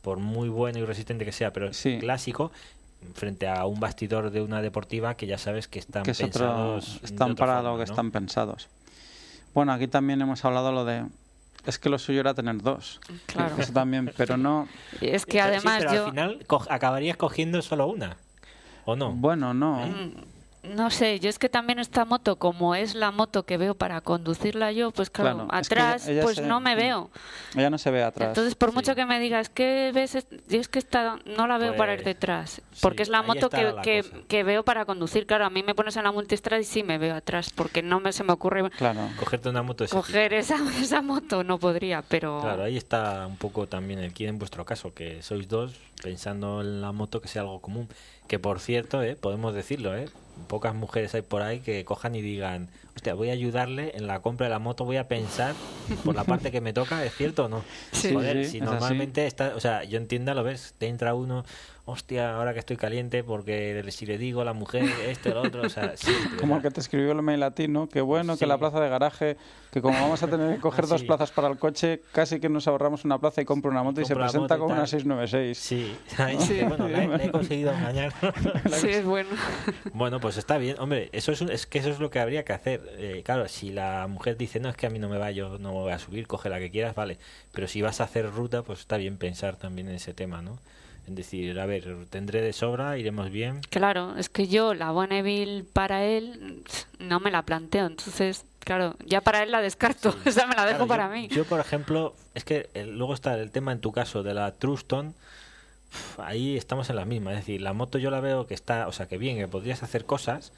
por 0.00 0.18
muy 0.18 0.48
bueno 0.48 0.78
y 0.78 0.84
resistente 0.84 1.24
que 1.24 1.32
sea, 1.32 1.52
pero 1.52 1.72
Sí. 1.72 1.98
clásico, 1.98 2.50
frente 3.14 3.48
a 3.48 3.66
un 3.66 3.80
bastidor 3.80 4.30
de 4.30 4.40
una 4.42 4.62
deportiva 4.62 5.16
que 5.16 5.26
ya 5.26 5.36
sabes 5.36 5.66
que 5.68 5.78
están 5.80 6.04
que 6.04 6.12
es 6.12 6.18
pensados 6.18 7.00
están 7.02 7.32
otra 7.32 7.46
para 7.46 7.56
forma, 7.58 7.70
lo 7.70 7.76
que 7.78 7.84
¿no? 7.86 7.92
están 7.92 8.10
pensados. 8.12 8.68
Bueno, 9.54 9.72
aquí 9.72 9.86
también 9.88 10.20
hemos 10.22 10.44
hablado 10.44 10.72
lo 10.72 10.84
de 10.84 11.04
es 11.66 11.78
que 11.78 11.88
lo 11.88 11.98
suyo 11.98 12.20
era 12.20 12.34
tener 12.34 12.60
dos. 12.62 13.00
Claro. 13.26 13.56
Eso 13.58 13.72
también, 13.72 14.12
pero 14.16 14.36
no. 14.36 14.68
es 15.00 15.24
que 15.26 15.32
Sí, 15.32 15.38
además 15.38 15.76
pero 15.78 15.94
yo 15.94 16.04
al 16.04 16.10
final 16.10 16.44
co- 16.46 16.66
acabarías 16.68 17.16
cogiendo 17.16 17.60
solo 17.62 17.86
una, 17.86 18.16
¿o 18.84 18.96
no? 18.96 19.12
Bueno, 19.12 19.54
no. 19.54 19.86
Mm, 19.86 20.12
No 20.62 20.90
sé, 20.90 21.18
yo 21.18 21.28
es 21.28 21.40
que 21.40 21.48
también 21.48 21.80
esta 21.80 22.04
moto, 22.04 22.36
como 22.36 22.76
es 22.76 22.94
la 22.94 23.10
moto 23.10 23.42
que 23.42 23.56
veo 23.56 23.74
para 23.74 24.00
conducirla 24.00 24.70
yo, 24.70 24.92
pues 24.92 25.10
claro, 25.10 25.48
Claro, 25.48 25.60
es 25.60 25.68
que 25.68 25.74
atrás 25.74 26.06
ella 26.06 26.22
pues 26.22 26.36
se- 26.36 26.42
no 26.46 26.60
me 26.60 26.76
veo. 26.76 27.10
Ella 27.56 27.68
no 27.68 27.78
se 27.78 27.90
ve 27.90 28.04
atrás. 28.04 28.28
Entonces, 28.28 28.54
por 28.54 28.70
Sí. 28.70 28.76
mucho 28.76 28.94
que 28.94 29.04
me 29.04 29.18
digas, 29.18 29.48
que 29.48 29.90
ves? 29.92 30.16
Yo 30.48 30.60
es 30.60 30.68
que 30.68 30.78
esta 30.78 31.18
no 31.36 31.48
la 31.48 31.58
veo 31.58 31.76
para 31.76 31.94
ir 31.94 31.98
Pues, 32.04 32.14
detrás, 32.14 32.50
sí, 32.70 32.78
porque 32.80 33.02
es 33.02 33.08
la 33.08 33.22
moto 33.22 33.50
que, 33.50 33.72
la 33.72 33.82
que, 33.82 34.42
veo 34.44 34.62
para 34.64 34.84
conducir. 34.84 35.26
Claro, 35.26 35.46
a 35.46 35.50
mí 35.50 35.64
me 35.64 35.74
pones 35.74 35.96
en 35.96 36.04
la 36.04 36.12
multistrada 36.12 36.60
y 36.60 36.64
sí 36.64 36.84
me 36.84 36.96
veo 36.96 37.16
atrás, 37.16 37.50
porque 37.50 37.82
no 37.82 37.98
me, 37.98 38.12
se 38.12 38.22
me 38.22 38.32
ocurre 38.32 38.70
Claro. 38.70 39.00
Cogerte 39.18 39.48
una 39.48 39.62
moto 39.64 39.84
coger 39.88 40.32
esa, 40.34 40.54
esa 40.80 41.02
moto, 41.02 41.42
no 41.42 41.58
podría, 41.58 42.02
pero... 42.02 42.38
Claro, 42.40 42.62
ahí 42.62 42.76
está 42.76 43.26
un 43.26 43.36
poco 43.36 43.66
también 43.66 43.98
el 43.98 44.12
kit 44.12 44.28
en 44.28 44.38
vuestro 44.38 44.64
caso, 44.64 44.94
que 44.94 45.22
sois 45.24 45.48
dos 45.48 45.74
pensando 46.00 46.60
en 46.60 46.80
la 46.80 46.92
moto 46.92 47.20
que 47.20 47.26
sea 47.26 47.42
algo 47.42 47.60
común. 47.60 47.88
Que 48.28 48.38
por 48.38 48.60
cierto, 48.60 49.02
¿eh? 49.02 49.16
podemos 49.16 49.52
decirlo, 49.54 49.94
¿eh? 49.96 50.08
Pocas 50.48 50.74
mujeres 50.74 51.14
hay 51.14 51.22
por 51.22 51.42
ahí 51.42 51.60
que 51.60 51.84
cojan 51.84 52.14
y 52.14 52.22
digan, 52.22 52.68
hostia, 52.94 53.14
voy 53.14 53.30
a 53.30 53.32
ayudarle 53.32 53.92
en 53.96 54.06
la 54.06 54.20
compra 54.20 54.46
de 54.46 54.50
la 54.50 54.58
moto, 54.58 54.84
voy 54.84 54.96
a 54.96 55.08
pensar 55.08 55.54
por 56.04 56.14
la 56.14 56.24
parte 56.24 56.50
que 56.50 56.60
me 56.60 56.72
toca, 56.72 57.04
¿es 57.04 57.14
cierto 57.14 57.46
o 57.46 57.48
no? 57.48 57.62
Sí, 57.92 58.12
Joder, 58.14 58.44
sí, 58.44 58.50
si 58.52 58.56
es 58.58 58.62
así. 58.64 58.70
normalmente 58.72 59.26
está, 59.26 59.52
o 59.56 59.60
sea, 59.60 59.84
yo 59.84 59.98
entiendo, 59.98 60.34
lo 60.34 60.42
ves, 60.42 60.74
te 60.78 60.88
entra 60.88 61.14
uno, 61.14 61.44
hostia, 61.84 62.36
ahora 62.36 62.52
que 62.52 62.60
estoy 62.60 62.76
caliente 62.76 63.24
porque 63.24 63.84
si 63.90 64.06
le 64.06 64.18
digo 64.18 64.40
a 64.40 64.44
la 64.44 64.52
mujer 64.52 64.84
esto, 65.06 65.30
lo 65.34 65.42
otro, 65.42 65.62
o 65.62 65.68
sea, 65.68 65.96
sí, 65.96 66.12
Como 66.40 66.56
el 66.56 66.62
que 66.62 66.70
te 66.70 66.80
escribió 66.80 67.12
el 67.12 67.22
mail 67.22 67.40
latino, 67.40 67.88
que 67.88 68.00
bueno, 68.00 68.36
que 68.36 68.46
la 68.46 68.58
plaza 68.58 68.80
de 68.80 68.88
garaje, 68.88 69.36
que 69.72 69.80
como 69.80 69.98
vamos 70.00 70.22
a 70.22 70.28
tener 70.28 70.54
que 70.56 70.60
coger 70.60 70.86
dos 70.86 71.02
plazas 71.02 71.30
para 71.32 71.48
el 71.48 71.58
coche, 71.58 72.02
casi 72.12 72.40
que 72.40 72.48
nos 72.48 72.68
ahorramos 72.68 73.04
una 73.04 73.18
plaza 73.18 73.40
y 73.40 73.44
compro 73.44 73.70
una 73.70 73.82
moto 73.82 74.00
y, 74.00 74.04
se 74.04 74.14
la 74.14 74.22
presenta 74.26 74.58
con 74.58 74.66
una 74.66 74.76
tal. 74.80 74.88
696. 74.88 75.58
Sí, 75.58 75.96
ahí 76.18 76.38
Sí. 76.40 76.60
bueno, 76.62 76.88
le 76.88 77.24
he 77.26 77.30
conseguido 77.30 77.72
engañar. 77.72 78.12
Sí, 78.80 78.88
es 78.88 79.04
bueno. 79.04 79.30
Bueno, 79.92 80.20
pues 80.20 80.36
está 80.36 80.58
bien, 80.58 80.76
hombre, 80.78 81.08
eso 81.12 81.32
es, 81.32 81.40
un- 81.40 81.50
es 81.50 81.66
que 81.66 81.78
eso 81.78 81.90
es 81.90 81.98
lo 82.00 82.10
que 82.10 82.20
habría 82.20 82.44
que 82.44 82.52
hacer. 82.52 82.81
Eh, 82.98 83.22
claro, 83.24 83.48
si 83.48 83.70
la 83.70 84.06
mujer 84.08 84.36
dice, 84.36 84.60
no, 84.60 84.68
es 84.68 84.76
que 84.76 84.86
a 84.86 84.90
mí 84.90 84.98
no 84.98 85.08
me 85.08 85.18
va, 85.18 85.30
yo 85.30 85.58
no 85.58 85.72
voy 85.72 85.92
a 85.92 85.98
subir, 85.98 86.26
coge 86.26 86.48
la 86.48 86.58
que 86.58 86.70
quieras, 86.70 86.94
vale. 86.94 87.18
Pero 87.52 87.68
si 87.68 87.82
vas 87.82 88.00
a 88.00 88.04
hacer 88.04 88.30
ruta, 88.30 88.62
pues 88.62 88.80
está 88.80 88.96
bien 88.96 89.16
pensar 89.16 89.56
también 89.56 89.88
en 89.88 89.94
ese 89.96 90.14
tema, 90.14 90.42
¿no? 90.42 90.58
En 91.08 91.14
decir, 91.16 91.58
a 91.58 91.66
ver, 91.66 92.06
tendré 92.10 92.42
de 92.42 92.52
sobra, 92.52 92.96
iremos 92.98 93.30
bien. 93.30 93.60
Claro, 93.70 94.16
es 94.16 94.28
que 94.28 94.46
yo 94.46 94.72
la 94.74 94.90
Bonneville 94.92 95.64
para 95.64 96.04
él 96.04 96.62
no 97.00 97.18
me 97.18 97.30
la 97.32 97.42
planteo, 97.42 97.86
entonces, 97.86 98.44
claro, 98.60 98.94
ya 99.04 99.20
para 99.20 99.42
él 99.42 99.50
la 99.50 99.60
descarto, 99.60 100.14
esa 100.24 100.46
me 100.46 100.54
la 100.54 100.64
dejo 100.64 100.86
Claro, 100.86 100.88
para 100.88 101.06
yo, 101.08 101.12
mí. 101.14 101.28
Yo, 101.28 101.44
por 101.44 101.58
ejemplo, 101.58 102.14
es 102.34 102.44
que 102.44 102.68
eh, 102.74 102.86
luego 102.86 103.14
está 103.14 103.34
el 103.34 103.50
tema 103.50 103.72
en 103.72 103.80
tu 103.80 103.90
caso 103.90 104.22
de 104.22 104.34
la 104.34 104.52
Truston. 104.52 105.14
Ahí 106.18 106.56
estamos 106.56 106.88
en 106.88 106.96
la 106.96 107.04
misma, 107.04 107.32
es 107.32 107.38
decir, 107.38 107.60
la 107.60 107.72
moto 107.74 107.98
yo 107.98 108.10
la 108.10 108.20
veo 108.20 108.46
que 108.46 108.54
está, 108.54 108.86
o 108.88 108.92
sea, 108.92 109.06
que 109.08 109.18
bien, 109.18 109.36
que 109.36 109.48
podrías 109.48 109.82
hacer 109.82 110.06
cosas, 110.06 110.52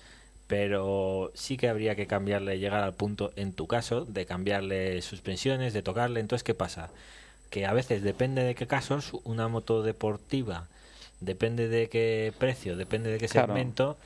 pero 0.47 1.33
sí 1.35 1.57
que 1.57 1.69
habría 1.69 1.95
que 1.95 2.07
cambiarle, 2.07 2.59
llegar 2.59 2.83
al 2.83 2.95
punto, 2.95 3.33
en 3.37 3.53
tu 3.53 3.67
caso, 3.67 4.05
de 4.05 4.27
cambiarle 4.27 5.01
suspensiones, 5.03 5.73
de 5.73 5.83
tocarle. 5.83 6.21
Entonces, 6.21 6.45
¿qué 6.45 6.55
pasa? 6.55 6.91
Que 7.51 7.67
a 7.67 7.73
veces 7.73 8.03
depende 8.03 8.43
de 8.43 8.55
qué 8.55 8.67
casos, 8.67 9.13
una 9.25 9.49
moto 9.49 9.83
deportiva, 9.83 10.67
depende 11.21 11.69
de 11.69 11.89
qué 11.89 12.33
precio, 12.39 12.77
depende 12.77 13.11
de 13.11 13.19
qué 13.19 13.29
Claro. 13.29 13.49
segmento. 13.49 13.97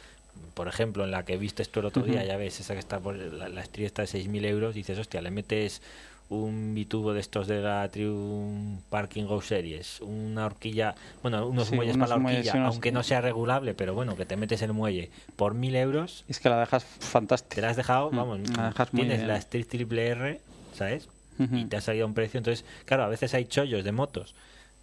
Por 0.55 0.69
ejemplo, 0.69 1.03
en 1.05 1.11
la 1.11 1.25
que 1.25 1.37
viste 1.37 1.65
tú 1.65 1.81
el 1.81 1.87
otro 1.87 2.05
día, 2.05 2.25
ya 2.25 2.37
ves, 2.37 2.61
esa 2.61 2.75
que 2.75 2.79
está 2.81 3.01
por 3.01 3.17
la, 3.17 3.49
la 3.49 3.61
estrella 3.61 3.89
está 3.89 4.03
de 4.03 4.09
6.000 4.09 4.45
euros, 4.45 4.75
dices, 4.75 4.97
hostia, 4.97 5.21
le 5.21 5.33
metes 5.33 5.83
un 6.31 6.75
bitubo 6.75 7.15
de 7.15 7.21
estos 7.21 7.47
de 7.47 7.61
la 7.63 7.89
Triumph 7.89 8.83
Parking 8.91 9.25
Go 9.25 9.41
Series, 9.41 10.01
una 10.03 10.45
horquilla, 10.47 10.95
bueno, 11.23 11.47
unos 11.47 11.69
Sí, 11.69 11.75
muelles 11.75 11.97
unos 11.97 12.09
para 12.09 12.17
la 12.19 12.23
muelles 12.23 12.41
horquilla, 12.47 12.61
unos- 12.63 12.75
aunque 12.75 12.93
no 12.93 13.03
sea 13.03 13.21
regulable, 13.23 13.75
pero 13.75 13.95
bueno, 13.95 14.15
que 14.17 14.27
te 14.27 14.37
metes 14.37 14.61
el 14.63 14.73
muelle 14.75 15.11
por 15.37 15.55
1.000 15.55 15.75
euros, 15.77 16.25
es 16.29 16.39
que 16.41 16.49
la 16.51 16.61
dejas 16.61 16.85
te 16.85 17.07
fantástica. 17.07 17.63
la 17.63 17.71
has 17.71 17.77
dejado, 17.77 18.11
Mm, 18.11 18.17
vamos, 18.17 18.41
la 18.57 18.67
dejas 18.69 18.93
muy 18.93 19.03
tienes 19.07 19.27
la 19.27 19.37
Street 19.39 19.67
Triple 19.69 20.07
R, 20.09 20.41
¿sabes? 20.75 21.09
Y 21.39 21.65
te 21.67 21.77
ha 21.77 21.81
salido 21.81 22.05
a 22.05 22.09
un 22.09 22.15
precio, 22.15 22.37
entonces, 22.39 22.65
claro, 22.85 23.05
a 23.05 23.09
veces 23.09 23.33
hay 23.33 23.45
chollos 23.45 23.85
de 23.85 23.93
motos 23.93 24.35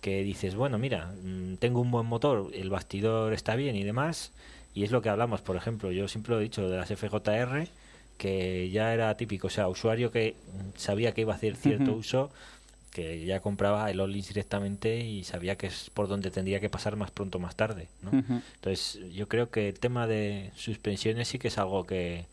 que 0.01 0.23
dices, 0.23 0.55
bueno, 0.55 0.77
mira, 0.77 1.13
mm, 1.23 1.55
tengo 1.57 1.81
un 1.81 1.91
buen 1.91 2.05
motor, 2.05 2.49
el 2.53 2.69
bastidor 2.69 3.33
está 3.33 3.55
bien 3.55 3.75
y 3.75 3.83
demás, 3.83 4.31
y 4.73 4.83
es 4.83 4.91
lo 4.91 5.01
que 5.01 5.09
hablamos, 5.09 5.41
por 5.41 5.57
ejemplo, 5.57 5.91
yo 5.91 6.07
siempre 6.07 6.33
lo 6.33 6.39
he 6.39 6.43
dicho 6.43 6.69
de 6.69 6.77
las 6.77 6.89
FJR, 6.91 7.67
que 8.17 8.69
ya 8.69 8.93
era 8.93 9.15
típico, 9.15 9.47
o 9.47 9.49
sea, 9.49 9.67
usuario 9.67 10.11
que 10.11 10.35
sabía 10.77 11.13
que 11.13 11.21
iba 11.21 11.33
a 11.33 11.35
hacer 11.35 11.55
cierto 11.55 11.93
uso, 11.93 12.31
que 12.91 13.25
ya 13.25 13.41
compraba 13.41 13.91
el 13.91 13.99
All 13.99 14.13
directamente 14.13 14.99
y 15.01 15.25
sabía 15.25 15.57
que 15.57 15.67
es 15.67 15.89
por 15.93 16.07
donde 16.07 16.31
tendría 16.31 16.61
que 16.61 16.69
pasar 16.69 16.95
más 16.95 17.11
pronto 17.11 17.37
o 17.39 17.41
más 17.41 17.55
tarde, 17.55 17.89
¿no? 18.01 18.11
Entonces, 18.55 18.99
yo 19.13 19.27
creo 19.27 19.49
que 19.49 19.67
el 19.69 19.79
tema 19.79 20.07
de 20.07 20.51
suspensiones 20.55 21.27
sí 21.27 21.37
que 21.37 21.49
es 21.49 21.57
algo 21.57 21.85
que, 21.85 22.25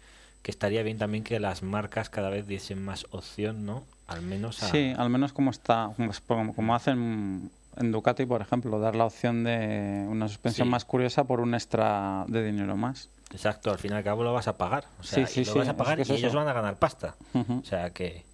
que 0.42 0.50
estaría 0.52 0.84
bien 0.84 0.98
también 0.98 1.24
que 1.24 1.40
las 1.40 1.62
marcas 1.64 2.08
cada 2.10 2.30
vez 2.30 2.46
diesen 2.46 2.84
más 2.84 3.06
opción, 3.10 3.66
¿no? 3.66 3.82
Al 4.06 4.22
menos 4.22 4.62
a... 4.62 4.68
Sí, 4.70 4.92
al 4.96 5.10
menos 5.10 5.32
como 5.32 5.50
está, 5.50 5.90
como, 5.96 6.12
como- 6.28 6.54
como 6.54 6.74
hacen 6.76 7.50
en 7.76 7.90
Ducati, 7.90 8.26
por 8.26 8.40
ejemplo, 8.42 8.78
dar 8.78 8.94
la 8.94 9.06
opción 9.06 9.42
de 9.44 10.04
una 10.08 10.28
suspensión 10.28 10.66
Sí. 10.68 10.70
más 10.70 10.84
curiosa 10.84 11.24
por 11.24 11.40
un 11.40 11.54
extra 11.54 12.24
de 12.28 12.44
dinero 12.44 12.76
más. 12.76 13.08
Exacto, 13.32 13.70
al 13.70 13.78
fin 13.78 13.92
y 13.92 13.94
al 13.94 14.04
cabo 14.04 14.22
lo 14.22 14.32
vas 14.32 14.48
a 14.48 14.56
pagar. 14.56 14.84
O 15.00 15.02
sea, 15.02 15.26
Sí, 15.26 15.34
sí, 15.34 15.40
y 15.40 15.44
lo 15.44 15.52
sí, 15.52 15.58
vas 15.58 15.68
a 15.68 15.70
es 15.72 15.76
pagar 15.76 16.02
que 16.02 16.12
y 16.12 16.16
ellos 16.16 16.34
van 16.34 16.48
a 16.48 16.52
ganar 16.52 16.76
pasta. 16.76 17.14
O 17.34 17.64
sea 17.64 17.90
que... 17.90 18.24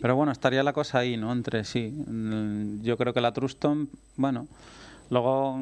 Pero 0.00 0.14
bueno, 0.14 0.32
estaría 0.32 0.62
la 0.62 0.72
cosa 0.72 0.98
ahí, 0.98 1.16
¿no? 1.16 1.32
Entre 1.32 1.64
sí. 1.64 1.88
Mm, 2.06 2.82
Yo 2.82 2.96
creo 2.96 3.12
que 3.12 3.20
la 3.20 3.32
Truston, 3.32 3.88
bueno. 4.16 4.46
Luego, 5.10 5.58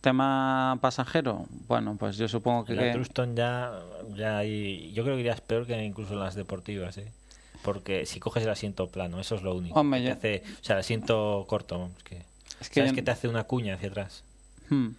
tema 0.00 0.78
pasajero, 0.80 1.46
bueno, 1.68 1.96
pues 1.98 2.16
yo 2.16 2.28
supongo 2.28 2.64
que... 2.64 2.74
La 2.74 2.92
Truston 2.92 3.36
ya, 3.36 3.72
ya 4.16 4.38
hay... 4.38 4.92
Yo 4.92 5.04
creo 5.04 5.16
que 5.16 5.20
irías 5.20 5.40
peor 5.40 5.66
que 5.66 5.82
incluso 5.84 6.14
las 6.14 6.34
deportivas, 6.34 6.96
¿eh? 6.98 7.10
Porque 7.62 8.06
si 8.06 8.20
coges 8.20 8.42
el 8.42 8.50
asiento 8.50 8.88
plano, 8.88 9.20
eso 9.20 9.34
es 9.34 9.42
lo 9.42 9.54
único. 9.54 9.78
Hombre, 9.78 10.02
que 10.02 10.14
te 10.16 10.34
hace, 10.36 10.52
o 10.60 10.64
sea, 10.64 10.76
el 10.76 10.80
asiento 10.80 11.44
corto, 11.48 11.90
es 11.98 12.02
que... 12.04 12.22
Es 12.60 12.70
que 12.70 12.80
¿Sabes 12.80 12.92
que 12.92 13.02
te 13.02 13.10
hace 13.10 13.28
una 13.28 13.44
cuña 13.44 13.74
hacia 13.74 13.88
atrás? 13.88 14.24
Hmm. 14.70 14.90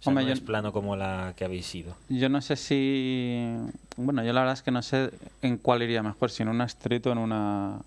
O 0.00 0.02
sea, 0.02 0.12
no 0.14 0.20
es 0.20 0.40
plano 0.40 0.72
como 0.72 0.96
la 0.96 1.34
que 1.36 1.44
habéis 1.44 1.74
ido. 1.74 1.94
Yo 2.08 2.28
no 2.30 2.40
sé 2.40 2.56
si... 2.56 3.54
Bueno, 3.96 4.24
yo 4.24 4.32
la 4.32 4.40
verdad 4.40 4.54
es 4.54 4.62
que 4.62 4.70
no 4.70 4.82
sé 4.82 5.10
en 5.42 5.58
cuál 5.58 5.82
iría 5.82 6.02
mejor, 6.02 6.30
si 6.30 6.42
en 6.42 6.48
una 6.48 6.64
street 6.64 7.06
o 7.06 7.12
en 7.12 7.18
una... 7.18 7.78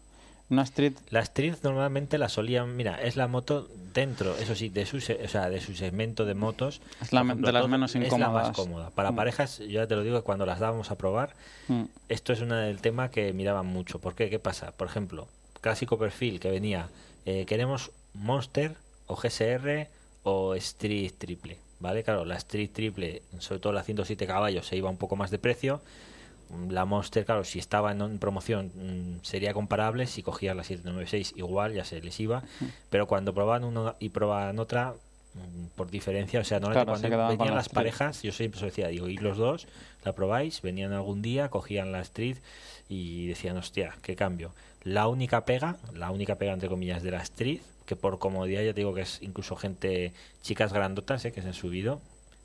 Una 0.49 0.61
street... 0.61 0.93
La 1.09 1.21
street 1.21 1.55
normalmente 1.63 2.19
la 2.19 2.29
solían... 2.29 2.75
Mira, 2.75 3.01
es 3.01 3.15
la 3.15 3.27
moto 3.27 3.67
dentro, 3.95 4.37
eso 4.37 4.53
sí, 4.53 4.69
de 4.69 4.85
su, 4.85 4.97
o 4.97 5.27
sea, 5.27 5.49
de 5.49 5.59
su 5.59 5.73
segmento 5.73 6.25
de 6.25 6.35
motos. 6.35 6.81
Es 7.01 7.13
la, 7.13 7.23
de 7.23 7.51
las 7.51 7.67
menos 7.67 7.95
incómodas. 7.95 8.13
Es 8.13 8.19
la 8.19 8.29
más 8.29 8.51
cómoda. 8.55 8.89
Para 8.91 9.11
mm. 9.11 9.15
parejas, 9.15 9.57
yo 9.59 9.65
ya 9.65 9.87
te 9.87 9.95
lo 9.95 10.03
digo, 10.03 10.21
cuando 10.23 10.45
las 10.45 10.59
dábamos 10.59 10.91
a 10.91 10.97
probar, 10.97 11.33
mm. 11.67 11.83
esto 12.09 12.31
es 12.33 12.41
una 12.41 12.61
del 12.61 12.79
tema 12.79 13.09
que 13.09 13.33
miraban 13.33 13.65
mucho. 13.65 13.97
¿Por 13.97 14.13
qué? 14.13 14.29
¿Qué 14.29 14.37
pasa? 14.37 14.71
Por 14.71 14.87
ejemplo, 14.87 15.27
clásico 15.61 15.97
perfil 15.97 16.39
que 16.39 16.51
venía, 16.51 16.89
eh, 17.25 17.45
queremos 17.47 17.89
Monster 18.13 18.75
o 19.07 19.15
GSR 19.15 19.87
o 20.23 20.53
Street 20.53 21.13
Triple 21.17 21.57
¿vale? 21.83 22.01
Claro, 22.01 22.23
la 22.23 22.37
Street 22.37 22.69
Triple, 22.71 23.21
sobre 23.39 23.59
todo 23.59 23.73
la 23.73 23.83
107 23.83 24.25
caballos, 24.25 24.65
se 24.65 24.77
iba 24.77 24.89
un 24.89 24.95
poco 24.95 25.17
más 25.17 25.31
de 25.31 25.37
precio. 25.37 25.81
La 26.69 26.85
Monster, 26.85 27.25
claro, 27.25 27.43
si 27.43 27.59
estaba 27.59 27.91
en 27.91 28.19
promoción 28.19 28.71
mm, 28.73 29.23
sería 29.23 29.53
comparable, 29.53 30.07
si 30.07 30.23
cogía 30.23 30.53
la 30.53 30.63
796 30.63 31.33
igual 31.35 31.73
ya 31.73 31.83
se 31.83 31.99
les 31.99 32.17
iba, 32.21 32.43
pero 32.89 33.05
cuando 33.05 33.33
probaban 33.33 33.65
una 33.65 33.95
y 33.99 34.09
probaban 34.09 34.59
otra, 34.59 34.93
mm, 35.33 35.65
por 35.75 35.91
diferencia, 35.91 36.39
o 36.39 36.43
sea, 36.45 36.61
no 36.61 36.71
cuando 36.71 37.27
venían 37.27 37.55
las 37.55 37.67
parejas, 37.69 38.21
yo 38.21 38.31
siempre 38.31 38.59
os 38.59 38.65
decía, 38.65 38.87
digo, 38.87 39.09
y 39.09 39.17
los 39.17 39.37
dos, 39.37 39.67
la 40.05 40.13
probáis, 40.13 40.61
venían 40.61 40.93
algún 40.93 41.21
día, 41.21 41.49
cogían 41.49 41.91
la 41.91 41.99
Street 42.01 42.37
y 42.87 43.27
decían, 43.27 43.57
hostia, 43.57 43.95
qué 44.01 44.15
cambio. 44.15 44.53
La 44.83 45.07
única 45.07 45.43
pega, 45.43 45.77
la 45.93 46.11
única 46.11 46.35
pega 46.35 46.53
entre 46.53 46.69
comillas 46.69 47.03
de 47.03 47.11
la 47.11 47.21
Street, 47.23 47.61
que 47.85 47.95
por 47.95 48.19
comodidad 48.19 48.61
ya 48.61 48.73
te 48.73 48.81
digo 48.81 48.93
que 48.93 49.01
es 49.01 49.19
incluso 49.21 49.55
gente, 49.55 50.13
chicas 50.41 50.73
grandotas, 50.73 51.25
¿eh? 51.25 51.31
que 51.31 51.41
se 51.41 51.49
han 51.49 51.53
subido 51.53 52.01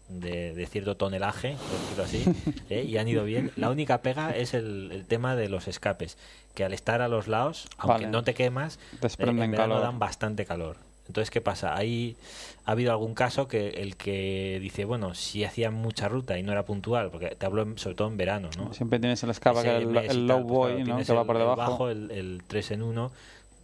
de, 0.08 0.66
cierto 0.70 0.96
tonelaje, 0.96 1.56
por 1.94 2.04
así, 2.04 2.24
¿eh? 2.70 2.82
y 2.82 2.96
han 2.96 3.08
ido 3.08 3.24
bien. 3.24 3.52
La 3.56 3.70
única 3.70 4.02
pega 4.02 4.30
es 4.30 4.54
el, 4.54 5.04
tema 5.08 5.36
de 5.36 5.48
los 5.48 5.68
escapes, 5.68 6.16
que 6.54 6.64
al 6.64 6.72
estar 6.72 7.02
a 7.02 7.08
los 7.08 7.28
lados, 7.28 7.68
aunque 7.78 8.06
no 8.06 8.24
te 8.24 8.34
quemas, 8.34 8.78
eh, 9.02 9.56
dan 9.56 9.98
bastante 9.98 10.44
calor. 10.44 10.76
Entonces, 11.06 11.30
¿qué 11.30 11.40
pasa? 11.40 11.74
Ahí 11.74 12.16
ha 12.66 12.72
habido 12.72 12.90
algún 12.92 13.14
caso 13.14 13.48
que 13.48 13.68
el 13.68 13.96
que 13.96 14.58
dice, 14.60 14.84
bueno, 14.84 15.14
si 15.14 15.42
hacía 15.42 15.70
mucha 15.70 16.06
ruta 16.06 16.38
y 16.38 16.42
no 16.42 16.52
era 16.52 16.66
puntual, 16.66 17.10
porque 17.10 17.34
te 17.34 17.46
hablo 17.46 17.66
sobre 17.78 17.96
todo 17.96 18.08
en 18.08 18.18
verano, 18.18 18.50
¿no? 18.58 18.74
Siempre 18.74 18.98
tienes 18.98 19.22
el 19.22 19.30
escapa, 19.30 19.62
que 19.62 19.74
el, 19.74 20.26
low 20.26 20.42
boy, 20.42 20.84
¿no? 20.84 20.98
Que 20.98 21.12
va 21.14 21.24
por 21.24 21.38
debajo. 21.38 21.88
El, 21.88 22.10
el, 22.10 22.42
3 22.46 22.72
en 22.72 22.82
1, 22.82 23.10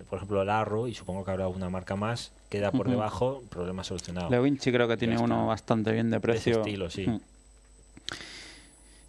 por 0.09 0.17
ejemplo, 0.19 0.43
el 0.43 0.51
Arrow, 0.51 0.87
y 0.87 0.95
supongo 0.95 1.25
que 1.25 1.31
habrá 1.31 1.49
una 1.49 1.71
marca 1.71 1.97
más, 1.97 2.33
queda 2.49 2.71
por 2.71 2.89
debajo, 2.89 3.43
problema 3.49 3.85
solucionado. 3.85 4.31
Le 4.31 4.41
Vinci 4.41 4.73
creo 4.73 4.89
que 4.89 4.97
tiene 4.97 5.19
uno 5.19 5.47
bastante 5.47 5.93
bien 5.93 6.11
de 6.11 6.21
precio. 6.21 6.55
De 6.55 6.61
estilo, 6.61 6.91
sí. 6.91 7.07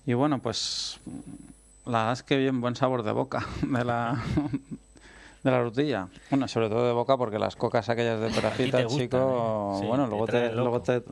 Y 0.06 0.14
bueno, 0.14 0.40
pues 0.40 1.00
la 1.86 2.00
verdad 2.00 2.14
es 2.14 2.24
que 2.24 2.38
bien 2.38 2.62
buen 2.62 2.76
sabor 2.76 3.04
de 3.04 3.12
boca 3.12 3.46
de 3.62 3.84
la 3.84 4.24
de 5.46 5.52
la 5.52 5.62
rutilla. 5.62 6.08
Bueno, 6.32 6.48
sobre 6.48 6.70
todo 6.70 6.88
de 6.88 6.94
boca 6.94 7.18
porque 7.18 7.38
las 7.38 7.56
cocas 7.56 7.88
aquellas 7.88 8.20
de 8.20 8.30
perafita, 8.30 8.86
chico, 8.88 9.80
¿eh? 9.82 9.88
bueno, 9.88 10.08
luego 10.08 10.26
te, 10.26 10.52
luego 10.52 10.82
te 10.82 11.04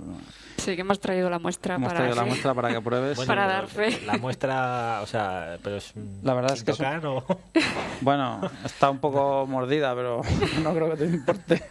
Sí, 0.58 0.76
que 0.76 0.82
hemos 0.82 1.00
traído 1.00 1.30
la 1.30 1.40
muestra 1.40 1.76
hemos 1.76 1.90
para 1.90 2.00
traído 2.00 2.16
la 2.16 2.26
muestra 2.26 2.54
para 2.54 2.70
que 2.70 2.82
pruebes. 2.82 3.20
para 3.26 3.48
dar 3.48 3.68
fe. 3.68 4.02
La 4.06 4.18
muestra, 4.18 5.02
o 5.04 5.08
sea, 5.08 5.58
pero 5.64 5.78
es 5.78 5.94
La 6.24 6.34
verdad 6.34 6.54
es 6.54 6.64
que 6.64 6.74
Bueno, 8.02 8.42
está 8.66 8.90
un 8.90 9.00
poco 9.00 9.46
mordida, 9.46 9.94
pero 9.94 10.22
no 10.64 10.74
creo 10.74 10.90
que 10.92 10.98
te 10.98 11.06
importe. 11.06 11.64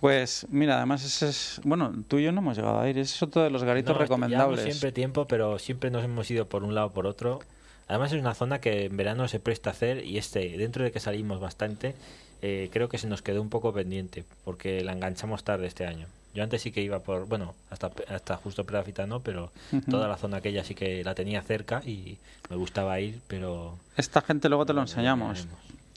Pues 0.00 0.46
mira, 0.48 0.76
además 0.76 1.04
ese 1.04 1.28
es, 1.28 1.60
bueno, 1.64 1.92
tú 2.08 2.18
y 2.18 2.24
yo 2.24 2.32
no 2.32 2.40
hemos 2.40 2.56
llegado 2.56 2.80
a 2.80 2.88
ir, 2.88 2.96
ese 2.98 3.16
es 3.16 3.22
otro 3.22 3.42
de 3.42 3.50
los 3.50 3.64
garitos 3.64 3.96
recomendables. 3.96 4.62
siempre 4.62 4.92
tiempo, 4.92 5.26
pero 5.26 5.58
siempre 5.58 5.90
nos 5.90 6.04
hemos 6.04 6.30
ido 6.30 6.46
por 6.46 6.64
un 6.64 6.74
lado 6.74 6.86
o 6.86 6.92
por 6.92 7.06
otro 7.06 7.40
Además 7.88 8.12
es 8.12 8.20
una 8.20 8.34
zona 8.34 8.60
que 8.60 8.84
en 8.84 8.96
verano 8.96 9.26
se 9.28 9.40
presta 9.40 9.70
a 9.70 9.72
hacer 9.72 10.04
y 10.04 10.18
este, 10.18 10.56
dentro 10.58 10.84
de 10.84 10.92
que 10.92 11.00
salimos 11.00 11.40
bastante, 11.40 11.94
eh, 12.42 12.68
creo 12.72 12.88
que 12.88 12.98
se 12.98 13.08
nos 13.08 13.22
quedó 13.22 13.40
un 13.40 13.48
poco 13.48 13.72
pendiente 13.72 14.24
porque 14.44 14.84
la 14.84 14.92
enganchamos 14.92 15.42
tarde 15.42 15.66
este 15.66 15.86
año. 15.86 16.06
Yo 16.34 16.44
antes 16.44 16.62
sí 16.62 16.70
que 16.70 16.82
iba 16.82 17.00
por, 17.00 17.26
bueno, 17.26 17.54
hasta, 17.70 17.90
hasta 18.08 18.36
justo 18.36 18.64
Pedafita 18.64 19.06
no, 19.06 19.20
pero 19.20 19.50
toda 19.90 20.06
la 20.06 20.18
zona 20.18 20.36
aquella 20.36 20.62
sí 20.62 20.74
que 20.74 21.02
la 21.02 21.14
tenía 21.14 21.42
cerca 21.42 21.82
y 21.84 22.18
me 22.50 22.56
gustaba 22.56 23.00
ir, 23.00 23.20
pero... 23.26 23.78
Esta 23.96 24.20
gente 24.20 24.48
luego 24.50 24.66
te 24.66 24.74
lo 24.74 24.82
enseñamos. 24.82 25.48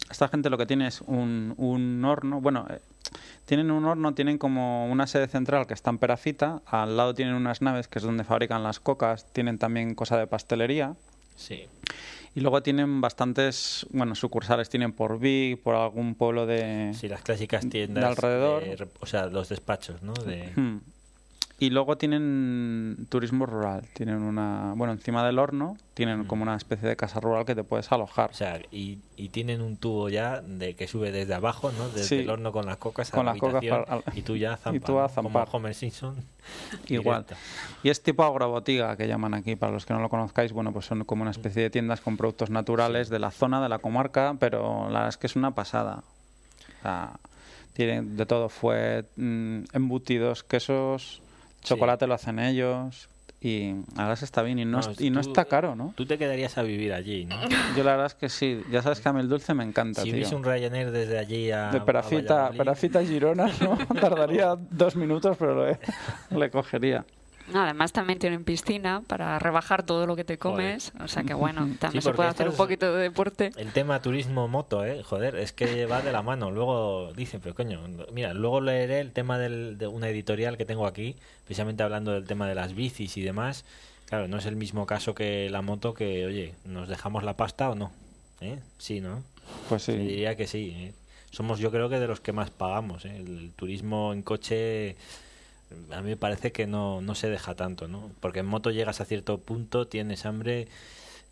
Esta 0.10 0.30
gente 0.30 0.50
lo 0.50 0.58
que 0.58 0.66
tiene 0.66 0.88
es 0.88 1.02
un, 1.02 1.54
un 1.58 2.04
horno, 2.06 2.42
bueno, 2.42 2.66
eh, 2.70 2.80
tienen 3.46 3.70
un 3.70 3.86
horno, 3.86 4.14
tienen 4.14 4.38
como 4.38 4.88
una 4.88 5.06
sede 5.06 5.28
central 5.28 5.68
que 5.68 5.74
está 5.74 5.89
en 5.89 5.98
Perafita, 5.98 6.62
al 6.66 6.96
lado 6.96 7.14
tienen 7.14 7.36
unas 7.36 7.62
naves 7.62 7.88
que 7.88 8.00
es 8.00 8.04
donde 8.04 8.24
fabrican 8.24 8.64
las 8.64 8.80
cocas, 8.80 9.26
tienen 9.34 9.58
también 9.58 9.94
cosa 9.96 10.18
de 10.18 10.28
pastelería 10.28 10.96
Sí. 11.36 11.68
Y 12.34 12.40
luego 12.40 12.64
tienen 12.64 13.02
bastantes, 13.02 13.86
bueno, 13.92 14.16
sucursales 14.16 14.70
tienen 14.70 14.94
por 14.94 15.20
Vic, 15.20 15.62
por 15.62 15.76
algún 15.76 16.16
pueblo 16.16 16.46
de... 16.46 16.94
Sí, 16.94 17.10
las 17.10 17.22
clásicas 17.22 17.68
tiendas. 17.68 18.04
De 18.04 18.08
alrededor. 18.10 18.90
o 19.00 19.06
sea, 19.06 19.26
los 19.26 19.50
despachos, 19.50 20.02
¿no? 20.02 20.14
De... 20.14 20.50
Y 21.62 21.70
luego 21.70 21.95
tienen 21.95 23.05
turismo 23.09 23.45
rural. 23.45 23.88
Tienen 23.93 24.24
una. 24.24 24.74
Bueno, 24.76 24.93
encima 24.93 25.24
del 25.24 25.38
horno 25.38 25.78
tienen 25.93 26.26
como 26.26 26.41
una 26.41 26.55
especie 26.55 26.89
de 26.89 26.95
casa 26.95 27.20
rural 27.20 27.45
que 27.45 27.53
te 27.53 27.64
puedes 27.64 27.91
alojar. 27.91 28.32
O 28.32 28.34
sea, 28.34 28.59
y, 28.72 28.97
y 29.16 29.30
tienen 29.30 29.62
un 29.62 29.78
tubo 29.78 30.09
ya 30.09 30.41
de 30.41 30.76
que 30.76 30.88
sube 30.88 31.12
desde 31.12 31.36
abajo, 31.36 31.72
¿no? 31.72 31.88
Desde 31.89 32.22
el 32.22 32.32
horno 32.32 32.51
con 32.51 32.66
las 32.66 32.78
cocas 32.78 33.12
con 33.12 33.28
las 33.28 33.38
cocas 33.38 33.64
y 34.16 34.24
tú 34.24 34.38
ya 34.38 34.57
zampas. 34.57 34.74
Y 34.82 34.84
tú 34.84 34.97
a 34.97 35.07
zampar. 35.07 35.45
Como 35.49 35.57
Homer 35.57 35.76
Simpson. 35.76 36.16
Igual. 36.88 37.28
Y 37.84 37.91
es 37.91 38.01
tipo 38.01 38.24
agrobotiga 38.24 38.97
que 38.97 39.07
llaman 39.07 39.36
aquí, 39.36 39.55
para 39.55 39.72
los 39.72 39.86
que 39.86 39.93
no 39.93 39.99
lo 39.99 40.09
conozcáis. 40.09 40.53
Bueno, 40.53 40.74
pues 40.74 40.86
son 40.88 41.05
como 41.05 41.22
una 41.22 41.30
especie 41.30 41.62
de 41.62 41.70
tiendas 41.70 42.01
con 42.01 42.18
productos 42.18 42.49
naturales 42.49 43.09
de 43.09 43.20
la 43.20 43.30
zona, 43.30 43.62
de 43.62 43.70
la 43.70 43.78
comarca, 43.78 44.36
pero 44.39 44.86
la 44.86 45.01
verdad 45.01 45.09
es 45.09 45.18
que 45.18 45.28
es 45.28 45.36
una 45.36 45.53
pasada. 45.53 46.03
O 46.80 46.82
sea, 46.82 47.20
tienen 47.74 48.18
de 48.18 48.26
todo: 48.26 48.49
fue 48.49 49.05
mm, 49.16 49.66
embutidos, 49.74 50.43
quesos 50.43 51.21
Chocolate 51.62 52.07
lo 52.07 52.14
hacen 52.14 52.39
ellos. 52.39 53.07
Y 53.43 53.74
ahora 53.97 54.16
se 54.16 54.26
está 54.26 54.43
bien 54.43 54.59
y 54.59 54.66
no, 54.66 54.82
y 54.99 55.09
no 55.09 55.20
está 55.20 55.45
caro, 55.45 55.76
¿no? 55.76 55.93
Tú 55.97 56.05
te 56.05 56.20
quedarías 56.20 56.59
a 56.59 56.62
vivir 56.62 56.93
allí, 56.93 57.26
¿no? 57.26 57.36
Yo 57.76 57.84
la 57.84 57.91
verdad 57.91 58.05
es 58.05 58.14
que 58.14 58.30
sí. 58.30 58.62
Ya 58.70 58.84
sabes 58.84 58.99
que 58.99 59.09
a 59.09 59.14
mí 59.14 59.20
el 59.20 59.30
dulce 59.30 59.55
me 59.55 59.64
encanta, 59.64 60.03
Si 60.03 60.12
hubiese 60.12 60.36
un 60.36 60.43
Ryanair 60.43 60.91
desde 60.91 61.18
allí 61.18 61.49
a 61.49 61.72
De 61.72 61.82
Perafita, 61.82 62.51
Perafita 62.51 63.03
Girona, 63.03 63.49
¿no? 63.59 63.78
Tardaría 63.99 64.55
dos 64.70 64.95
minutos, 64.95 65.38
pero 65.39 65.76
le 66.30 66.51
cogería 66.51 67.03
además 67.54 67.92
también 67.92 68.20
tienen 68.20 68.44
piscina 68.44 69.04
para 69.08 69.39
rebajar 69.39 69.84
todo 69.84 70.08
lo 70.08 70.16
que 70.16 70.24
te 70.24 70.38
comes, 70.38 70.94
o 71.04 71.08
sea 71.08 71.24
que 71.24 71.34
bueno, 71.34 71.68
también 71.80 72.02
se 72.02 72.14
puede 72.14 72.30
hacer 72.30 72.48
un 72.48 72.56
poquito 72.56 72.94
de 72.94 73.04
deporte. 73.04 73.52
El 73.58 73.72
tema 73.72 74.02
turismo 74.02 74.48
moto, 74.48 74.86
eh, 74.86 75.04
joder, 75.04 75.36
es 75.36 75.54
que 75.54 75.86
va 75.86 76.02
de 76.02 76.12
la 76.12 76.22
mano. 76.22 76.52
Luego 76.52 77.14
dicen, 77.14 77.42
pero 77.42 77.56
coño, 77.56 77.82
mira, 78.12 78.34
luego 78.34 78.62
leeré 78.62 79.00
el 79.00 79.12
tema 79.12 79.38
de 79.38 79.88
una 79.88 80.10
editorial 80.10 80.58
que 80.58 80.66
tengo 80.66 80.88
aquí, 80.88 81.16
precisamente 81.46 81.84
hablando 81.84 82.12
del 82.12 82.26
tema 82.26 82.48
de 82.48 82.56
las 82.56 82.74
bicis 82.74 83.18
y 83.18 83.22
demás. 83.22 83.66
Claro, 84.12 84.28
no 84.28 84.38
es 84.38 84.46
el 84.46 84.58
mismo 84.58 84.86
caso 84.86 85.16
que 85.16 85.50
la 85.50 85.62
moto 85.62 85.94
que, 85.94 86.26
oye, 86.26 86.54
¿nos 86.66 86.89
dejamos 86.89 87.24
la 87.24 87.38
pasta 87.38 87.70
o 87.70 87.76
no? 87.76 87.92
¿Eh? 88.42 88.60
Sí, 88.78 89.00
¿no? 89.00 89.24
Pues 89.70 89.84
sí. 89.84 89.94
diría 89.94 90.36
que 90.36 90.48
sí. 90.48 90.74
¿eh? 90.76 90.94
Somos 91.32 91.60
yo 91.60 91.72
creo 91.72 91.88
que 91.88 91.98
de 91.98 92.08
los 92.08 92.20
que 92.20 92.34
más 92.34 92.50
pagamos. 92.50 93.06
¿eh? 93.06 93.16
El 93.16 93.54
turismo 93.56 94.12
en 94.12 94.22
coche 94.22 94.98
a 95.92 96.02
mí 96.02 96.10
me 96.10 96.18
parece 96.18 96.52
que 96.52 96.68
no, 96.68 97.02
no 97.02 97.16
se 97.16 97.30
deja 97.30 97.56
tanto, 97.56 97.88
¿no? 97.88 98.12
Porque 98.20 98.40
en 98.40 98.46
moto 98.46 98.72
llegas 98.72 99.02
a 99.02 99.06
cierto 99.06 99.40
punto, 99.40 99.88
tienes 99.88 100.26
hambre 100.26 100.68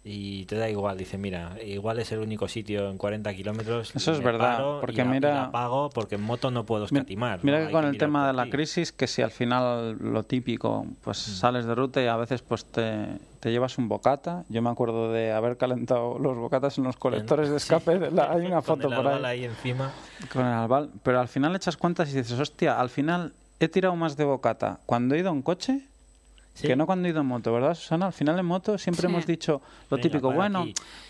y 0.04 0.46
te 0.46 0.56
da 0.56 0.70
igual. 0.70 0.98
Dice, 0.98 1.18
mira, 1.18 1.58
igual 1.64 2.00
es 2.00 2.12
el 2.12 2.20
único 2.20 2.48
sitio 2.48 2.90
en 2.90 2.98
40 2.98 3.34
kilómetros. 3.34 3.96
Eso 3.96 4.14
es 4.14 4.24
verdad, 4.24 4.80
porque 4.80 5.04
mira... 5.04 5.52
pago 5.52 5.90
porque 5.90 6.16
en 6.16 6.22
moto 6.22 6.52
no 6.52 6.66
puedo 6.66 6.86
escatimar. 6.86 7.42
Mira 7.44 7.66
que 7.66 7.72
con 7.72 7.86
el 7.86 7.98
tema 7.98 8.26
de 8.28 8.34
la 8.34 8.50
crisis, 8.50 8.92
que 8.92 9.08
si 9.08 9.22
al 9.22 9.32
final 9.32 9.98
lo 10.00 10.24
típico, 10.24 10.86
pues 11.04 11.28
mm. 11.28 11.32
sales 11.32 11.66
de 11.66 11.76
ruta 11.76 12.02
y 12.02 12.08
a 12.08 12.16
veces 12.16 12.42
pues 12.42 12.66
te, 12.66 13.08
te, 13.40 13.52
llevas 13.52 13.78
un 13.78 13.90
bocata. 13.90 14.46
Yo 14.48 14.62
me 14.62 14.70
acuerdo 14.70 15.12
de 15.12 15.34
haber 15.34 15.58
calentado 15.58 16.18
los 16.18 16.38
bocatas 16.38 16.78
en 16.78 16.86
los 16.86 16.96
colectores 16.96 17.50
de 17.50 17.58
escape. 17.58 18.00
hay 18.30 18.46
una 18.46 18.62
foto 18.62 18.90
por 18.90 19.06
ahí. 19.06 19.24
ahí 19.26 19.46
encima. 19.46 19.92
Con 20.32 20.46
el 20.46 20.54
albal. 20.54 20.92
Pero 21.04 21.20
al 21.20 21.28
final 21.28 21.56
echas 21.56 21.76
cuentas 21.76 22.10
y 22.12 22.18
dices, 22.18 22.40
hostia, 22.40 22.80
al 22.80 22.90
final 22.90 23.34
he 23.60 23.68
tirado 23.68 23.96
más 23.96 24.18
de 24.18 24.26
bocata 24.26 24.80
cuando 24.86 25.16
he 25.16 25.20
ido 25.20 25.32
en 25.32 25.42
coche 25.42 25.82
que 26.68 26.76
no 26.76 26.86
cuando 26.86 27.08
he 27.08 27.12
ido 27.12 27.22
en 27.22 27.28
moto, 27.28 27.54
¿verdad, 27.54 27.74
Susana? 27.74 28.08
Al 28.08 28.14
final 28.14 28.38
en 28.40 28.46
moto 28.46 28.78
siempre 28.78 29.08
hemos 29.08 29.26
dicho 29.26 29.62
lo 29.90 29.98
típico, 29.98 30.32
bueno, 30.32 30.66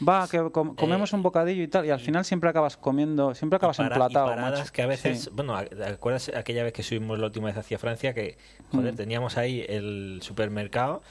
va, 0.07 0.27
que 0.27 0.49
comemos 0.51 1.11
eh, 1.11 1.15
un 1.15 1.23
bocadillo 1.23 1.63
y 1.63 1.67
tal, 1.67 1.85
y 1.85 1.89
al 1.89 1.99
final 1.99 2.25
siempre 2.25 2.49
acabas 2.49 2.77
comiendo, 2.77 3.33
siempre 3.35 3.57
acabas 3.57 3.79
emplatado. 3.79 4.27
paradas 4.27 4.71
que 4.71 4.81
a 4.81 4.87
veces, 4.87 5.31
bueno, 5.33 5.55
¿acuerdas 5.55 6.31
aquella 6.35 6.63
vez 6.63 6.73
que 6.73 6.83
subimos 6.83 7.19
la 7.19 7.27
última 7.27 7.47
vez 7.47 7.57
hacia 7.57 7.79
Francia 7.79 8.13
que, 8.13 8.37
joder, 8.71 8.93
mm. 8.93 8.97
teníamos 8.97 9.37
ahí 9.37 9.65
el 9.67 10.19
supermercado 10.21 11.01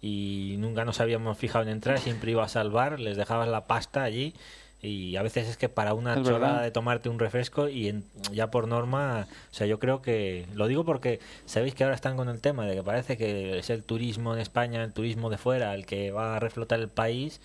y 0.00 0.56
nunca 0.58 0.84
nos 0.84 1.00
habíamos 1.00 1.38
fijado 1.38 1.64
en 1.64 1.70
entrar, 1.70 1.98
siempre 1.98 2.32
ibas 2.32 2.56
al 2.56 2.70
bar, 2.70 2.98
les 2.98 3.16
dejabas 3.16 3.48
la 3.48 3.66
pasta 3.66 4.02
allí 4.02 4.34
y 4.84 5.14
a 5.16 5.22
veces 5.22 5.48
es 5.48 5.56
que 5.56 5.68
para 5.68 5.94
una 5.94 6.14
Es 6.14 6.22
chorrada 6.24 6.46
verdad. 6.54 6.62
de 6.64 6.70
tomarte 6.72 7.08
un 7.08 7.18
refresco 7.20 7.68
y 7.68 7.88
en- 7.88 8.04
ya 8.32 8.50
por 8.50 8.66
norma, 8.66 9.28
o 9.50 9.54
sea, 9.54 9.66
yo 9.68 9.78
creo 9.78 10.02
que 10.02 10.46
lo 10.54 10.66
digo 10.66 10.84
porque 10.84 11.20
sabéis 11.46 11.74
que 11.74 11.84
ahora 11.84 11.94
están 11.94 12.16
con 12.16 12.28
el 12.28 12.40
tema 12.40 12.66
de 12.66 12.74
que 12.74 12.82
parece 12.82 13.16
que 13.16 13.58
es 13.58 13.70
el 13.70 13.84
turismo 13.84 14.34
en 14.34 14.40
España, 14.40 14.82
el 14.82 14.92
turismo 14.92 15.30
de 15.30 15.38
fuera, 15.38 15.72
el 15.74 15.86
que 15.86 16.10
va 16.10 16.36
a 16.36 16.40
reflotar 16.40 16.80
el 16.80 16.88
país 16.88 17.40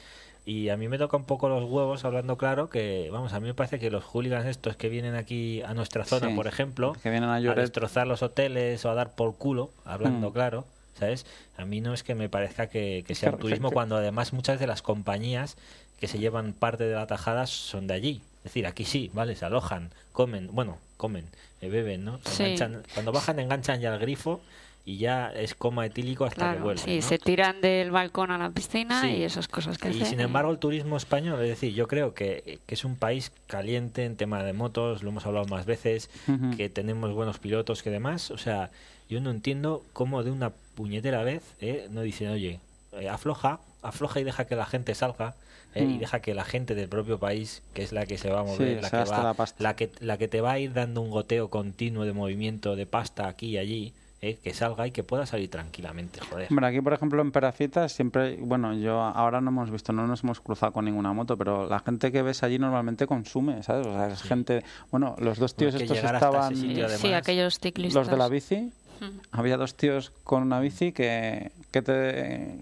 y 0.48 0.70
a 0.70 0.78
mí 0.78 0.88
me 0.88 0.98
toca 0.98 1.16
un 1.18 1.26
poco 1.26 1.48
los 1.50 1.64
huevos 1.70 2.06
hablando 2.06 2.38
claro 2.38 2.70
que, 2.70 3.10
vamos, 3.12 3.34
a 3.34 3.40
mí 3.40 3.46
me 3.48 3.54
parece 3.54 3.78
que 3.80 3.92
los 3.92 4.04
hooligans 4.04 4.48
estos 4.48 4.76
que 4.76 4.90
vienen 4.90 5.14
aquí 5.14 5.62
a 5.62 5.74
nuestra 5.76 6.06
zona, 6.06 6.30
Sí, 6.30 6.34
por 6.36 6.48
ejemplo, 6.48 6.94
que 7.04 7.10
vienen 7.12 7.30
a 7.30 7.40
destrozar 7.54 8.08
los 8.08 8.24
hoteles 8.24 8.84
o 8.86 8.90
a 8.90 8.96
dar 8.96 9.14
por 9.14 9.36
culo, 9.36 9.70
hablando 9.86 10.30
Mm. 10.30 10.34
claro, 10.34 10.66
¿sabes? 10.98 11.26
A 11.58 11.66
mí 11.66 11.82
no 11.82 11.94
es 11.94 12.02
que 12.02 12.16
me 12.16 12.30
parezca 12.30 12.68
que, 12.68 13.04
que 13.06 13.14
sea 13.14 13.30
un 13.32 13.38
turismo 13.40 13.70
cuando 13.72 13.98
además 13.98 14.34
muchas 14.34 14.60
de 14.60 14.66
las 14.68 14.82
compañías 14.82 15.58
que 16.00 16.08
se 16.08 16.20
llevan 16.20 16.54
parte 16.54 16.84
de 16.86 16.95
la 16.95 17.08
tajada 17.08 17.48
son 17.48 17.88
de 17.88 17.93
allí. 17.93 18.22
Es 18.39 18.43
decir, 18.45 18.66
aquí 18.68 18.86
sí, 18.86 19.10
¿vale? 19.14 19.36
Se 19.36 19.45
alojan, 19.45 19.89
comen, 20.14 20.50
bueno, 20.54 20.78
comen, 20.98 21.26
eh, 21.62 21.70
beben, 21.70 22.06
¿no? 22.06 22.20
Se 22.24 22.32
Sí. 22.32 22.43
enganchan- 22.43 22.84
cuando 22.93 23.12
bajan 23.12 23.39
enganchan 23.39 23.82
ya 23.82 23.93
el 23.93 24.00
grifo 24.00 24.41
y 24.86 24.98
ya 25.00 25.32
es 25.34 25.54
coma 25.54 25.86
etílico 25.86 26.24
hasta 26.24 26.36
que 26.36 26.41
Claro, 26.52 26.64
vuelven. 26.64 26.86
sí, 26.86 26.95
¿no? 26.98 27.02
se 27.02 27.18
tiran 27.20 27.60
del 27.60 27.91
balcón 27.91 28.32
a 28.32 28.38
la 28.38 28.50
piscina 28.52 29.02
Sí. 29.02 29.08
y 29.18 29.24
esas 29.24 29.48
cosas 29.50 29.78
que 29.78 29.89
Y 29.89 29.95
hacen. 29.95 30.06
sin 30.06 30.20
embargo 30.22 30.50
el 30.52 30.60
turismo 30.60 30.95
español, 30.95 31.41
es 31.41 31.50
decir, 31.50 31.74
yo 31.74 31.88
creo 31.89 32.14
que, 32.14 32.60
que 32.66 32.76
es 32.76 32.86
un 32.86 32.95
país 32.95 33.32
caliente 33.48 34.06
en 34.06 34.16
tema 34.16 34.43
de 34.43 34.54
motos, 34.54 35.04
lo 35.04 35.10
hemos 35.10 35.26
hablado 35.26 35.45
más 35.48 35.66
veces, 35.66 36.10
que 36.56 36.70
tenemos 36.70 37.12
buenos 37.14 37.38
pilotos 37.39 37.84
que 37.84 37.89
demás, 37.89 38.32
o 38.32 38.38
sea, 38.38 38.70
yo 39.10 39.20
no 39.20 39.30
entiendo 39.32 39.84
cómo 39.93 40.24
de 40.24 40.32
una 40.32 40.52
puñetera 40.76 41.24
vez 41.24 41.43
eh, 41.60 41.88
no 41.91 42.02
dicen, 42.02 42.30
oye, 42.30 42.60
eh, 42.93 43.10
afloja, 43.10 43.60
afloja 43.82 44.22
y 44.22 44.24
deja 44.24 44.45
que 44.45 44.56
la 44.56 44.66
gente 44.66 44.95
salga 44.95 45.36
eh, 45.78 45.84
y 45.84 45.96
Mm. 45.96 46.00
deja 46.00 46.20
que 46.20 46.34
la 46.34 46.44
gente 46.44 46.76
del 46.76 46.90
propio 46.90 47.20
país, 47.20 47.62
que 47.74 47.84
es 47.84 47.92
la 47.92 48.06
que 48.06 48.18
se 48.18 48.30
va 48.30 48.42
a 48.42 48.44
mover, 48.44 48.76
Sí, 48.78 48.82
la, 48.82 48.90
que 48.90 49.10
va- 49.10 49.24
la 49.24 49.34
pasta. 49.34 49.64
la 49.64 49.76
que 49.76 49.90
la 50.00 50.18
que 50.18 50.28
te 50.28 50.42
va 50.42 50.54
a 50.54 50.60
ir 50.60 50.74
dando 50.74 51.02
un 51.02 51.10
goteo 51.10 51.50
continuo 51.50 52.04
de 52.06 52.14
movimiento 52.14 52.76
de 52.76 52.86
pasta 52.86 53.28
aquí 53.28 53.48
y 53.52 53.58
allí, 53.58 53.94
eh, 54.20 54.40
que 54.44 54.52
salga 54.56 54.88
y 54.88 54.92
que 54.92 55.04
pueda 55.04 55.28
salir 55.28 55.48
tranquilamente, 55.52 56.20
joder. 56.22 56.48
Hombre, 56.50 56.66
aquí 56.66 56.82
por 56.82 56.94
ejemplo 56.94 57.22
en 57.22 57.32
Perafita 57.32 57.88
siempre, 57.88 58.38
bueno, 58.42 58.74
yo 58.74 59.00
ahora 59.00 59.42
no 59.42 59.50
hemos 59.52 59.70
visto, 59.70 59.94
no 59.94 60.08
nos 60.08 60.24
hemos 60.24 60.40
cruzado 60.42 60.72
con 60.74 60.86
ninguna 60.86 61.14
moto, 61.14 61.38
pero 61.38 61.68
la 61.70 61.78
gente 61.80 62.12
que 62.12 62.24
ves 62.24 62.42
allí 62.42 62.58
normalmente 62.58 63.06
consume, 63.06 63.62
¿sabes? 63.62 63.86
O 63.86 63.94
sea, 63.94 64.08
es 64.08 64.22
gente, 64.24 64.64
bueno, 64.90 65.16
los 65.20 65.38
dos 65.38 65.54
tíos 65.56 65.76
que 65.76 65.84
estos 65.84 66.00
estaban, 66.00 66.56
Sí, 66.56 66.62
sitio, 66.62 66.90
sí, 66.90 66.96
además. 67.00 67.22
aquellos 67.22 67.60
ciclistas. 67.60 67.94
los 67.94 68.08
de 68.10 68.18
la 68.18 68.28
bici, 68.28 68.72
Mm. 69.00 69.20
había 69.32 69.58
dos 69.58 69.76
tíos 69.76 70.12
con 70.24 70.42
una 70.42 70.60
bici 70.60 70.92
que, 70.92 71.52
que 71.70 71.84
te, 71.84 72.58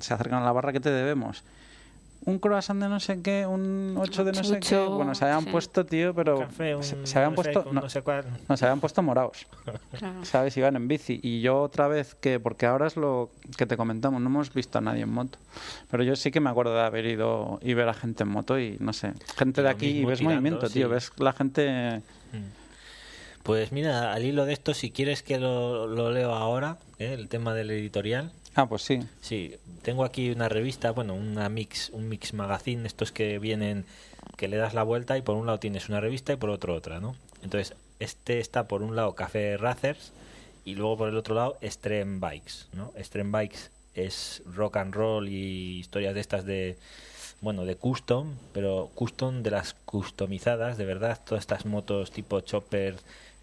se 0.00 0.14
acercan 0.14 0.40
a 0.42 0.44
la 0.44 0.52
barra, 0.52 0.72
¿qué 0.72 0.78
te 0.78 0.90
debemos? 0.90 1.42
Un 2.24 2.38
croissant 2.38 2.80
de 2.80 2.88
no 2.88 3.00
sé 3.00 3.20
qué, 3.20 3.46
un 3.46 3.96
ocho 3.98 4.24
de 4.24 4.32
no 4.32 4.44
sé 4.44 4.60
qué. 4.60 4.76
Bueno, 4.76 5.14
se 5.14 5.24
habían 5.24 5.44
sí. 5.44 5.50
puesto, 5.50 5.84
tío, 5.84 6.14
pero 6.14 6.38
Café, 6.38 6.76
un 6.76 6.84
se, 6.84 7.04
se 7.04 7.18
habían 7.18 7.34
no 7.34 7.42
sé, 7.42 7.52
puesto, 7.52 7.72
no, 7.72 7.80
no 7.80 7.88
sé 7.88 8.02
cuál. 8.02 8.24
no, 8.48 8.56
se 8.56 8.64
habían 8.64 8.80
puesto 8.80 9.02
morados. 9.02 9.46
Claro. 9.98 10.24
¿sabes? 10.24 10.56
Iban 10.56 10.76
en 10.76 10.88
bici. 10.88 11.20
Y 11.22 11.40
yo 11.42 11.60
otra 11.60 11.86
vez 11.86 12.14
que, 12.14 12.40
porque 12.40 12.66
ahora 12.66 12.86
es 12.86 12.96
lo 12.96 13.30
que 13.56 13.66
te 13.66 13.76
comentamos, 13.76 14.20
no 14.20 14.28
hemos 14.28 14.52
visto 14.52 14.78
a 14.78 14.80
nadie 14.80 15.02
en 15.02 15.10
moto. 15.10 15.38
Pero 15.90 16.02
yo 16.02 16.16
sí 16.16 16.30
que 16.30 16.40
me 16.40 16.50
acuerdo 16.50 16.74
de 16.74 16.82
haber 16.82 17.06
ido 17.06 17.58
y 17.62 17.74
ver 17.74 17.88
a 17.88 17.94
gente 17.94 18.22
en 18.22 18.30
moto 18.30 18.58
y 18.58 18.76
no 18.80 18.92
sé, 18.92 19.12
gente 19.36 19.62
de 19.62 19.68
aquí 19.68 19.86
y 19.86 20.04
ves 20.04 20.18
tirando, 20.18 20.40
movimiento, 20.40 20.68
tío, 20.68 20.86
sí. 20.86 20.92
ves 20.92 21.12
la 21.18 21.32
gente... 21.32 22.02
Pues 23.42 23.72
mira, 23.72 24.12
al 24.12 24.24
hilo 24.24 24.44
de 24.44 24.52
esto, 24.52 24.72
si 24.72 24.92
quieres 24.92 25.22
que 25.22 25.38
lo, 25.38 25.88
lo 25.88 26.12
leo 26.12 26.32
ahora, 26.32 26.78
¿eh? 26.98 27.12
el 27.12 27.28
tema 27.28 27.54
del 27.54 27.72
editorial. 27.72 28.30
Ah, 28.54 28.68
pues 28.68 28.82
sí. 28.82 29.00
Sí, 29.20 29.56
tengo 29.82 30.04
aquí 30.04 30.30
una 30.30 30.48
revista, 30.48 30.90
bueno, 30.90 31.14
una 31.14 31.48
mix, 31.48 31.90
un 31.90 32.08
mix 32.08 32.34
magazine, 32.34 32.86
estos 32.86 33.10
que 33.10 33.38
vienen, 33.38 33.86
que 34.36 34.48
le 34.48 34.58
das 34.58 34.74
la 34.74 34.82
vuelta 34.82 35.16
y 35.16 35.22
por 35.22 35.36
un 35.36 35.46
lado 35.46 35.58
tienes 35.58 35.88
una 35.88 36.00
revista 36.00 36.32
y 36.32 36.36
por 36.36 36.50
otro 36.50 36.74
otra, 36.74 37.00
¿no? 37.00 37.16
Entonces, 37.42 37.74
este 37.98 38.40
está 38.40 38.68
por 38.68 38.82
un 38.82 38.94
lado 38.94 39.14
Café 39.14 39.56
Racers 39.56 40.12
y 40.64 40.74
luego 40.74 40.98
por 40.98 41.08
el 41.08 41.16
otro 41.16 41.34
lado 41.34 41.56
Extreme 41.60 42.18
Bikes, 42.18 42.66
¿no? 42.74 42.92
Extreme 42.96 43.30
Bikes 43.30 43.70
es 43.94 44.42
rock 44.46 44.76
and 44.76 44.94
roll 44.94 45.28
y 45.28 45.78
historias 45.78 46.14
de 46.14 46.20
estas 46.20 46.44
de, 46.44 46.76
bueno, 47.40 47.64
de 47.64 47.76
custom, 47.76 48.34
pero 48.52 48.90
custom 48.94 49.42
de 49.42 49.50
las 49.50 49.74
customizadas, 49.74 50.76
de 50.76 50.84
verdad, 50.84 51.18
todas 51.24 51.42
estas 51.42 51.64
motos 51.64 52.10
tipo 52.10 52.40
chopper 52.40 52.96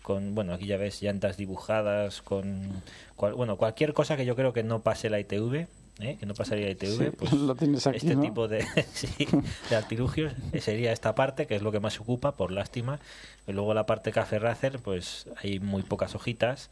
con, 0.09 0.33
bueno, 0.33 0.53
aquí 0.55 0.65
ya 0.65 0.77
ves 0.77 1.03
llantas 1.03 1.37
dibujadas, 1.37 2.23
con, 2.23 2.81
cual- 3.15 3.35
bueno, 3.35 3.57
cualquier 3.57 3.93
cosa 3.93 4.17
que 4.17 4.25
yo 4.25 4.35
creo 4.35 4.53
que 4.53 4.63
no 4.63 4.79
pase 4.81 5.11
la 5.11 5.19
ITV, 5.19 5.67
¿eh? 5.99 6.17
que 6.19 6.25
no 6.25 6.33
pasaría 6.33 6.65
la 6.65 6.71
ITV, 6.71 6.97
Sí, 6.97 7.15
pues 7.15 7.31
lo 7.33 7.53
tienes 7.53 7.85
aquí, 7.85 7.97
este 7.97 8.15
¿no? 8.15 8.21
tipo 8.23 8.47
de, 8.47 8.65
sí, 8.93 9.27
de 9.69 9.75
artilugios 9.75 10.33
eh, 10.51 10.61
sería 10.61 10.91
esta 10.93 11.13
parte, 11.13 11.45
que 11.45 11.55
es 11.55 11.61
lo 11.61 11.71
que 11.71 11.79
más 11.79 11.99
ocupa, 11.99 12.31
por 12.31 12.51
lástima. 12.51 12.99
Y 13.47 13.51
luego 13.51 13.75
la 13.75 13.85
parte 13.85 14.11
Café 14.11 14.39
Racer, 14.39 14.79
pues 14.79 15.27
hay 15.43 15.59
muy 15.59 15.83
pocas 15.83 16.15
hojitas. 16.15 16.71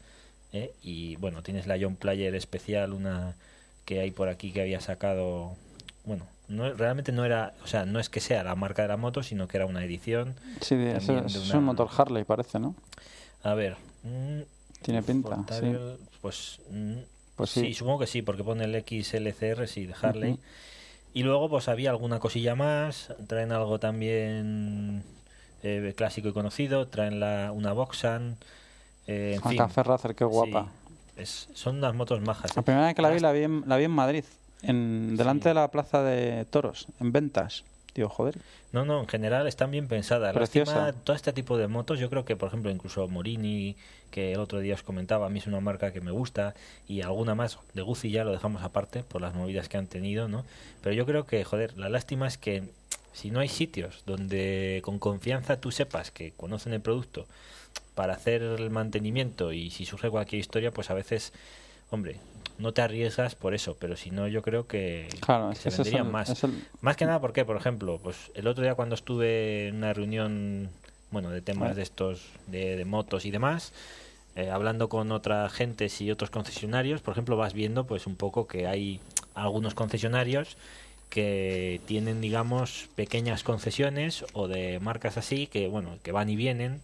¿eh? 0.52 0.72
Y 0.82 1.14
bueno, 1.16 1.44
tienes 1.44 1.68
la 1.68 1.76
John 1.80 1.94
Player 1.94 2.34
especial, 2.34 2.92
una 2.92 3.36
que 3.84 4.00
hay 4.00 4.10
por 4.10 4.28
aquí 4.28 4.50
que 4.50 4.62
había 4.62 4.80
sacado. 4.80 5.54
Bueno, 6.04 6.26
no, 6.48 6.72
realmente 6.72 7.12
no 7.12 7.24
era, 7.24 7.52
o 7.62 7.68
sea, 7.68 7.84
no 7.86 8.00
es 8.00 8.08
que 8.08 8.18
sea 8.20 8.42
la 8.42 8.56
marca 8.56 8.82
de 8.82 8.88
la 8.88 8.96
moto, 8.96 9.22
sino 9.22 9.46
que 9.46 9.58
era 9.58 9.66
una 9.66 9.84
edición. 9.84 10.34
Sí, 10.60 10.74
de 10.74 10.96
es 10.96 11.08
un 11.54 11.64
motor 11.64 11.88
Harley, 11.96 12.24
parece, 12.24 12.58
¿no? 12.58 12.74
A 13.42 13.54
ver. 13.54 13.76
mm, 14.02 14.40
Tiene 14.82 15.02
pinta, 15.02 15.30
Fontavel, 15.36 15.96
Pues, 16.20 16.60
mm, 16.70 16.94
Pues 17.36 17.50
sí. 17.50 17.60
sí. 17.60 17.74
supongo 17.74 18.00
que 18.00 18.06
sí, 18.06 18.22
porque 18.22 18.42
pone 18.44 18.64
el 18.64 18.74
XLCR, 18.74 19.66
sí, 19.68 19.86
de 19.86 19.94
Harley. 20.00 20.38
Y 21.14 21.22
luego 21.22 21.48
pues 21.48 21.68
había 21.68 21.90
alguna 21.90 22.18
cosilla 22.18 22.54
más, 22.54 23.12
traen 23.26 23.50
algo 23.52 23.78
también 23.80 25.02
eh, 25.62 25.94
clásico 25.96 26.28
y 26.28 26.32
conocido, 26.32 26.86
traen 26.88 27.18
la, 27.20 27.50
una 27.52 27.72
Boxan, 27.72 28.36
eh, 29.06 29.34
en 29.36 29.46
A 29.46 29.48
fin. 29.48 29.58
Café 29.58 29.82
Racer, 29.82 30.14
qué 30.14 30.24
guapa. 30.24 30.68
Sí, 31.16 31.22
es- 31.22 31.48
son 31.54 31.78
unas 31.78 31.94
motos 31.94 32.20
majas. 32.20 32.54
La 32.56 32.60
¿eh? 32.60 32.64
primera 32.64 32.86
vez 32.86 32.94
que 32.94 33.02
la 33.02 33.10
vi, 33.10 33.20
la 33.20 33.32
vi 33.32 33.42
en, 33.44 33.64
la 33.66 33.76
vi 33.76 33.84
en 33.84 33.90
Madrid, 33.90 34.24
en, 34.62 35.16
delante 35.16 35.44
Sí. 35.44 35.48
de 35.48 35.54
la 35.54 35.68
plaza 35.70 36.02
de 36.02 36.44
toros, 36.44 36.86
en 37.00 37.10
ventas. 37.12 37.64
Joder. 37.96 38.38
No, 38.72 38.84
no, 38.84 39.00
en 39.00 39.08
general 39.08 39.46
están 39.48 39.70
bien 39.70 39.88
pensadas. 39.88 40.32
Preciosa. 40.32 40.74
Lástima, 40.74 41.04
todo 41.04 41.16
este 41.16 41.32
tipo 41.32 41.58
de 41.58 41.66
motos, 41.66 41.98
yo 41.98 42.08
creo 42.10 42.24
que, 42.24 42.36
por 42.36 42.48
ejemplo, 42.48 42.70
incluso 42.70 43.08
Morini, 43.08 43.76
que 44.10 44.32
el 44.32 44.40
otro 44.40 44.60
día 44.60 44.74
os 44.74 44.82
comentaba, 44.82 45.26
a 45.26 45.30
mí 45.30 45.40
es 45.40 45.46
una 45.46 45.60
marca 45.60 45.92
que 45.92 46.00
me 46.00 46.12
gusta, 46.12 46.54
y 46.86 47.02
alguna 47.02 47.34
más 47.34 47.58
de 47.74 47.82
Guzzi 47.82 48.10
ya 48.10 48.24
lo 48.24 48.30
dejamos 48.30 48.62
aparte 48.62 49.02
por 49.02 49.20
las 49.20 49.34
movidas 49.34 49.68
que 49.68 49.78
han 49.78 49.86
tenido, 49.86 50.28
¿no? 50.28 50.44
Pero 50.82 50.94
yo 50.94 51.06
creo 51.06 51.26
que, 51.26 51.42
joder, 51.44 51.76
la 51.76 51.88
lástima 51.88 52.28
es 52.28 52.38
que 52.38 52.62
si 53.12 53.30
no 53.30 53.40
hay 53.40 53.48
sitios 53.48 54.02
donde 54.06 54.80
con 54.84 54.98
confianza 54.98 55.60
tú 55.60 55.72
sepas 55.72 56.12
que 56.12 56.32
conocen 56.32 56.72
el 56.72 56.80
producto 56.80 57.26
para 57.94 58.14
hacer 58.14 58.42
el 58.42 58.70
mantenimiento 58.70 59.52
y 59.52 59.70
si 59.70 59.84
surge 59.86 60.08
cualquier 60.08 60.38
historia, 60.38 60.70
pues 60.70 60.90
a 60.90 60.94
veces, 60.94 61.32
hombre, 61.90 62.20
no 62.58 62.72
te 62.72 62.82
arriesgas 62.82 63.34
por 63.34 63.54
eso, 63.54 63.76
pero 63.78 63.96
si 63.96 64.10
no, 64.10 64.26
yo 64.28 64.42
creo 64.42 64.66
que, 64.66 65.08
Claro, 65.20 65.48
que 65.50 65.54
es 65.54 65.58
se 65.60 65.70
venderían 65.70 66.06
el- 66.06 66.12
más. 66.12 66.44
el- 66.44 66.52
Más 66.80 66.96
que 66.96 67.06
nada 67.06 67.20
porque, 67.20 67.44
por 67.44 67.56
ejemplo, 67.56 67.98
pues 68.02 68.16
el 68.34 68.46
otro 68.46 68.62
día 68.64 68.74
cuando 68.74 68.94
estuve 68.94 69.68
en 69.68 69.76
una 69.76 69.92
reunión, 69.92 70.68
bueno, 71.10 71.30
de 71.30 71.40
temas 71.40 71.76
de 71.76 71.82
estos, 71.82 72.22
de, 72.46 72.76
de 72.76 72.84
motos 72.84 73.24
y 73.24 73.30
demás, 73.30 73.72
eh, 74.36 74.50
hablando 74.50 74.88
con 74.88 75.10
otras 75.12 75.52
gentes 75.52 76.00
y 76.00 76.10
otros 76.10 76.30
concesionarios, 76.30 77.00
por 77.00 77.12
ejemplo, 77.12 77.36
vas 77.36 77.54
viendo 77.54 77.86
pues 77.86 78.06
un 78.06 78.16
poco 78.16 78.46
que 78.46 78.66
hay 78.66 79.00
algunos 79.34 79.74
concesionarios 79.74 80.56
que 81.10 81.80
tienen, 81.86 82.20
digamos, 82.20 82.88
pequeñas 82.94 83.42
concesiones 83.42 84.24
o 84.34 84.46
de 84.46 84.78
marcas 84.80 85.16
así 85.16 85.46
que, 85.46 85.66
bueno, 85.68 85.98
que 86.02 86.12
van 86.12 86.28
y 86.28 86.36
vienen 86.36 86.80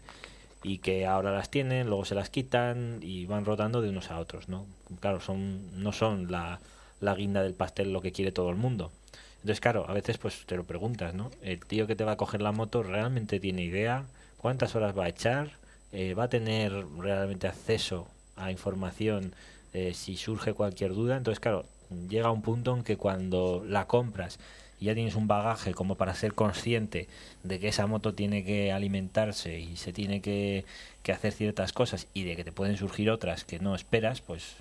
y 0.65 0.79
que 0.79 1.07
ahora 1.07 1.31
las 1.31 1.51
tienen, 1.51 1.87
luego 1.87 2.05
se 2.05 2.17
las 2.17 2.31
quitan 2.31 2.99
y 3.03 3.27
van 3.27 3.45
rotando 3.45 3.81
de 3.83 3.91
unos 3.91 4.11
a 4.11 4.19
otros, 4.19 4.49
¿no? 4.49 4.67
Claro, 5.01 5.21
son 5.21 5.83
no 5.83 5.93
son 5.93 6.33
la, 6.33 6.59
la 7.01 7.15
guinda 7.15 7.43
del 7.43 7.55
pastel 7.55 7.93
lo 7.93 8.01
que 8.01 8.12
quiere 8.12 8.33
todo 8.33 8.51
el 8.51 8.57
mundo. 8.57 8.91
Entonces, 9.37 9.61
claro, 9.61 9.85
a 9.89 9.93
veces 9.93 10.19
pues 10.19 10.45
te 10.47 10.57
lo 10.57 10.65
preguntas, 10.65 11.15
¿no? 11.15 11.31
El 11.43 11.61
tío 11.61 11.87
que 11.87 11.97
te 11.97 12.05
va 12.05 12.12
a 12.12 12.17
coger 12.17 12.41
la 12.43 12.53
moto 12.53 12.83
realmente 12.83 13.41
tiene 13.41 13.62
idea, 13.62 14.07
cuántas 14.39 14.75
horas 14.75 14.97
va 14.99 15.05
a 15.05 15.09
echar, 15.11 15.51
Eh, 15.97 16.15
va 16.15 16.25
a 16.25 16.29
tener 16.29 16.73
realmente 16.99 17.47
acceso 17.47 18.09
a 18.35 18.51
información 18.51 19.33
eh, 19.75 19.93
si 19.95 20.17
surge 20.17 20.53
cualquier 20.53 20.93
duda. 20.93 21.17
Entonces, 21.17 21.39
claro, 21.39 21.67
llega 22.09 22.33
un 22.33 22.43
punto 22.43 22.75
en 22.77 22.83
que 22.83 22.97
cuando 22.97 23.62
la 23.65 23.87
compras 23.87 24.41
y 24.81 24.87
ya 24.87 24.95
tienes 24.95 25.14
un 25.14 25.27
bagaje 25.27 25.75
como 25.75 25.97
para 25.97 26.14
ser 26.14 26.35
consciente 26.35 27.09
de 27.43 27.59
que 27.59 27.68
esa 27.68 27.87
moto 27.87 28.14
tiene 28.14 28.45
que 28.45 28.72
alimentarse 28.72 29.59
y 29.59 29.77
se 29.77 29.93
tiene 29.93 30.20
que, 30.20 30.64
que 31.03 31.12
hacer 31.12 31.33
ciertas 31.33 31.72
cosas 31.72 32.07
y 32.14 32.25
de 32.25 32.37
que 32.37 32.45
te 32.45 32.53
pueden 32.53 32.77
surgir 32.77 33.11
otras 33.11 33.45
que 33.45 33.59
no 33.59 33.75
esperas, 33.75 34.20
pues 34.20 34.57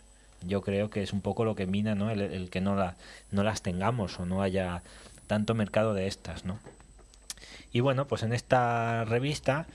yo 0.45 0.61
creo 0.61 0.89
que 0.89 1.03
es 1.03 1.13
un 1.13 1.21
poco 1.21 1.45
lo 1.45 1.55
que 1.55 1.65
mina 1.65 1.95
¿no? 1.95 2.11
el, 2.11 2.21
el 2.21 2.49
que 2.49 2.61
no, 2.61 2.75
la, 2.75 2.95
no 3.31 3.43
las 3.43 3.61
tengamos 3.61 4.19
o 4.19 4.25
no 4.25 4.41
haya 4.41 4.83
tanto 5.27 5.55
mercado 5.55 5.93
de 5.93 6.07
estas. 6.07 6.45
¿no? 6.45 6.59
Y 7.71 7.79
bueno, 7.79 8.05
pues 8.05 8.23
en 8.23 8.33
esta 8.33 9.05
revista 9.05 9.65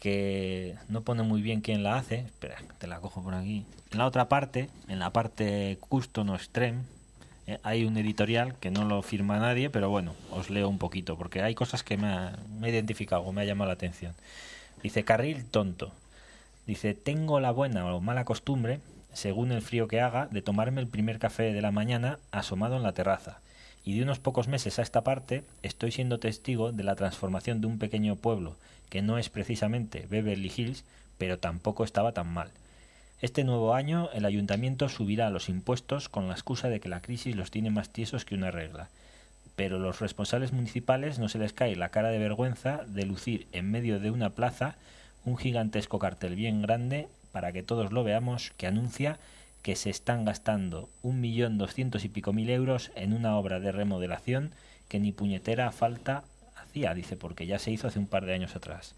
que 0.00 0.76
no 0.88 1.00
pone 1.00 1.22
muy 1.22 1.40
bien 1.40 1.62
quién 1.62 1.82
la 1.82 1.96
hace, 1.96 2.16
espera, 2.16 2.56
te 2.78 2.86
la 2.86 3.00
cojo 3.00 3.22
por 3.22 3.34
aquí. 3.34 3.64
En 3.90 3.98
la 3.98 4.06
otra 4.06 4.28
parte, 4.28 4.68
en 4.88 4.98
la 4.98 5.10
parte 5.10 5.78
custom 5.80 6.34
extreme, 6.34 6.82
eh, 7.46 7.58
hay 7.62 7.84
un 7.84 7.96
editorial 7.96 8.54
que 8.56 8.70
no 8.70 8.84
lo 8.84 9.02
firma 9.02 9.38
nadie, 9.38 9.70
pero 9.70 9.90
bueno, 9.90 10.14
os 10.30 10.50
leo 10.50 10.68
un 10.68 10.78
poquito, 10.78 11.16
porque 11.16 11.42
hay 11.42 11.54
cosas 11.54 11.82
que 11.82 11.96
me 11.96 12.08
ha, 12.08 12.38
me 12.58 12.70
identificado 12.70 13.22
o 13.22 13.32
me 13.32 13.42
ha 13.42 13.44
llamado 13.44 13.68
la 13.68 13.74
atención. 13.74 14.14
Dice, 14.82 15.04
carril 15.04 15.44
tonto. 15.44 15.92
Dice, 16.66 16.94
tengo 16.94 17.40
la 17.40 17.50
buena 17.50 17.86
o 17.94 18.00
mala 18.00 18.24
costumbre, 18.24 18.80
según 19.12 19.52
el 19.52 19.62
frío 19.62 19.88
que 19.88 20.00
haga, 20.00 20.26
de 20.26 20.42
tomarme 20.42 20.80
el 20.80 20.88
primer 20.88 21.18
café 21.18 21.52
de 21.52 21.62
la 21.62 21.70
mañana 21.70 22.18
asomado 22.32 22.76
en 22.76 22.82
la 22.82 22.92
terraza. 22.92 23.38
Y 23.84 23.96
de 23.96 24.02
unos 24.02 24.18
pocos 24.18 24.48
meses 24.48 24.78
a 24.78 24.82
esta 24.82 25.04
parte 25.04 25.44
estoy 25.62 25.92
siendo 25.92 26.18
testigo 26.18 26.72
de 26.72 26.84
la 26.84 26.96
transformación 26.96 27.60
de 27.60 27.66
un 27.66 27.78
pequeño 27.78 28.16
pueblo, 28.16 28.56
que 28.88 29.02
no 29.02 29.18
es 29.18 29.28
precisamente 29.28 30.06
Beverly 30.08 30.50
Hills, 30.54 30.84
pero 31.18 31.38
tampoco 31.38 31.84
estaba 31.84 32.12
tan 32.12 32.32
mal. 32.32 32.50
Este 33.20 33.44
nuevo 33.44 33.74
año 33.74 34.10
el 34.12 34.24
ayuntamiento 34.24 34.88
subirá 34.88 35.30
los 35.30 35.48
impuestos 35.48 36.08
con 36.08 36.28
la 36.28 36.34
excusa 36.34 36.68
de 36.68 36.80
que 36.80 36.88
la 36.88 37.00
crisis 37.00 37.36
los 37.36 37.50
tiene 37.50 37.70
más 37.70 37.90
tiesos 37.90 38.24
que 38.24 38.34
una 38.34 38.50
regla. 38.50 38.88
Pero 39.56 39.78
los 39.78 40.00
responsables 40.00 40.52
municipales 40.52 41.18
no 41.18 41.28
se 41.28 41.38
les 41.38 41.52
cae 41.52 41.76
la 41.76 41.90
cara 41.90 42.08
de 42.08 42.18
vergüenza 42.18 42.82
de 42.86 43.06
lucir 43.06 43.46
en 43.52 43.70
medio 43.70 44.00
de 44.00 44.10
una 44.10 44.30
plaza 44.30 44.76
un 45.24 45.38
gigantesco 45.38 45.98
cartel 45.98 46.34
bien 46.34 46.60
grande 46.60 47.08
para 47.32 47.52
que 47.52 47.62
todos 47.62 47.92
lo 47.92 48.04
veamos 48.04 48.52
que 48.56 48.66
anuncia 48.66 49.18
que 49.62 49.76
se 49.76 49.90
están 49.90 50.26
gastando 50.26 50.90
un 51.02 51.20
millón 51.20 51.56
doscientos 51.56 52.04
y 52.04 52.08
pico 52.10 52.32
mil 52.32 52.50
euros 52.50 52.90
en 52.94 53.14
una 53.14 53.38
obra 53.38 53.60
de 53.60 53.72
remodelación 53.72 54.50
que 54.88 55.00
ni 55.00 55.12
puñetera 55.12 55.72
falta 55.72 56.24
hacía, 56.56 56.92
dice, 56.92 57.16
porque 57.16 57.46
ya 57.46 57.58
se 57.58 57.70
hizo 57.70 57.88
hace 57.88 57.98
un 57.98 58.06
par 58.06 58.26
de 58.26 58.34
años 58.34 58.54
atrás. 58.56 58.94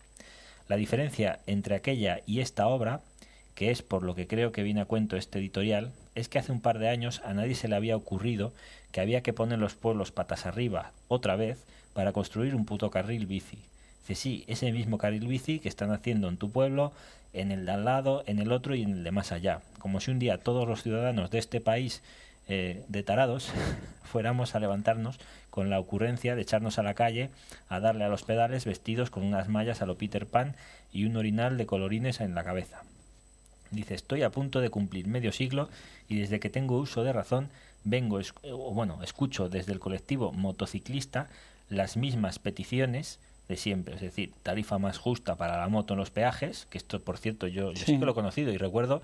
La 0.68 0.76
diferencia 0.76 1.38
entre 1.46 1.76
aquella 1.76 2.20
y 2.26 2.40
esta 2.40 2.66
obra 2.66 3.00
que 3.56 3.70
es 3.70 3.82
por 3.82 4.04
lo 4.04 4.14
que 4.14 4.28
creo 4.28 4.52
que 4.52 4.62
viene 4.62 4.82
a 4.82 4.84
cuento 4.84 5.16
este 5.16 5.40
editorial, 5.40 5.90
es 6.14 6.28
que 6.28 6.38
hace 6.38 6.52
un 6.52 6.60
par 6.60 6.78
de 6.78 6.90
años 6.90 7.22
a 7.24 7.34
nadie 7.34 7.54
se 7.54 7.68
le 7.68 7.74
había 7.74 7.96
ocurrido 7.96 8.52
que 8.92 9.00
había 9.00 9.22
que 9.22 9.32
poner 9.32 9.58
los 9.58 9.74
pueblos 9.74 10.12
patas 10.12 10.46
arriba, 10.46 10.92
otra 11.08 11.36
vez, 11.36 11.64
para 11.94 12.12
construir 12.12 12.54
un 12.54 12.66
puto 12.66 12.90
carril 12.90 13.26
bici. 13.26 13.58
Dice, 14.06 14.14
sí, 14.14 14.44
ese 14.46 14.70
mismo 14.72 14.98
carril 14.98 15.26
bici 15.26 15.58
que 15.58 15.70
están 15.70 15.90
haciendo 15.90 16.28
en 16.28 16.36
tu 16.36 16.50
pueblo, 16.50 16.92
en 17.32 17.50
el 17.50 17.64
de 17.64 17.72
al 17.72 17.86
lado, 17.86 18.22
en 18.26 18.38
el 18.38 18.52
otro 18.52 18.74
y 18.74 18.82
en 18.82 18.90
el 18.90 19.04
de 19.04 19.10
más 19.10 19.32
allá. 19.32 19.60
Como 19.78 20.00
si 20.00 20.10
un 20.10 20.18
día 20.18 20.38
todos 20.38 20.68
los 20.68 20.82
ciudadanos 20.82 21.30
de 21.30 21.38
este 21.38 21.62
país 21.62 22.02
eh, 22.48 22.84
de 22.88 23.02
tarados 23.02 23.50
fuéramos 24.04 24.54
a 24.54 24.60
levantarnos 24.60 25.18
con 25.48 25.70
la 25.70 25.80
ocurrencia 25.80 26.36
de 26.36 26.42
echarnos 26.42 26.78
a 26.78 26.82
la 26.82 26.94
calle 26.94 27.30
a 27.70 27.80
darle 27.80 28.04
a 28.04 28.08
los 28.08 28.22
pedales 28.22 28.66
vestidos 28.66 29.08
con 29.08 29.24
unas 29.24 29.48
mallas 29.48 29.80
a 29.80 29.86
lo 29.86 29.96
Peter 29.96 30.26
Pan 30.26 30.54
y 30.92 31.06
un 31.06 31.16
orinal 31.16 31.56
de 31.56 31.64
colorines 31.64 32.20
en 32.20 32.34
la 32.34 32.44
cabeza. 32.44 32.82
Dice, 33.70 33.94
estoy 33.94 34.22
a 34.22 34.30
punto 34.30 34.60
de 34.60 34.70
cumplir 34.70 35.06
medio 35.06 35.32
siglo 35.32 35.68
y 36.08 36.18
desde 36.18 36.40
que 36.40 36.50
tengo 36.50 36.78
uso 36.78 37.04
de 37.04 37.12
razón 37.12 37.48
vengo, 37.84 38.20
o 38.50 38.74
bueno, 38.74 39.00
escucho 39.02 39.48
desde 39.48 39.72
el 39.72 39.80
colectivo 39.80 40.32
motociclista 40.32 41.28
las 41.68 41.96
mismas 41.96 42.38
peticiones 42.38 43.18
de 43.48 43.56
siempre, 43.56 43.94
es 43.94 44.00
decir, 44.00 44.32
tarifa 44.42 44.78
más 44.78 44.98
justa 44.98 45.36
para 45.36 45.58
la 45.58 45.68
moto 45.68 45.94
en 45.94 45.98
los 45.98 46.10
peajes, 46.10 46.66
que 46.68 46.78
esto 46.78 47.00
por 47.00 47.18
cierto 47.18 47.46
yo, 47.46 47.72
yo 47.72 47.84
sí. 47.84 47.98
que 47.98 48.04
lo 48.04 48.12
he 48.12 48.14
conocido 48.14 48.52
y 48.52 48.56
recuerdo 48.56 49.02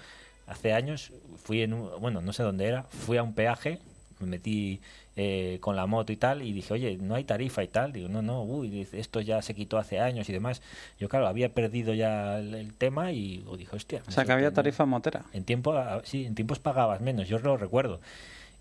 hace 0.48 0.72
años 0.72 1.12
fui 1.44 1.62
en 1.62 1.74
un, 1.74 1.90
bueno, 2.00 2.20
no 2.20 2.32
sé 2.32 2.42
dónde 2.42 2.66
era, 2.66 2.82
fui 2.82 3.16
a 3.16 3.22
un 3.22 3.34
peaje 3.34 3.78
me 4.22 4.26
metí 4.26 4.80
eh, 5.14 5.58
con 5.60 5.76
la 5.76 5.86
moto 5.86 6.10
y 6.12 6.16
tal, 6.16 6.42
y 6.42 6.52
dije, 6.52 6.72
oye, 6.72 6.96
no 6.96 7.14
hay 7.14 7.24
tarifa 7.24 7.62
y 7.62 7.68
tal. 7.68 7.92
Digo, 7.92 8.08
no, 8.08 8.22
no, 8.22 8.42
uy, 8.42 8.86
esto 8.92 9.20
ya 9.20 9.42
se 9.42 9.54
quitó 9.54 9.78
hace 9.78 10.00
años 10.00 10.28
y 10.28 10.32
demás. 10.32 10.62
Yo, 10.98 11.08
claro, 11.08 11.26
había 11.26 11.50
perdido 11.50 11.92
ya 11.94 12.38
el, 12.38 12.72
tema 12.74 13.12
y 13.12 13.44
dije, 13.58 13.76
hostia. 13.76 14.02
O 14.08 14.10
sea, 14.10 14.24
que 14.24 14.32
había 14.32 14.52
tarifa 14.52 14.86
motera. 14.86 15.24
En 15.32 15.44
tiempo, 15.44 15.74
sí, 16.04 16.24
en 16.24 16.34
tiempos 16.34 16.58
pagabas 16.58 17.00
menos, 17.00 17.28
yo 17.28 17.38
lo 17.38 17.56
recuerdo. 17.56 18.00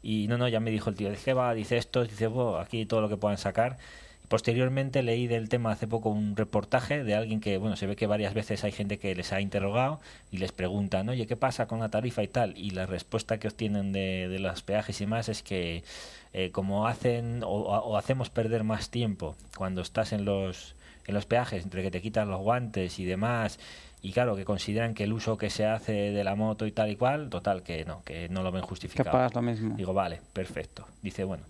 Y 0.04 0.28
no, 0.28 0.38
no, 0.38 0.48
ya 0.48 0.60
me 0.60 0.72
dijo 0.72 0.90
el 0.90 0.96
tío, 0.96 1.10
dije, 1.10 1.34
va, 1.34 1.54
dice 1.54 1.78
esto, 1.78 2.04
dice, 2.04 2.30
aquí 2.60 2.86
todo 2.86 3.02
lo 3.02 3.10
que 3.10 3.18
puedan 3.18 3.38
sacar. 3.38 3.78
Posteriormente 4.32 5.04
leí 5.04 5.28
del 5.28 5.50
tema 5.50 5.74
hace 5.74 5.88
poco 5.88 6.08
un 6.08 6.38
reportaje 6.38 7.04
de 7.04 7.16
alguien 7.16 7.42
que, 7.42 7.58
bueno, 7.58 7.76
se 7.76 7.86
ve 7.86 7.98
que 7.98 8.08
varias 8.08 8.34
veces 8.34 8.64
hay 8.64 8.72
gente 8.72 8.98
que 8.98 9.14
les 9.14 9.34
ha 9.34 9.42
interrogado 9.42 10.00
y 10.32 10.38
les 10.38 10.54
preguntan, 10.54 11.10
oye, 11.10 11.28
¿qué 11.28 11.36
pasa 11.36 11.68
con 11.68 11.82
la 11.82 11.90
tarifa 11.90 12.24
y 12.24 12.30
tal? 12.30 12.58
Y 12.58 12.70
la 12.70 12.86
respuesta 12.86 13.40
que 13.40 13.50
obtienen 13.50 13.92
de, 13.92 14.30
de 14.30 14.40
los 14.40 14.62
peajes 14.62 15.02
y 15.02 15.06
más 15.06 15.28
es 15.28 15.44
que 15.44 15.84
eh, 16.32 16.50
como 16.52 16.88
hacen 16.88 17.42
o, 17.44 17.98
hacemos 17.98 18.30
perder 18.30 18.64
más 18.64 18.90
tiempo 18.90 19.36
cuando 19.58 19.82
estás 19.82 20.14
en 20.14 20.24
los, 20.24 20.76
en 21.08 21.14
los 21.14 21.26
peajes, 21.26 21.66
entre 21.66 21.84
que 21.84 21.92
te 21.92 22.02
quitan 22.02 22.30
los 22.30 22.40
guantes 22.40 23.00
y 23.00 23.04
demás, 23.04 23.60
y 24.02 24.14
claro, 24.14 24.38
que 24.38 24.46
consideran 24.46 24.94
que 24.94 25.04
el 25.04 25.12
uso 25.12 25.38
que 25.38 25.50
se 25.50 25.66
hace 25.66 25.92
de 25.92 26.24
la 26.24 26.36
moto 26.36 26.66
y 26.66 26.72
tal 26.72 26.90
y 26.90 26.96
cual, 26.96 27.30
total, 27.30 27.64
que 27.64 27.84
no, 27.84 28.02
que 28.06 28.30
no 28.30 28.44
lo 28.44 28.52
ven 28.54 28.62
justificado. 28.62 29.10
Que 29.10 29.12
pagas 29.12 29.36
lo 29.36 29.42
mismo. 29.42 29.76
Digo, 29.76 29.94
vale, 29.94 30.22
perfecto. 30.32 30.88
Dice, 31.02 31.26
bueno, 31.26 31.44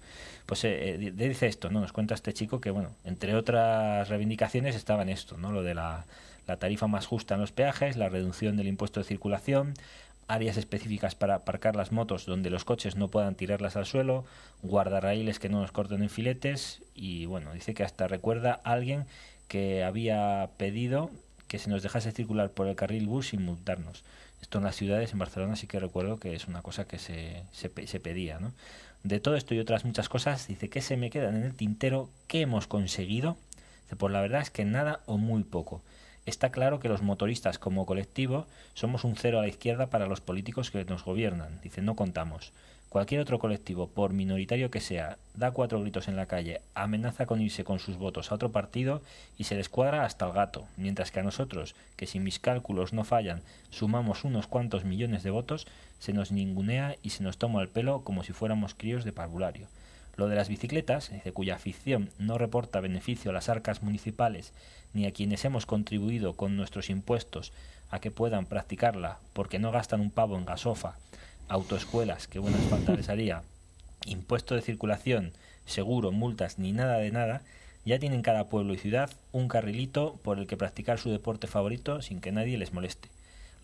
pues 0.45 0.63
eh, 0.63 0.95
eh 0.95 1.11
dice 1.11 1.47
esto, 1.47 1.69
¿no? 1.69 1.81
Nos 1.81 1.93
cuenta 1.93 2.13
este 2.13 2.33
chico 2.33 2.61
que, 2.61 2.71
bueno, 2.71 2.89
entre 3.05 3.35
otras 3.35 4.09
reivindicaciones 4.09 4.75
estaban 4.75 5.09
esto, 5.09 5.37
¿no? 5.37 5.51
Lo 5.51 5.63
de 5.63 5.75
la, 5.75 6.05
la 6.47 6.57
tarifa 6.57 6.87
más 6.87 7.05
justa 7.05 7.35
en 7.35 7.41
los 7.41 7.51
peajes, 7.51 7.97
la 7.97 8.09
reducción 8.09 8.57
del 8.57 8.67
impuesto 8.67 8.99
de 8.99 9.05
circulación, 9.05 9.73
áreas 10.27 10.57
específicas 10.57 11.15
para 11.15 11.35
aparcar 11.35 11.75
las 11.75 11.91
motos 11.91 12.25
donde 12.25 12.49
los 12.49 12.63
coches 12.63 12.95
no 12.95 13.09
puedan 13.09 13.35
tirarlas 13.35 13.75
al 13.75 13.85
suelo, 13.85 14.25
guardarraíles 14.61 15.39
que 15.39 15.49
no 15.49 15.61
nos 15.61 15.71
corten 15.71 16.01
en 16.03 16.09
filetes 16.09 16.81
y 16.95 17.25
bueno, 17.25 17.53
dice 17.53 17.73
que 17.73 17.83
hasta 17.83 18.07
recuerda 18.07 18.61
a 18.63 18.71
alguien 18.71 19.05
que 19.47 19.83
había 19.83 20.49
pedido 20.57 21.11
que 21.47 21.59
se 21.59 21.69
nos 21.69 21.83
dejase 21.83 22.13
circular 22.13 22.51
por 22.51 22.67
el 22.67 22.75
carril 22.75 23.07
bus 23.07 23.29
sin 23.29 23.43
multarnos. 23.43 24.05
Esto 24.41 24.59
en 24.59 24.63
las 24.63 24.77
ciudades, 24.77 25.11
en 25.11 25.19
Barcelona 25.19 25.57
sí 25.57 25.67
que 25.67 25.79
recuerdo 25.79 26.17
que 26.17 26.33
es 26.33 26.47
una 26.47 26.61
cosa 26.61 26.85
que 26.85 26.97
se, 26.97 27.43
se, 27.51 27.69
se 27.85 27.99
pedía, 27.99 28.39
¿no? 28.39 28.53
De 29.03 29.19
todo 29.19 29.35
esto 29.35 29.55
y 29.55 29.59
otras 29.59 29.83
muchas 29.83 30.09
cosas, 30.09 30.47
dice 30.47 30.69
que 30.69 30.81
se 30.81 30.95
me 30.95 31.09
quedan 31.09 31.35
en 31.35 31.43
el 31.43 31.55
tintero, 31.55 32.09
¿qué 32.27 32.41
hemos 32.41 32.67
conseguido? 32.67 33.35
Dice, 33.83 33.95
pues 33.95 34.13
la 34.13 34.21
verdad 34.21 34.41
es 34.41 34.51
que 34.51 34.63
nada 34.63 34.99
o 35.07 35.17
muy 35.17 35.43
poco. 35.43 35.81
Está 36.27 36.51
claro 36.51 36.79
que 36.79 36.89
los 36.89 37.01
motoristas 37.01 37.57
como 37.57 37.87
colectivo 37.87 38.45
somos 38.75 39.03
un 39.03 39.15
cero 39.15 39.39
a 39.39 39.41
la 39.41 39.47
izquierda 39.47 39.87
para 39.87 40.05
los 40.05 40.21
políticos 40.21 40.69
que 40.69 40.85
nos 40.85 41.03
gobiernan. 41.03 41.59
Dice, 41.61 41.81
no 41.81 41.95
contamos. 41.95 42.53
Cualquier 42.91 43.21
otro 43.21 43.39
colectivo, 43.39 43.87
por 43.87 44.11
minoritario 44.11 44.69
que 44.69 44.81
sea, 44.81 45.17
da 45.33 45.51
cuatro 45.51 45.79
gritos 45.79 46.09
en 46.09 46.17
la 46.17 46.25
calle, 46.25 46.59
amenaza 46.75 47.25
con 47.25 47.39
irse 47.39 47.63
con 47.63 47.79
sus 47.79 47.95
votos 47.95 48.29
a 48.29 48.35
otro 48.35 48.51
partido 48.51 49.01
y 49.37 49.45
se 49.45 49.55
les 49.55 49.69
cuadra 49.69 50.03
hasta 50.03 50.25
el 50.25 50.33
gato, 50.33 50.67
mientras 50.75 51.09
que 51.09 51.21
a 51.21 51.23
nosotros, 51.23 51.73
que 51.95 52.05
si 52.05 52.19
mis 52.19 52.39
cálculos 52.39 52.91
no 52.91 53.05
fallan, 53.05 53.43
sumamos 53.69 54.25
unos 54.25 54.47
cuantos 54.47 54.83
millones 54.83 55.23
de 55.23 55.29
votos, 55.29 55.67
se 55.99 56.11
nos 56.11 56.33
ningunea 56.33 56.97
y 57.01 57.11
se 57.11 57.23
nos 57.23 57.37
toma 57.37 57.61
el 57.61 57.69
pelo 57.69 58.01
como 58.01 58.25
si 58.25 58.33
fuéramos 58.33 58.73
críos 58.73 59.05
de 59.05 59.13
parvulario. 59.13 59.67
Lo 60.17 60.27
de 60.27 60.35
las 60.35 60.49
bicicletas, 60.49 61.11
de 61.23 61.31
cuya 61.31 61.55
afición 61.55 62.09
no 62.19 62.37
reporta 62.37 62.81
beneficio 62.81 63.31
a 63.31 63.33
las 63.33 63.47
arcas 63.47 63.83
municipales 63.83 64.51
ni 64.93 65.05
a 65.05 65.13
quienes 65.13 65.45
hemos 65.45 65.65
contribuido 65.65 66.33
con 66.33 66.57
nuestros 66.57 66.89
impuestos 66.89 67.53
a 67.89 67.99
que 67.99 68.11
puedan 68.11 68.45
practicarla 68.45 69.19
porque 69.31 69.59
no 69.59 69.71
gastan 69.71 70.01
un 70.01 70.11
pavo 70.11 70.37
en 70.37 70.45
gasofa, 70.45 70.97
autoescuelas, 71.51 72.27
que 72.27 72.39
buenas 72.39 72.61
falta 72.69 72.93
les 72.95 73.09
haría, 73.09 73.43
impuesto 74.05 74.55
de 74.55 74.61
circulación, 74.61 75.33
seguro, 75.65 76.13
multas 76.13 76.57
ni 76.59 76.71
nada 76.71 76.97
de 76.97 77.11
nada, 77.11 77.41
ya 77.83 77.99
tienen 77.99 78.21
cada 78.21 78.47
pueblo 78.47 78.73
y 78.73 78.77
ciudad 78.77 79.09
un 79.33 79.49
carrilito 79.49 80.17
por 80.23 80.39
el 80.39 80.47
que 80.47 80.55
practicar 80.55 80.97
su 80.97 81.09
deporte 81.09 81.47
favorito 81.47 82.01
sin 82.01 82.21
que 82.21 82.31
nadie 82.31 82.57
les 82.57 82.71
moleste. 82.71 83.09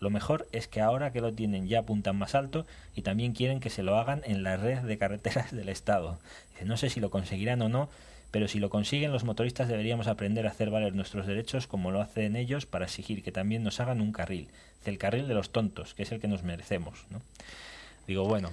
Lo 0.00 0.10
mejor 0.10 0.46
es 0.52 0.68
que 0.68 0.82
ahora 0.82 1.12
que 1.12 1.22
lo 1.22 1.32
tienen 1.32 1.66
ya 1.66 1.80
apuntan 1.80 2.16
más 2.16 2.34
alto 2.34 2.66
y 2.94 3.02
también 3.02 3.32
quieren 3.32 3.58
que 3.58 3.70
se 3.70 3.82
lo 3.82 3.98
hagan 3.98 4.20
en 4.26 4.42
la 4.42 4.58
red 4.58 4.80
de 4.80 4.98
carreteras 4.98 5.50
del 5.50 5.70
Estado. 5.70 6.18
no 6.66 6.76
sé 6.76 6.90
si 6.90 7.00
lo 7.00 7.08
conseguirán 7.08 7.62
o 7.62 7.70
no, 7.70 7.88
pero 8.30 8.48
si 8.48 8.58
lo 8.58 8.68
consiguen 8.68 9.12
los 9.12 9.24
motoristas 9.24 9.66
deberíamos 9.66 10.08
aprender 10.08 10.46
a 10.46 10.50
hacer 10.50 10.68
valer 10.68 10.94
nuestros 10.94 11.26
derechos 11.26 11.66
como 11.66 11.90
lo 11.90 12.02
hacen 12.02 12.36
ellos 12.36 12.66
para 12.66 12.84
exigir 12.84 13.22
que 13.22 13.32
también 13.32 13.62
nos 13.62 13.80
hagan 13.80 14.02
un 14.02 14.12
carril, 14.12 14.48
el 14.84 14.98
carril 14.98 15.26
de 15.26 15.34
los 15.34 15.50
tontos, 15.50 15.94
que 15.94 16.02
es 16.02 16.12
el 16.12 16.20
que 16.20 16.28
nos 16.28 16.42
merecemos, 16.42 17.06
¿no? 17.10 17.22
Digo, 18.08 18.24
bueno. 18.24 18.50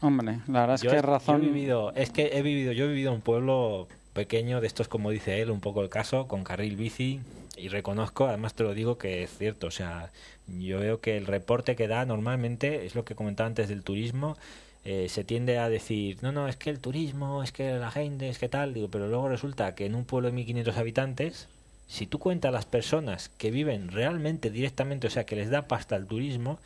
Hombre, 0.00 0.40
la 0.48 0.60
verdad 0.60 0.74
es 0.74 0.82
que 0.82 1.00
razón. 1.00 1.42
he 1.42 1.46
vivido, 1.46 1.92
es 1.94 2.10
que 2.10 2.32
he 2.34 2.42
vivido, 2.42 2.72
yo 2.72 2.84
he 2.84 2.88
vivido 2.88 3.10
en 3.10 3.16
un 3.16 3.22
pueblo 3.22 3.86
pequeño 4.12 4.60
de 4.60 4.66
estos, 4.66 4.88
como 4.88 5.10
dice 5.10 5.40
él, 5.40 5.50
un 5.50 5.60
poco 5.60 5.82
el 5.82 5.88
caso, 5.88 6.26
con 6.26 6.42
carril 6.42 6.76
bici, 6.76 7.20
y 7.56 7.68
reconozco, 7.68 8.26
además 8.26 8.54
te 8.54 8.64
lo 8.64 8.74
digo, 8.74 8.98
que 8.98 9.22
es 9.22 9.30
cierto, 9.38 9.68
o 9.68 9.70
sea, 9.70 10.10
yo 10.58 10.80
veo 10.80 11.00
que 11.00 11.16
el 11.16 11.26
reporte 11.26 11.76
que 11.76 11.86
da 11.86 12.04
normalmente 12.04 12.84
es 12.84 12.96
lo 12.96 13.04
que 13.04 13.14
comentaba 13.14 13.46
antes 13.46 13.68
del 13.68 13.84
turismo, 13.84 14.36
eh, 14.84 15.08
se 15.08 15.22
tiende 15.22 15.58
a 15.58 15.68
decir, 15.68 16.18
no, 16.20 16.32
no, 16.32 16.48
es 16.48 16.56
que 16.56 16.70
el 16.70 16.80
turismo, 16.80 17.44
es 17.44 17.52
que 17.52 17.74
la 17.74 17.92
gente, 17.92 18.28
es 18.28 18.38
que 18.38 18.48
tal, 18.48 18.74
digo, 18.74 18.88
pero 18.88 19.06
luego 19.06 19.28
resulta 19.28 19.76
que 19.76 19.86
en 19.86 19.94
un 19.94 20.04
pueblo 20.04 20.28
de 20.28 20.34
1500 20.34 20.76
habitantes, 20.76 21.48
si 21.86 22.06
tú 22.06 22.18
cuentas 22.18 22.52
las 22.52 22.66
personas 22.66 23.28
que 23.38 23.52
viven 23.52 23.92
realmente 23.92 24.50
directamente, 24.50 25.06
o 25.06 25.10
sea, 25.10 25.24
que 25.24 25.36
les 25.36 25.50
da 25.50 25.62
pasta 25.62 25.94
al 25.94 26.06
turismo, 26.06 26.58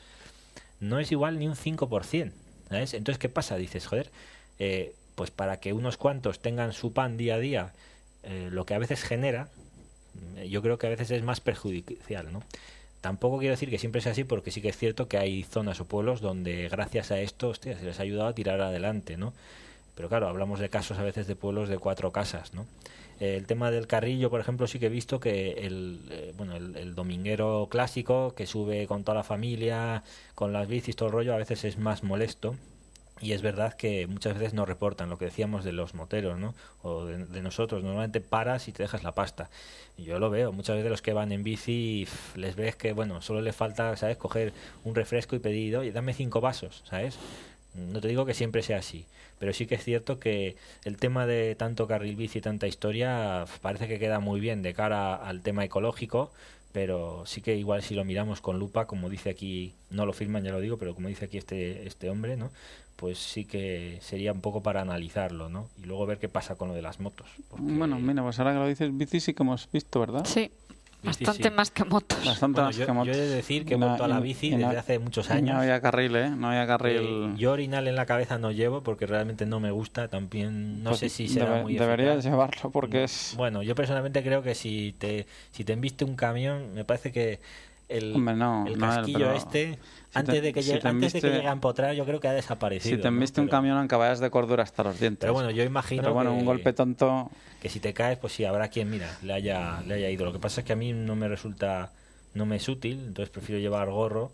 no 0.82 0.98
es 0.98 1.12
igual 1.12 1.38
ni 1.38 1.46
un 1.46 1.54
5%. 1.54 2.32
¿sabes? 2.68 2.94
Entonces, 2.94 3.18
¿qué 3.18 3.28
pasa? 3.28 3.56
Dices, 3.56 3.86
joder, 3.86 4.10
eh, 4.58 4.94
pues 5.14 5.30
para 5.30 5.58
que 5.58 5.72
unos 5.72 5.96
cuantos 5.96 6.40
tengan 6.40 6.72
su 6.72 6.92
pan 6.92 7.16
día 7.16 7.36
a 7.36 7.38
día, 7.38 7.72
eh, 8.24 8.48
lo 8.50 8.66
que 8.66 8.74
a 8.74 8.78
veces 8.78 9.02
genera, 9.02 9.48
yo 10.48 10.60
creo 10.60 10.78
que 10.78 10.86
a 10.86 10.90
veces 10.90 11.10
es 11.10 11.22
más 11.22 11.40
perjudicial, 11.40 12.32
¿no? 12.32 12.42
Tampoco 13.00 13.38
quiero 13.38 13.52
decir 13.52 13.70
que 13.70 13.78
siempre 13.78 14.00
sea 14.00 14.12
así, 14.12 14.24
porque 14.24 14.50
sí 14.50 14.60
que 14.60 14.68
es 14.68 14.76
cierto 14.76 15.08
que 15.08 15.18
hay 15.18 15.42
zonas 15.42 15.80
o 15.80 15.86
pueblos 15.86 16.20
donde 16.20 16.68
gracias 16.68 17.10
a 17.10 17.20
esto 17.20 17.48
hostia, 17.48 17.78
se 17.78 17.84
les 17.84 17.98
ha 17.98 18.02
ayudado 18.02 18.28
a 18.28 18.34
tirar 18.34 18.60
adelante, 18.60 19.16
¿no? 19.16 19.32
Pero 19.94 20.08
claro, 20.08 20.28
hablamos 20.28 20.60
de 20.60 20.68
casos 20.68 20.98
a 20.98 21.02
veces 21.02 21.26
de 21.26 21.36
pueblos 21.36 21.68
de 21.68 21.78
cuatro 21.78 22.12
casas, 22.12 22.54
¿no? 22.54 22.66
El 23.20 23.46
tema 23.46 23.70
del 23.70 23.86
carrillo, 23.86 24.30
por 24.30 24.40
ejemplo, 24.40 24.66
sí 24.66 24.78
que 24.78 24.86
he 24.86 24.90
visto 24.90 25.20
que 25.20 25.52
el, 25.66 26.00
eh, 26.10 26.34
bueno, 26.36 26.56
el, 26.56 26.94
dominguero 26.94 27.68
clásico 27.70 28.34
que 28.34 28.46
sube 28.46 28.86
con 28.86 29.04
toda 29.04 29.16
la 29.16 29.24
familia, 29.24 30.02
con 30.34 30.52
las 30.52 30.68
bicis, 30.68 30.96
todo 30.96 31.08
el 31.08 31.12
rollo, 31.12 31.34
a 31.34 31.38
veces 31.38 31.64
es 31.64 31.78
más 31.78 32.02
molesto. 32.02 32.56
Y 33.20 33.32
es 33.32 33.42
verdad 33.42 33.74
que 33.74 34.08
muchas 34.08 34.34
veces 34.34 34.52
no 34.52 34.66
reportan 34.66 35.08
lo 35.08 35.16
que 35.16 35.26
decíamos 35.26 35.62
de 35.62 35.70
los 35.70 35.94
moteros, 35.94 36.40
¿no? 36.40 36.56
O 36.82 37.04
de, 37.04 37.42
nosotros. 37.42 37.84
Normalmente 37.84 38.20
paras 38.20 38.66
y 38.66 38.72
te 38.72 38.82
dejas 38.82 39.04
la 39.04 39.12
pasta. 39.12 39.48
Yo 39.96 40.18
lo 40.18 40.28
veo. 40.28 40.50
Muchas 40.50 40.74
veces 40.74 40.90
los 40.90 41.02
que 41.02 41.12
van 41.12 41.30
en 41.30 41.44
bici 41.44 42.08
les 42.34 42.56
ves 42.56 42.74
que, 42.74 42.92
bueno, 42.92 43.22
solo 43.22 43.40
le 43.40 43.52
falta, 43.52 43.96
¿sabes? 43.96 44.16
Coger 44.16 44.52
un 44.82 44.96
refresco 44.96 45.36
y 45.36 45.38
pedir, 45.38 45.76
oye, 45.76 45.92
dame 45.92 46.14
cinco 46.14 46.40
vasos, 46.40 46.82
¿sabes? 46.84 47.16
No 47.74 48.00
te 48.00 48.08
digo 48.08 48.26
que 48.26 48.34
siempre 48.34 48.62
sea 48.62 48.78
así, 48.78 49.06
pero 49.43 49.53
sí 49.53 49.66
que 49.66 49.74
es 49.74 49.82
cierto 49.82 50.20
que 50.20 50.55
el 50.84 50.99
tema 50.99 51.26
de 51.26 51.57
tanto 51.57 51.88
carril 51.88 52.14
bici 52.14 52.38
y 52.38 52.40
tanta 52.40 52.68
historia 52.68 53.45
parece 53.61 53.88
que 53.88 53.99
queda 53.99 54.20
muy 54.20 54.38
bien 54.38 54.62
de 54.62 54.72
cara 54.72 55.16
al 55.16 55.43
tema 55.43 55.64
ecológico, 55.64 56.30
pero 56.70 57.24
sí 57.26 57.40
que 57.40 57.57
igual 57.57 57.82
si 57.82 57.97
lo 57.97 58.05
miramos 58.05 58.40
con 58.40 58.61
lupa, 58.61 58.86
como 58.86 59.11
dice 59.11 59.30
aquí, 59.30 59.74
no 59.90 60.07
lo 60.07 60.12
firman, 60.12 60.45
ya 60.45 60.53
lo 60.53 60.61
digo, 60.61 60.76
pero 60.76 60.95
como 60.95 61.09
dice 61.09 61.24
aquí 61.24 61.38
este, 61.38 61.88
este 61.88 62.09
hombre, 62.09 62.36
¿no? 62.36 62.53
Pues 62.95 63.18
sí 63.18 63.45
que 63.45 63.99
sería 64.01 64.32
un 64.32 64.43
poco 64.43 64.62
para 64.62 64.80
analizarlo, 64.80 65.49
¿no? 65.49 65.68
Y 65.76 65.86
luego 65.86 66.07
ver 66.07 66.20
qué 66.20 66.28
pasa 66.28 66.55
con 66.55 66.68
lo 66.68 66.74
de 66.74 66.82
las 66.82 67.01
motos. 67.01 67.28
Bueno, 67.59 67.99
mira, 67.99 68.22
pues 68.22 68.38
ahora 68.38 68.53
que 68.53 68.61
lo 68.61 68.68
dices, 68.68 68.97
bici 68.97 69.18
sí 69.18 69.34
que 69.34 69.43
hemos 69.43 69.68
visto, 69.72 69.99
¿verdad? 69.99 70.24
Sí. 70.24 70.53
Bastante 71.03 71.50
más 71.50 71.70
que 71.70 71.84
motos. 71.84 72.24
Bastante 72.24 72.61
más 72.61 72.76
yo, 72.76 72.86
que 72.86 72.92
motos. 72.92 73.16
Yo 73.16 73.22
he 73.22 73.26
de 73.26 73.34
decir 73.34 73.64
que 73.64 73.74
he 73.74 73.76
vuelto 73.76 74.05
a 74.05 74.09
la 74.09 74.20
bici 74.20 74.50
desde 74.50 74.76
hace 74.76 74.98
muchos 74.98 75.30
años. 75.30 75.55
No 75.55 75.61
había 75.61 75.80
carril, 75.80 76.14
¿eh? 76.16 76.30
No 76.30 76.48
había 76.48 76.66
carril. 76.66 77.00
Eh, 77.03 77.34
yo 77.36 77.53
orinal 77.53 77.88
en 77.88 77.96
la 77.96 78.07
cabeza 78.07 78.38
no 78.38 78.53
llevo 78.53 78.82
porque 78.82 79.07
realmente 79.07 79.44
no 79.46 79.61
me 79.61 79.70
gusta. 79.70 80.09
También 80.09 80.82
no 80.82 80.90
pues 80.90 81.00
sé 81.00 81.09
si 81.09 81.28
será 81.28 81.62
muy 81.62 81.74
Deberías 81.74 82.24
llevarlo 82.24 82.70
porque 82.70 83.05
es... 83.05 83.34
Bueno, 83.36 83.62
yo 83.62 83.74
personalmente 83.74 84.22
creo 84.22 84.42
que 84.42 84.55
si 84.55 84.94
te, 84.98 85.26
si 85.50 85.64
te 85.64 85.72
enviste 85.72 86.05
un 86.05 86.14
camión, 86.14 86.74
me 86.74 86.84
parece 86.84 87.11
que 87.11 87.40
el, 87.88 88.14
el 88.66 88.78
casquillo 88.78 89.32
este 89.32 89.78
antes, 90.14 90.42
de 90.42 90.52
que, 90.52 90.62
llegue, 90.62 90.86
antes 90.86 91.12
de 91.14 91.20
que 91.20 91.30
llegue 91.30 91.48
a 91.48 91.52
empotrar, 91.52 91.94
yo 91.94 92.04
creo 92.04 92.20
que 92.20 92.28
ha 92.28 92.34
desaparecido. 92.34 92.96
Si 92.96 93.00
te 93.00 93.08
enviste 93.08 93.40
un 93.40 93.48
camión, 93.48 93.88
vayas 93.88 94.20
de 94.20 94.30
cordura 94.30 94.62
hasta 94.62 94.84
los 94.84 95.00
dientes. 95.00 95.20
Pero 95.20 95.32
bueno, 95.32 95.50
yo 95.50 95.62
imagino. 95.64 96.02
Pero 96.02 96.14
bueno, 96.14 96.34
un 96.34 96.44
golpe 96.44 96.72
tonto. 96.72 97.30
Que 97.60 97.68
si 97.68 97.80
te 97.80 97.94
caes, 97.94 98.18
pues 98.18 98.34
sí, 98.34 98.44
habrá 98.44 98.68
quien, 98.68 98.90
mira, 98.90 99.08
le 99.22 99.32
haya, 99.32 99.80
le 99.86 99.94
haya 99.94 100.10
ido. 100.10 100.24
Lo 100.24 100.32
que 100.32 100.38
pasa 100.38 100.60
es 100.60 100.66
que 100.66 100.74
a 100.74 100.76
mí 100.76 100.92
no 100.92 101.16
me 101.16 101.28
resulta. 101.28 101.92
No 102.34 102.46
me 102.46 102.56
es 102.56 102.68
útil, 102.68 102.98
entonces 103.06 103.28
prefiero 103.28 103.60
llevar 103.60 103.90
gorro 103.90 104.32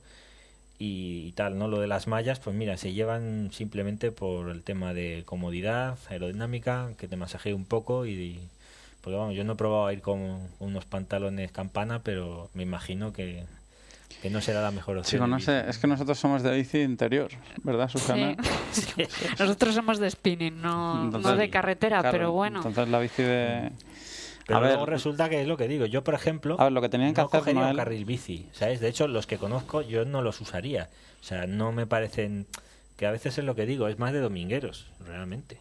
y, 0.78 1.32
tal, 1.32 1.58
¿no? 1.58 1.66
Lo 1.66 1.80
de 1.80 1.88
las 1.88 2.06
mallas, 2.06 2.38
pues 2.38 2.54
mira, 2.54 2.76
se 2.76 2.92
llevan 2.92 3.50
simplemente 3.52 4.12
por 4.12 4.50
el 4.50 4.62
tema 4.62 4.94
de 4.94 5.24
comodidad, 5.26 5.98
aerodinámica, 6.08 6.92
que 6.96 7.08
te 7.08 7.16
masajee 7.16 7.54
un 7.54 7.64
poco 7.64 8.06
y. 8.06 8.40
Porque 9.08 9.16
vamos, 9.16 9.34
yo 9.34 9.42
no 9.42 9.54
he 9.54 9.56
probado 9.56 9.86
a 9.86 9.92
ir 9.94 10.02
con 10.02 10.50
unos 10.58 10.84
pantalones 10.84 11.50
campana, 11.50 12.02
pero 12.02 12.50
me 12.52 12.62
imagino 12.62 13.10
que 13.10 13.46
que 14.20 14.28
no 14.28 14.42
será 14.42 14.60
la 14.60 14.70
mejor 14.70 14.98
opción. 14.98 15.24
Sí, 15.24 15.30
no 15.30 15.40
sé, 15.40 15.64
es 15.66 15.78
que 15.78 15.86
nosotros 15.86 16.18
somos 16.18 16.42
de 16.42 16.54
bici 16.54 16.80
interior, 16.80 17.30
¿verdad, 17.62 17.88
Susana? 17.88 18.36
Sí. 18.70 19.06
nosotros 19.38 19.74
somos 19.74 19.98
de 19.98 20.10
spinning, 20.10 20.60
no, 20.60 21.10
de 21.10 21.48
carretera, 21.48 22.10
pero 22.10 22.32
bueno. 22.32 22.58
Entonces 22.58 22.86
la 22.86 22.98
bici 22.98 23.22
de... 23.22 23.72
Pero 24.46 24.60
luego 24.60 24.84
resulta 24.84 25.30
que 25.30 25.40
es 25.40 25.48
lo 25.48 25.56
que 25.56 25.68
digo. 25.68 25.86
Yo, 25.86 26.04
por 26.04 26.12
ejemplo, 26.12 26.60
a 26.60 26.64
ver, 26.64 26.72
lo 26.74 26.82
que 26.82 26.90
tenían 26.90 27.14
que 27.14 27.22
no 27.22 27.28
hacer 27.28 27.40
cogería 27.40 27.68
un 27.68 27.76
carril 27.76 28.04
bici, 28.04 28.46
¿sabes? 28.52 28.80
De 28.80 28.88
hecho, 28.88 29.08
los 29.08 29.26
que 29.26 29.38
conozco 29.38 29.80
yo 29.80 30.04
no 30.04 30.20
los 30.20 30.38
usaría. 30.42 30.90
O 31.22 31.24
sea, 31.24 31.46
no 31.46 31.72
me 31.72 31.86
parecen... 31.86 32.46
Que 32.98 33.06
a 33.06 33.10
veces 33.10 33.38
es 33.38 33.44
lo 33.44 33.54
que 33.54 33.64
digo, 33.64 33.88
es 33.88 33.98
más 33.98 34.12
de 34.12 34.20
domingueros, 34.20 34.90
realmente. 35.06 35.60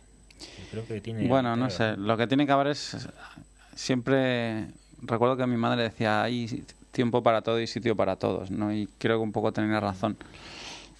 Creo 0.71 0.85
que 0.85 1.01
tiene... 1.01 1.27
Bueno, 1.27 1.55
no 1.55 1.69
sé. 1.69 1.97
Lo 1.97 2.17
que 2.17 2.27
tiene 2.27 2.45
que 2.45 2.51
haber 2.51 2.67
es... 2.67 3.07
Siempre... 3.75 4.67
Recuerdo 5.01 5.37
que 5.37 5.45
mi 5.45 5.57
madre 5.57 5.83
decía, 5.83 6.23
hay 6.23 6.63
tiempo 6.91 7.21
para 7.21 7.41
todo 7.43 7.61
y 7.61 7.67
sitio 7.67 7.95
para 7.95 8.15
todos, 8.15 8.49
¿no? 8.49 8.73
Y 8.73 8.89
creo 8.97 9.17
que 9.17 9.23
un 9.23 9.31
poco 9.31 9.51
tenía 9.51 9.79
razón. 9.79 10.17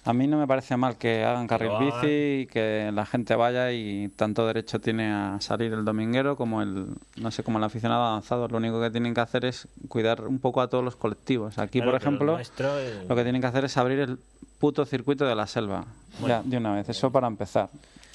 A 0.04 0.12
mí 0.12 0.26
no 0.26 0.38
me 0.38 0.46
parece 0.46 0.76
mal 0.76 0.96
que 0.96 1.24
hagan 1.24 1.46
carril 1.48 1.72
bici 1.80 2.42
y 2.42 2.46
que 2.46 2.90
la 2.94 3.04
gente 3.04 3.34
vaya 3.34 3.72
y 3.72 4.08
tanto 4.16 4.46
derecho 4.46 4.78
tiene 4.78 5.12
a 5.12 5.36
salir 5.40 5.72
el 5.72 5.84
dominguero 5.84 6.36
como 6.36 6.62
el, 6.62 6.86
no 7.16 7.30
sé, 7.30 7.42
como 7.42 7.58
el 7.58 7.64
aficionado 7.64 8.04
avanzado. 8.04 8.48
Lo 8.48 8.56
único 8.56 8.80
que 8.80 8.90
tienen 8.90 9.12
que 9.12 9.20
hacer 9.20 9.44
es 9.44 9.68
cuidar 9.88 10.22
un 10.22 10.38
poco 10.38 10.62
a 10.62 10.68
todos 10.68 10.82
los 10.82 10.96
colectivos. 10.96 11.58
Aquí, 11.58 11.82
por 11.82 11.94
ejemplo, 11.94 12.38
lo 12.38 13.16
que 13.16 13.22
tienen 13.22 13.42
que 13.42 13.48
hacer 13.48 13.64
es 13.64 13.76
abrir 13.76 13.98
el 13.98 14.18
puto 14.58 14.86
circuito 14.86 15.26
de 15.26 15.34
la 15.34 15.46
selva. 15.46 15.84
Ya, 16.26 16.42
de 16.42 16.56
una 16.56 16.74
vez, 16.74 16.88
eso 16.88 17.10
para 17.10 17.26
empezar. 17.26 17.68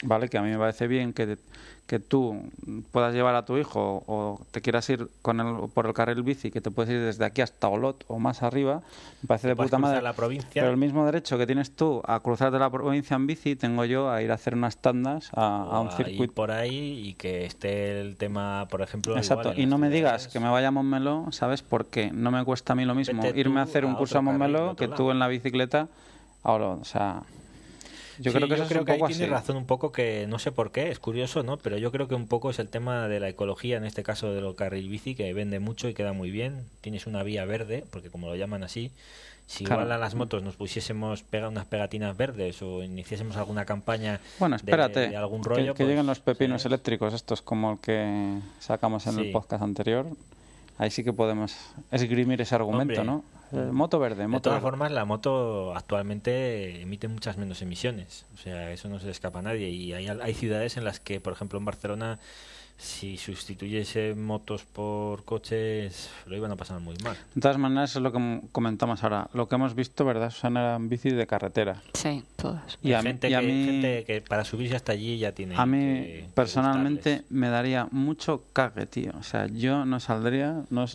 ¿Vale? 0.03 0.29
Que 0.29 0.37
a 0.37 0.41
mí 0.41 0.49
me 0.49 0.57
parece 0.57 0.87
bien 0.87 1.13
que 1.13 1.37
que 1.85 1.99
tú 1.99 2.49
puedas 2.91 3.13
llevar 3.13 3.35
a 3.35 3.45
tu 3.45 3.57
hijo 3.57 4.03
o 4.07 4.39
te 4.51 4.61
quieras 4.61 4.89
ir 4.89 5.09
con 5.21 5.39
el, 5.41 5.69
por 5.69 5.85
el 5.85 5.93
carril 5.93 6.23
bici, 6.23 6.49
que 6.49 6.61
te 6.61 6.71
puedes 6.71 6.91
ir 6.93 7.01
desde 7.01 7.25
aquí 7.25 7.41
hasta 7.41 7.67
Olot 7.67 8.05
o 8.07 8.19
más 8.19 8.41
arriba, 8.41 8.81
me 9.21 9.27
parece 9.27 9.49
de 9.49 9.55
puta 9.55 9.77
madre. 9.77 10.01
La 10.01 10.13
provincia. 10.13 10.49
Pero 10.53 10.69
el 10.69 10.77
mismo 10.77 11.05
derecho 11.05 11.37
que 11.37 11.45
tienes 11.45 11.75
tú 11.75 12.01
a 12.05 12.21
cruzar 12.21 12.51
de 12.51 12.59
la 12.59 12.69
provincia 12.69 13.15
en 13.15 13.27
bici, 13.27 13.55
tengo 13.55 13.83
yo 13.83 14.09
a 14.09 14.21
ir 14.21 14.31
a 14.31 14.35
hacer 14.35 14.55
unas 14.55 14.77
tandas 14.77 15.29
a, 15.33 15.79
un 15.81 15.91
circuito. 15.91 16.33
por 16.33 16.51
ahí 16.51 17.09
y 17.09 17.13
que 17.15 17.45
esté 17.45 17.99
el 17.99 18.15
tema, 18.15 18.67
por 18.69 18.81
ejemplo. 18.81 19.17
Exacto, 19.17 19.53
y 19.55 19.65
no 19.65 19.77
me 19.77 19.89
digas 19.89 20.29
que 20.29 20.39
me 20.39 20.49
vaya 20.49 20.69
a 20.69 20.71
Montmeló, 20.71 21.27
¿sabes? 21.31 21.61
Porque 21.61 22.11
no 22.13 22.31
me 22.31 22.43
cuesta 22.45 22.73
a 22.73 22.75
mí 22.77 22.85
lo 22.85 22.95
mismo 22.95 23.23
irme 23.35 23.59
a 23.59 23.63
hacer 23.63 23.83
un 23.85 23.95
curso 23.95 24.19
a 24.19 24.21
Montmeló 24.21 24.75
que 24.75 24.87
tú 24.87 25.11
en 25.11 25.19
la 25.19 25.27
bicicleta. 25.27 25.89
Ahora, 26.45 26.67
o 26.67 26.83
sea, 26.83 27.23
yo 28.19 28.33
creo 28.33 28.47
que, 28.47 28.55
eso 28.55 28.65
creo 28.67 28.85
que 28.85 28.91
ahí 28.93 29.01
tiene 29.07 29.27
razón 29.27 29.57
un 29.57 29.65
poco 29.65 29.91
que 29.91 30.25
no 30.27 30.39
sé 30.39 30.51
por 30.51 30.71
qué, 30.71 30.89
es 30.89 30.99
curioso, 30.99 31.43
¿no? 31.43 31.57
Pero 31.57 31.77
yo 31.77 31.91
creo 31.91 32.07
que 32.07 32.15
un 32.15 32.27
poco 32.27 32.49
es 32.49 32.59
el 32.59 32.69
tema 32.69 33.07
de 33.07 33.19
la 33.19 33.29
ecología, 33.29 33.77
en 33.77 33.85
este 33.85 34.03
caso 34.03 34.33
de 34.33 34.41
lo 34.41 34.55
carril 34.55 34.89
bici, 34.89 35.15
que 35.15 35.33
vende 35.33 35.59
mucho 35.59 35.89
y 35.89 35.93
queda 35.93 36.13
muy 36.13 36.31
bien. 36.31 36.65
Tienes 36.81 37.07
una 37.07 37.23
vía 37.23 37.45
verde, 37.45 37.85
porque 37.89 38.09
como 38.09 38.27
lo 38.27 38.35
llaman 38.35 38.63
así, 38.63 38.91
si 39.45 39.65
igual 39.65 39.91
a 39.91 39.97
las 39.97 40.15
motos 40.15 40.41
nos 40.41 40.55
pusiésemos 40.55 41.21
pega 41.23 41.49
unas 41.49 41.65
pegatinas 41.65 42.15
verdes 42.15 42.61
o 42.61 42.81
iniciásemos 42.81 43.35
alguna 43.35 43.65
campaña 43.65 44.21
bueno, 44.39 44.55
espérate, 44.55 45.09
de, 45.09 45.17
algún 45.17 45.43
rollo. 45.43 45.73
Que, 45.73 45.79
que 45.79 45.83
lleguen 45.83 46.05
pues, 46.05 46.17
los 46.17 46.19
pepinos 46.21 46.65
eléctricos, 46.65 47.13
estos 47.13 47.41
como 47.41 47.73
el 47.73 47.79
que 47.79 48.39
sacamos 48.59 49.05
en 49.07 49.19
el 49.19 49.31
podcast 49.31 49.63
anterior. 49.63 50.07
Ahí 50.77 50.89
sí 50.89 51.03
que 51.03 51.13
podemos 51.13 51.55
esgrimir 51.91 52.41
ese 52.41 52.55
argumento, 52.55 53.03
¿no? 53.03 53.23
Moto 53.71 53.99
verde. 53.99 54.27
Moto 54.27 54.49
de 54.49 54.53
todas 54.55 54.61
formas, 54.61 54.91
la 54.91 55.05
moto 55.05 55.75
actualmente 55.75 56.81
emite 56.81 57.07
muchas 57.07 57.37
menos 57.37 57.61
emisiones. 57.61 58.25
O 58.33 58.37
sea, 58.37 58.71
eso 58.71 58.89
no 58.89 58.99
se 58.99 59.05
le 59.05 59.11
escapa 59.11 59.39
a 59.39 59.43
nadie. 59.43 59.69
Y 59.69 59.93
hay, 59.93 60.07
hay 60.07 60.33
ciudades 60.33 60.77
en 60.77 60.83
las 60.83 60.99
que, 60.99 61.19
por 61.19 61.33
ejemplo, 61.33 61.59
en 61.59 61.65
Barcelona 61.65 62.19
si 62.77 63.17
sustituyese 63.17 64.13
motos 64.13 64.63
por 64.63 65.23
coches, 65.23 66.09
lo 66.25 66.35
iban 66.35 66.51
a 66.51 66.55
pasar 66.55 66.79
muy 66.79 66.95
mal. 67.03 67.15
De 67.33 67.41
todas 67.41 67.57
maneras, 67.57 67.95
es 67.95 68.01
lo 68.01 68.11
que 68.11 68.41
comentamos 68.51 69.03
ahora. 69.03 69.29
Lo 69.33 69.47
que 69.47 69.55
hemos 69.55 69.75
visto, 69.75 70.03
¿verdad, 70.05 70.31
Susana? 70.31 70.61
Eran 70.61 70.89
bicis 70.89 71.13
de 71.13 71.27
carretera. 71.27 71.81
Sí, 71.93 72.23
todas. 72.35 72.77
Y, 72.81 72.93
a, 72.93 73.01
gente, 73.01 73.29
que, 73.29 73.35
gente, 73.35 74.03
que, 74.05 74.21
para 74.21 74.43
subirse 74.43 74.75
hasta 74.75 74.91
allí 74.91 75.17
ya 75.17 75.31
tiene. 75.31 75.55
A 75.57 75.65
mí, 75.65 76.25
personalmente, 76.33 77.23
me 77.29 77.49
daría 77.49 77.87
mucho 77.91 78.43
cague, 78.53 78.85
tío. 78.85 79.13
O 79.17 79.23
sea, 79.23 79.47
yo 79.47 79.85
no 79.85 79.99
saldría. 79.99 80.63
No, 80.69 80.85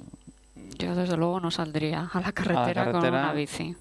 yo, 0.78 0.94
desde 0.94 1.16
luego, 1.16 1.40
no 1.40 1.50
saldría 1.50 2.10
a 2.12 2.20
la 2.20 2.32
carretera, 2.32 2.90
con 2.90 3.04
una 3.04 3.32
bici. 3.32 3.76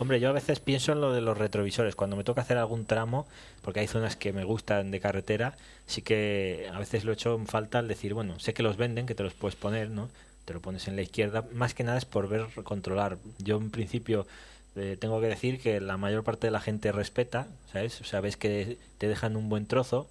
Hombre, 0.00 0.20
yo 0.20 0.28
a 0.28 0.32
veces 0.32 0.60
pienso 0.60 0.92
en 0.92 1.00
lo 1.00 1.12
de 1.12 1.20
los 1.20 1.36
retrovisores. 1.36 1.96
Cuando 1.96 2.16
me 2.16 2.22
toca 2.22 2.42
hacer 2.42 2.56
algún 2.56 2.86
tramo, 2.86 3.26
porque 3.62 3.80
hay 3.80 3.88
zonas 3.88 4.14
que 4.14 4.32
me 4.32 4.44
gustan 4.44 4.92
de 4.92 5.00
carretera, 5.00 5.56
sí 5.86 6.02
que 6.02 6.70
a 6.72 6.78
veces 6.78 7.04
lo 7.04 7.10
he 7.10 7.14
hecho 7.14 7.34
en 7.34 7.48
falta 7.48 7.80
al 7.80 7.88
decir, 7.88 8.14
bueno, 8.14 8.38
sé 8.38 8.54
que 8.54 8.62
los 8.62 8.76
venden, 8.76 9.06
que 9.06 9.16
te 9.16 9.24
los 9.24 9.34
puedes 9.34 9.56
poner, 9.56 9.90
¿no? 9.90 10.08
Te 10.44 10.54
lo 10.54 10.60
pones 10.60 10.86
en 10.86 10.94
la 10.94 11.02
izquierda. 11.02 11.44
Más 11.52 11.74
que 11.74 11.82
nada 11.82 11.98
es 11.98 12.04
por 12.04 12.28
ver, 12.28 12.46
controlar. 12.62 13.18
Yo 13.38 13.56
en 13.56 13.70
principio 13.70 14.26
eh, 14.76 14.96
tengo 15.00 15.20
que 15.20 15.26
decir 15.26 15.60
que 15.60 15.80
la 15.80 15.96
mayor 15.96 16.22
parte 16.22 16.46
de 16.46 16.52
la 16.52 16.60
gente 16.60 16.92
respeta, 16.92 17.48
¿sabes? 17.72 18.00
O 18.00 18.04
sea, 18.04 18.20
ves 18.20 18.36
que 18.36 18.78
te 18.98 19.08
dejan 19.08 19.34
un 19.34 19.48
buen 19.48 19.66
trozo 19.66 20.08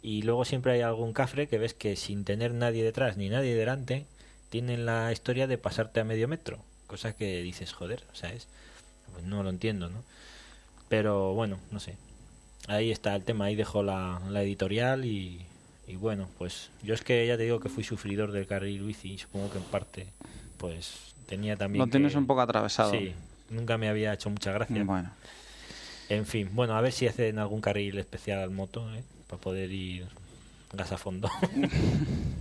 y 0.00 0.22
luego 0.22 0.44
siempre 0.44 0.72
hay 0.72 0.82
algún 0.82 1.12
cafre 1.12 1.48
que 1.48 1.58
ves 1.58 1.74
que 1.74 1.96
sin 1.96 2.24
tener 2.24 2.54
nadie 2.54 2.84
detrás 2.84 3.16
ni 3.16 3.28
nadie 3.28 3.56
delante, 3.56 4.06
tienen 4.54 4.86
la 4.86 5.10
historia 5.10 5.48
de 5.48 5.58
pasarte 5.58 5.98
a 5.98 6.04
medio 6.04 6.28
metro. 6.28 6.60
Cosa 6.86 7.16
que 7.16 7.42
dices, 7.42 7.72
joder, 7.72 8.04
¿sabes? 8.12 8.46
Pues 9.12 9.24
no 9.24 9.42
lo 9.42 9.50
entiendo, 9.50 9.90
¿no? 9.90 10.04
Pero 10.88 11.34
bueno, 11.34 11.58
no 11.72 11.80
sé. 11.80 11.96
Ahí 12.68 12.92
está 12.92 13.16
el 13.16 13.24
tema, 13.24 13.46
ahí 13.46 13.56
dejo 13.56 13.82
la, 13.82 14.20
la 14.30 14.44
editorial 14.44 15.06
y, 15.06 15.44
y, 15.88 15.96
bueno, 15.96 16.28
pues 16.38 16.70
yo 16.84 16.94
es 16.94 17.02
que 17.02 17.26
ya 17.26 17.36
te 17.36 17.42
digo 17.42 17.58
que 17.58 17.68
fui 17.68 17.82
sufridor 17.82 18.30
del 18.30 18.46
carril 18.46 18.84
bici 18.84 19.14
y 19.14 19.18
supongo 19.18 19.50
que 19.50 19.58
en 19.58 19.64
parte 19.64 20.06
pues 20.56 21.14
tenía 21.26 21.56
también... 21.56 21.84
Lo 21.84 21.90
tienes 21.90 22.14
un 22.14 22.28
poco 22.28 22.42
atravesado. 22.42 22.92
Sí, 22.92 23.12
nunca 23.50 23.76
me 23.76 23.88
había 23.88 24.12
hecho 24.12 24.30
mucha 24.30 24.52
gracia. 24.52 24.84
Bueno. 24.84 25.10
En 26.08 26.26
fin, 26.26 26.48
bueno, 26.52 26.76
a 26.76 26.80
ver 26.80 26.92
si 26.92 27.08
hacen 27.08 27.40
algún 27.40 27.60
carril 27.60 27.98
especial 27.98 28.38
al 28.38 28.50
moto, 28.50 28.88
¿eh? 28.94 29.02
Para 29.26 29.42
poder 29.42 29.72
ir 29.72 30.06
gas 30.72 30.92
a 30.92 30.96
fondo. 30.96 31.28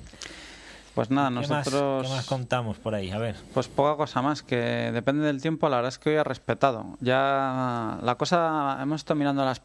Pues 0.96 1.10
nada, 1.10 1.30
nosotros... 1.32 2.08
¿Qué 2.08 2.14
más 2.14 2.26
contamos 2.26 2.78
por 2.78 2.94
ahí? 2.94 3.10
A 3.10 3.18
ver. 3.18 3.36
Pues 3.54 3.68
poca 3.68 3.98
cosa 3.98 4.22
más, 4.22 4.44
que 4.44 4.56
depende 4.56 5.26
del 5.26 5.42
tiempo, 5.42 5.68
la 5.68 5.78
verdad 5.78 5.90
es 5.90 5.98
que 5.98 6.12
hoy 6.12 6.18
ha 6.18 6.24
respetado. 6.24 6.86
Ya 7.00 7.98
la 8.04 8.16
cosa, 8.16 8.78
hemos 8.80 9.02
estado 9.02 9.18
mirando 9.18 9.44
las 9.44 9.60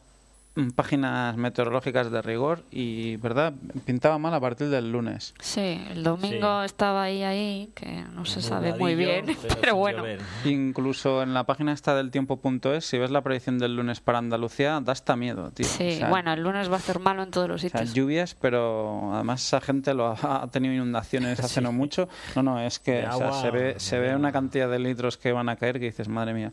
páginas 0.74 1.36
meteorológicas 1.36 2.10
de 2.10 2.22
rigor 2.22 2.64
y, 2.70 3.16
¿verdad? 3.16 3.52
Pintaba 3.84 4.18
mal 4.18 4.34
a 4.34 4.40
partir 4.40 4.68
del 4.68 4.90
lunes. 4.90 5.34
Sí, 5.40 5.80
el 5.90 6.02
domingo 6.02 6.62
estaba 6.62 7.04
ahí, 7.04 7.22
ahí, 7.22 7.70
que 7.74 8.04
no 8.14 8.24
se 8.24 8.42
sabe 8.42 8.74
muy 8.74 8.94
bien, 8.94 9.26
pero, 9.60 9.76
bueno. 9.76 10.04
Incluso 10.44 11.22
en 11.22 11.34
la 11.34 11.44
página 11.44 11.72
esta 11.72 11.94
del 11.94 12.10
tiempo.es, 12.10 12.84
si 12.84 12.98
ves 12.98 13.10
la 13.10 13.22
predicción 13.22 13.58
del 13.58 13.76
lunes 13.76 14.00
para 14.00 14.18
Andalucía, 14.18 14.80
da 14.80 14.92
hasta 14.92 15.16
miedo, 15.16 15.50
tío. 15.52 15.66
Sí, 15.66 16.00
bueno, 16.08 16.32
el 16.32 16.42
lunes 16.42 16.70
va 16.70 16.76
a 16.76 16.80
ser 16.80 16.98
malo 16.98 17.22
en 17.22 17.30
todos 17.30 17.48
los 17.48 17.60
sitios. 17.60 17.94
lluvias, 17.94 18.34
pero 18.34 19.14
además 19.14 19.44
esa 19.44 19.60
gente 19.60 19.94
lo 19.94 20.08
ha, 20.08 20.48
tenido 20.50 20.74
inundaciones 20.74 21.40
hace 21.40 21.60
no 21.60 21.72
mucho. 21.72 22.08
No, 22.34 22.42
no, 22.42 22.60
es 22.60 22.78
que 22.78 23.06
se 23.40 23.50
ve, 23.50 23.74
se 23.78 23.98
ve 23.98 24.14
una 24.16 24.32
cantidad 24.32 24.68
de 24.68 24.78
litros 24.78 25.16
que 25.16 25.32
van 25.32 25.48
a 25.48 25.56
caer 25.56 25.78
que 25.78 25.86
dices, 25.86 26.08
madre 26.08 26.34
mía. 26.34 26.52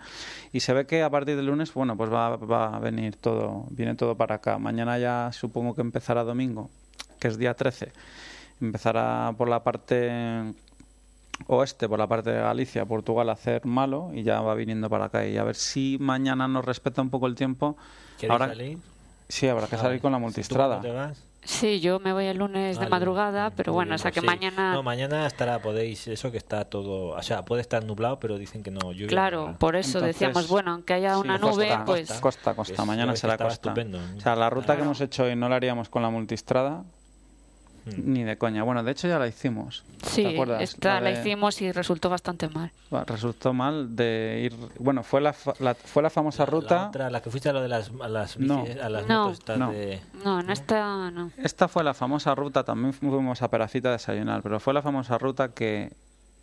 Y 0.53 0.59
se 0.59 0.73
ve 0.73 0.85
que 0.85 1.03
a 1.03 1.09
partir 1.09 1.35
del 1.35 1.47
lunes, 1.47 1.73
bueno, 1.73 1.97
pues 1.97 2.11
va, 2.11 2.35
va 2.37 2.75
a 2.75 2.79
venir 2.79 3.15
todo, 3.15 3.65
viene 3.71 3.94
todo 3.95 4.15
para 4.15 4.35
acá. 4.35 4.57
Mañana 4.57 4.97
ya 4.97 5.31
supongo 5.31 5.75
que 5.75 5.81
empezará 5.81 6.23
domingo, 6.23 6.69
que 7.19 7.27
es 7.27 7.37
día 7.37 7.53
13. 7.53 7.91
Empezará 8.61 9.33
por 9.37 9.49
la 9.49 9.63
parte 9.63 10.53
oeste, 11.47 11.89
por 11.89 11.99
la 11.99 12.07
parte 12.07 12.31
de 12.31 12.39
Galicia, 12.39 12.85
Portugal, 12.85 13.29
a 13.29 13.33
hacer 13.33 13.65
malo 13.65 14.11
y 14.13 14.23
ya 14.23 14.41
va 14.41 14.55
viniendo 14.55 14.89
para 14.89 15.05
acá. 15.05 15.25
Y 15.25 15.37
a 15.37 15.43
ver 15.43 15.55
si 15.55 15.97
mañana 15.99 16.47
nos 16.47 16.65
respeta 16.65 17.01
un 17.01 17.09
poco 17.09 17.27
el 17.27 17.35
tiempo. 17.35 17.75
Ahora, 18.29 18.47
salir? 18.47 18.77
Sí, 19.27 19.47
habrá 19.47 19.67
que 19.67 19.77
salir 19.77 20.01
con 20.01 20.11
la 20.11 20.19
multistrada. 20.19 20.81
Sí, 21.45 21.79
yo 21.79 21.99
me 21.99 22.11
voy 22.11 22.25
el 22.25 22.37
lunes 22.37 22.79
de 22.79 22.87
madrugada, 22.89 23.51
pero 23.51 23.71
bueno, 23.71 23.95
o 23.95 23.97
sea 23.97 24.11
que 24.11 24.21
mañana... 24.21 24.73
No, 24.73 24.83
mañana 24.83 25.27
estará, 25.27 25.61
podéis, 25.61 26.07
eso 26.07 26.31
que 26.31 26.37
está 26.37 26.65
todo, 26.65 27.15
o 27.15 27.21
sea, 27.21 27.45
puede 27.45 27.61
estar 27.61 27.83
nublado, 27.85 28.19
pero 28.19 28.37
dicen 28.37 28.63
que 28.63 28.71
no 28.71 28.91
llueve. 28.91 29.07
Claro, 29.07 29.55
por 29.59 29.75
eso 29.75 30.01
decíamos, 30.01 30.47
bueno, 30.47 30.71
aunque 30.71 30.93
haya 30.93 31.17
una 31.17 31.37
nube, 31.37 31.69
pues... 31.85 32.11
Costa, 32.13 32.55
costa, 32.55 32.83
mañana 32.83 33.15
será 33.15 33.37
costa. 33.37 33.73
O 34.17 34.19
sea, 34.19 34.35
la 34.35 34.49
ruta 34.49 34.75
que 34.75 34.81
hemos 34.81 34.99
hecho 35.01 35.23
hoy 35.23 35.35
no 35.35 35.47
la 35.47 35.55
haríamos 35.55 35.89
con 35.89 36.01
la 36.01 36.09
multistrada. 36.09 36.83
Ni 37.85 38.23
de 38.23 38.37
coña. 38.37 38.63
Bueno, 38.63 38.83
de 38.83 38.91
hecho 38.91 39.07
ya 39.07 39.19
la 39.19 39.27
hicimos. 39.27 39.83
Sí, 40.03 40.25
esta 40.59 40.99
la, 41.01 41.11
hicimos 41.11 41.61
y 41.61 41.71
resultó 41.71 42.09
bastante 42.09 42.49
mal. 42.49 42.71
resultó 43.05 43.53
mal 43.53 43.95
de 43.95 44.41
ir. 44.43 44.55
Bueno, 44.79 45.03
fue 45.03 45.21
la, 45.21 45.33
fue 45.33 46.01
la 46.01 46.09
famosa 46.09 46.45
ruta. 46.45 46.91
La, 46.93 47.21
que 47.21 47.29
fuiste 47.29 47.49
a 47.49 47.53
lo 47.53 47.61
de 47.61 47.67
las, 47.67 47.91
a 48.01 48.07
las, 48.07 48.39
no. 48.39 48.65
a 48.81 48.89
las 48.89 49.07
no. 49.07 49.29
motos 49.29 49.57
no. 49.57 49.71
De... 49.71 50.01
no, 50.23 50.39
en 50.39 50.49
esta 50.49 51.11
no. 51.11 51.31
Esta 51.37 51.67
fue 51.67 51.83
la 51.83 51.93
famosa 51.93 52.33
ruta, 52.33 52.63
también 52.63 52.93
fuimos 52.93 53.41
a 53.41 53.49
Perafita 53.49 53.89
a 53.89 53.93
desayunar, 53.93 54.41
pero 54.41 54.59
fue 54.59 54.73
la 54.73 54.81
famosa 54.81 55.17
ruta 55.17 55.49
que 55.49 55.91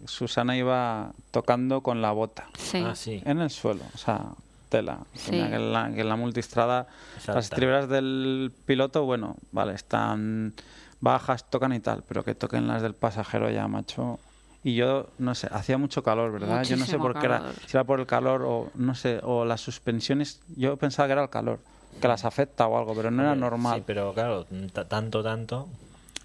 Susana 0.04 0.56
iba 0.56 1.12
tocando 1.30 1.80
con 1.80 2.02
la 2.02 2.12
bota. 2.12 2.46
Sí. 2.56 2.82
Ah, 2.86 2.94
sí. 2.94 3.22
En 3.24 3.40
el 3.40 3.50
suelo, 3.50 3.82
o 3.94 3.98
sea, 3.98 4.26
tela. 4.68 4.98
Que, 5.28 5.40
en 5.40 5.72
la, 5.72 5.92
que 5.92 6.00
en 6.00 6.08
la 6.08 6.16
multistrada, 6.16 6.86
las 7.26 7.46
estriberas 7.46 7.88
del 7.88 8.52
piloto, 8.66 9.04
bueno, 9.04 9.36
vale, 9.50 9.74
están 9.74 10.54
bajas, 11.02 11.50
tocan 11.50 11.74
y 11.74 11.80
tal, 11.80 12.02
pero 12.08 12.24
que 12.24 12.34
toquen 12.34 12.66
las 12.66 12.80
del 12.80 12.94
pasajero 12.94 13.50
ya, 13.50 13.68
macho. 13.68 14.18
Y 14.64 14.76
yo, 14.76 15.08
no 15.18 15.34
sé, 15.34 15.48
hacía 15.50 15.76
mucho 15.76 16.04
calor, 16.04 16.32
¿verdad? 16.32 16.62
yo 16.62 16.76
no 16.76 16.86
sé 16.86 16.96
por 16.96 17.18
qué 17.18 17.26
era, 17.26 17.52
si 17.66 17.76
era 17.76 17.82
por 17.84 17.98
el 17.98 18.06
calor 18.06 18.42
o, 18.46 18.70
no 18.76 18.94
sé, 18.94 19.18
o 19.24 19.44
las 19.44 19.60
suspensiones, 19.60 20.40
yo 20.56 20.76
pensaba 20.76 21.08
que 21.08 21.12
era 21.12 21.22
el 21.24 21.30
calor, 21.30 21.58
que 22.00 22.06
las 22.06 22.24
afecta 22.24 22.68
o 22.68 22.78
algo, 22.78 22.94
pero 22.94 23.10
no 23.10 23.22
era 23.22 23.34
normal. 23.34 23.78
Sí, 23.78 23.84
pero 23.84 24.14
claro, 24.14 24.46
tanto, 24.88 25.24
tanto. 25.24 25.68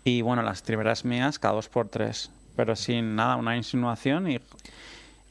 Y 0.03 0.21
bueno, 0.21 0.43
las 0.43 0.61
triberas 0.61 1.03
mías 1.03 1.39
cada 1.39 1.55
dos 1.55 1.67
por 1.67 1.89
tres, 1.89 2.29
pero 2.55 2.75
sin 2.75 3.15
nada, 3.15 3.35
una 3.37 3.57
insinuación 3.57 4.29
y 4.29 4.39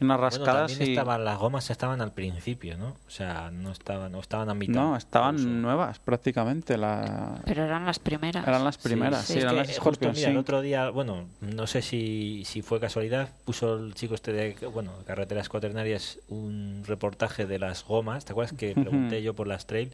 unas 0.00 0.20
rascadas 0.20 0.76
bueno, 0.76 0.92
estaban 0.92 1.24
las 1.24 1.38
gomas 1.38 1.70
estaban 1.70 2.00
al 2.00 2.12
principio 2.12 2.76
no 2.76 2.88
o 2.88 3.10
sea 3.10 3.50
no 3.50 3.72
estaban 3.72 4.12
no 4.12 4.20
estaban 4.20 4.50
a 4.50 4.54
mitad. 4.54 4.74
No 4.74 4.96
estaban 4.96 5.62
nuevas 5.62 5.98
prácticamente 5.98 6.76
la... 6.76 7.40
pero 7.44 7.64
eran 7.64 7.86
las 7.86 7.98
primeras. 7.98 8.46
Eran 8.46 8.64
las 8.64 8.78
primeras 8.78 9.24
sí, 9.24 9.38
eran 9.38 9.56
las 9.56 9.72
Scorpion 9.72 10.12
mira, 10.12 10.30
el 10.30 10.36
otro 10.36 10.60
día 10.60 10.90
bueno 10.90 11.26
no 11.40 11.66
sé 11.66 11.82
si, 11.82 12.42
si 12.44 12.62
fue 12.62 12.80
casualidad 12.80 13.28
puso 13.44 13.76
el 13.76 13.94
chico 13.94 14.14
este 14.14 14.32
de 14.32 14.66
bueno 14.68 14.92
carreteras 15.06 15.48
cuaternarias 15.48 16.18
un 16.28 16.82
reportaje 16.86 17.46
de 17.46 17.58
las 17.58 17.84
gomas 17.84 18.24
te 18.24 18.32
acuerdas 18.32 18.56
que 18.56 18.74
pregunté 18.74 19.22
yo 19.22 19.34
por 19.34 19.46
las 19.46 19.66
trail. 19.66 19.92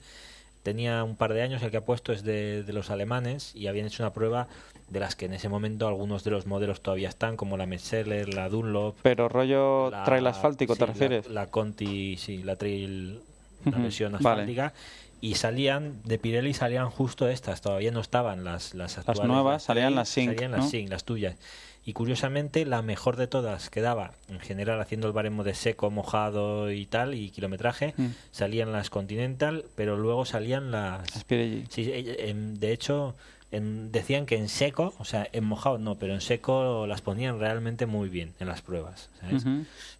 Tenía 0.63 1.03
un 1.03 1.17
par 1.17 1.33
de 1.33 1.43
años, 1.43 1.61
el 1.63 1.73
que 1.73 1.79
ha 1.79 1.85
puesto 1.85 2.13
es 2.13 2.23
de, 2.23 2.65
los 2.69 2.91
alemanes 2.91 3.55
y 3.57 3.67
habían 3.67 3.87
hecho 3.87 4.03
una 4.03 4.13
prueba 4.13 4.47
de 4.93 5.01
las 5.01 5.17
que 5.17 5.25
en 5.25 5.33
ese 5.33 5.49
momento 5.49 5.89
algunos 5.89 6.23
de 6.23 6.31
los 6.31 6.47
modelos 6.47 6.83
todavía 6.83 7.09
están, 7.09 7.37
como 7.37 7.57
la 7.57 7.67
Metzeler, 7.67 8.33
la 8.35 8.49
Dunlop. 8.51 8.97
Pero 9.03 9.29
rollo 9.29 9.91
trail 10.05 10.27
asfáltico, 10.27 10.77
¿te 10.77 10.87
refieres? 10.87 11.31
La, 11.31 11.47
Conti, 11.51 12.17
sí, 12.19 12.43
la 12.43 12.57
trail, 12.57 13.21
la 13.65 13.79
versión 13.79 14.15
asfáltica. 14.15 14.75
Y 15.23 15.37
salían, 15.37 16.03
de 16.05 16.19
Pirelli 16.19 16.53
salían 16.53 16.91
justo 16.91 17.29
estas, 17.29 17.63
todavía 17.63 17.91
no 17.91 18.01
estaban 18.01 18.45
las, 18.45 18.75
las 18.75 18.99
actuales. 18.99 19.21
Las 19.21 19.29
nuevas, 19.29 19.63
salían 19.63 19.95
las 19.95 20.09
Sync. 20.09 20.35
Salían 20.35 20.51
las 20.53 20.69
Sync, 20.69 20.91
las 20.91 21.05
tuyas 21.05 21.37
y 21.85 21.95
curiosamente 21.95 22.65
la 22.65 22.81
mejor 22.81 23.17
de 23.17 23.27
todas 23.27 23.69
quedaba 23.69 24.13
en 24.29 24.39
general 24.39 24.81
haciendo 24.81 25.09
el 25.09 25.13
baremo 25.13 25.43
de 25.43 25.55
seco, 25.55 25.91
mojado 25.91 26.71
y 26.71 26.87
tal 26.87 27.15
y 27.15 27.31
kilometraje 27.31 27.95
mm. 27.97 28.07
salían 28.31 28.71
las 28.71 28.89
Continental 28.89 29.65
pero 29.75 29.97
luego 29.97 30.25
salían 30.25 30.71
las, 30.71 31.09
Sí, 31.27 31.91
eh, 31.93 32.35
de 32.37 32.73
hecho 32.73 33.17
decían 33.61 34.27
que 34.27 34.37
en 34.37 34.49
seco, 34.49 34.95
o 34.99 35.05
sea, 35.05 35.29
en 35.33 35.45
mojado 35.45 35.79
no, 35.79 35.97
pero 35.97 36.15
en 36.15 36.21
seco 36.21 36.87
las 36.87 37.03
ponían 37.03 37.39
realmente 37.39 37.87
muy 37.87 38.09
bien 38.09 38.33
en 38.41 38.49
las 38.49 38.63
pruebas. 38.63 39.11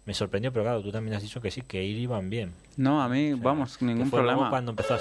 Me 0.05 0.13
sorprendió, 0.13 0.51
pero 0.51 0.65
claro, 0.65 0.81
tú 0.81 0.91
también 0.91 1.15
has 1.15 1.21
dicho 1.21 1.41
que 1.41 1.51
sí, 1.51 1.61
que 1.61 1.83
iban 1.83 2.29
bien. 2.29 2.53
No, 2.77 3.01
a 3.01 3.09
mí, 3.09 3.33
vamos, 3.33 3.81
ningún 3.81 4.09
problema. 4.09 4.49
cuando 4.49 4.71
empezó 4.71 4.97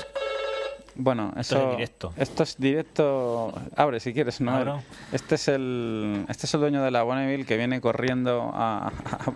bueno, 0.94 1.32
eso, 1.38 1.56
esto 1.56 1.70
es 1.70 1.76
directo. 1.76 2.12
Esto 2.16 2.42
es 2.42 2.56
directo. 2.58 3.54
Abre 3.76 3.98
si 3.98 4.12
quieres, 4.12 4.40
¿no? 4.40 4.82
Este 5.10 5.36
es 5.36 5.48
el 5.48 6.26
este 6.28 6.46
es 6.46 6.54
el 6.54 6.60
dueño 6.60 6.82
de 6.82 6.90
la 6.90 7.02
Bonneville 7.02 7.46
que 7.46 7.56
viene 7.56 7.80
corriendo 7.80 8.50
a, 8.52 8.92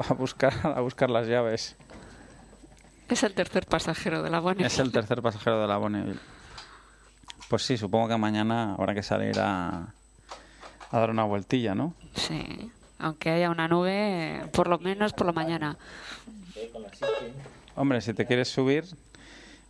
a, 0.08 0.14
buscar 0.14 0.52
a 0.62 0.80
buscar 0.80 1.08
las 1.08 1.26
llaves. 1.26 1.76
Es 3.08 3.22
el 3.22 3.34
tercer 3.34 3.66
pasajero 3.66 4.22
de 4.22 4.30
la 4.30 4.40
Bonneville. 4.40 4.66
Es 4.66 4.78
el 4.78 4.92
tercer 4.92 5.22
pasajero 5.22 5.60
de 5.60 5.66
la 5.66 5.76
Bonneville. 5.78 6.20
Pues 7.48 7.62
sí, 7.62 7.76
supongo 7.76 8.08
que 8.08 8.16
mañana 8.16 8.74
habrá 8.74 8.94
que 8.94 9.02
salir 9.02 9.38
a, 9.38 9.94
a 10.90 10.98
dar 10.98 11.10
una 11.10 11.24
vueltilla, 11.24 11.74
¿no? 11.74 11.94
Sí, 12.14 12.70
aunque 12.98 13.30
haya 13.30 13.50
una 13.50 13.68
nube, 13.68 14.42
por 14.52 14.68
lo 14.68 14.78
menos 14.78 15.12
por 15.12 15.26
la 15.26 15.32
mañana. 15.32 15.76
Hombre, 17.76 18.00
si 18.00 18.14
te 18.14 18.26
quieres 18.26 18.48
subir, 18.48 18.84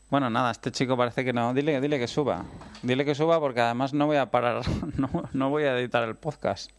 bueno, 0.08 0.30
nada, 0.30 0.52
este 0.52 0.70
chico 0.70 0.96
parece 0.96 1.24
que 1.24 1.32
no. 1.32 1.52
Dile, 1.52 1.80
dile 1.80 1.98
que 1.98 2.06
suba. 2.06 2.44
Dile 2.82 3.04
que 3.04 3.14
suba 3.14 3.40
porque 3.40 3.60
además 3.60 3.92
no 3.92 4.06
voy 4.06 4.16
a 4.16 4.30
parar, 4.30 4.62
no, 4.96 5.10
no 5.32 5.50
voy 5.50 5.64
a 5.64 5.78
editar 5.78 6.02
el 6.04 6.14
podcast. 6.14 6.70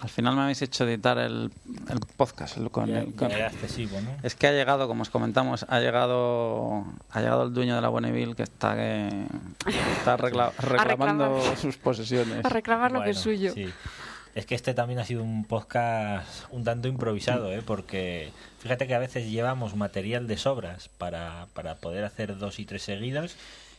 Al 0.00 0.08
final 0.08 0.36
me 0.36 0.42
habéis 0.42 0.62
hecho 0.62 0.84
editar 0.84 1.18
el, 1.18 1.50
el 1.88 2.00
podcast. 2.16 2.58
con, 2.70 2.90
excesivo, 2.90 4.00
¿no? 4.00 4.10
Es 4.22 4.34
que 4.34 4.46
ha 4.46 4.52
llegado, 4.52 4.86
como 4.86 5.02
os 5.02 5.10
comentamos, 5.10 5.66
ha 5.68 5.80
llegado 5.80 6.84
ha 7.10 7.20
llegado 7.20 7.44
el 7.44 7.52
dueño 7.52 7.74
de 7.74 7.80
la 7.80 7.88
Bonneville 7.88 8.34
que 8.34 8.44
está, 8.44 8.74
que, 8.76 9.26
está 9.98 10.16
reclamando 10.58 11.40
sus 11.56 11.76
posesiones. 11.76 12.44
A 12.44 12.48
reclamar 12.48 12.92
lo 12.92 13.02
que 13.02 13.10
es 13.10 13.18
suyo. 13.18 13.52
Sí. 13.52 13.68
Es 14.34 14.46
que 14.46 14.54
este 14.54 14.72
también 14.72 15.00
ha 15.00 15.04
sido 15.04 15.24
un 15.24 15.44
podcast 15.44 16.44
un 16.50 16.62
tanto 16.62 16.86
improvisado, 16.86 17.52
¿eh? 17.52 17.62
porque 17.64 18.30
fíjate 18.60 18.86
que 18.86 18.94
a 18.94 19.00
veces 19.00 19.28
llevamos 19.28 19.74
material 19.74 20.28
de 20.28 20.36
sobras 20.36 20.90
para, 20.96 21.48
para 21.54 21.74
poder 21.76 22.04
hacer 22.04 22.38
dos 22.38 22.60
y 22.60 22.64
tres 22.64 22.82
seguidos 22.82 23.36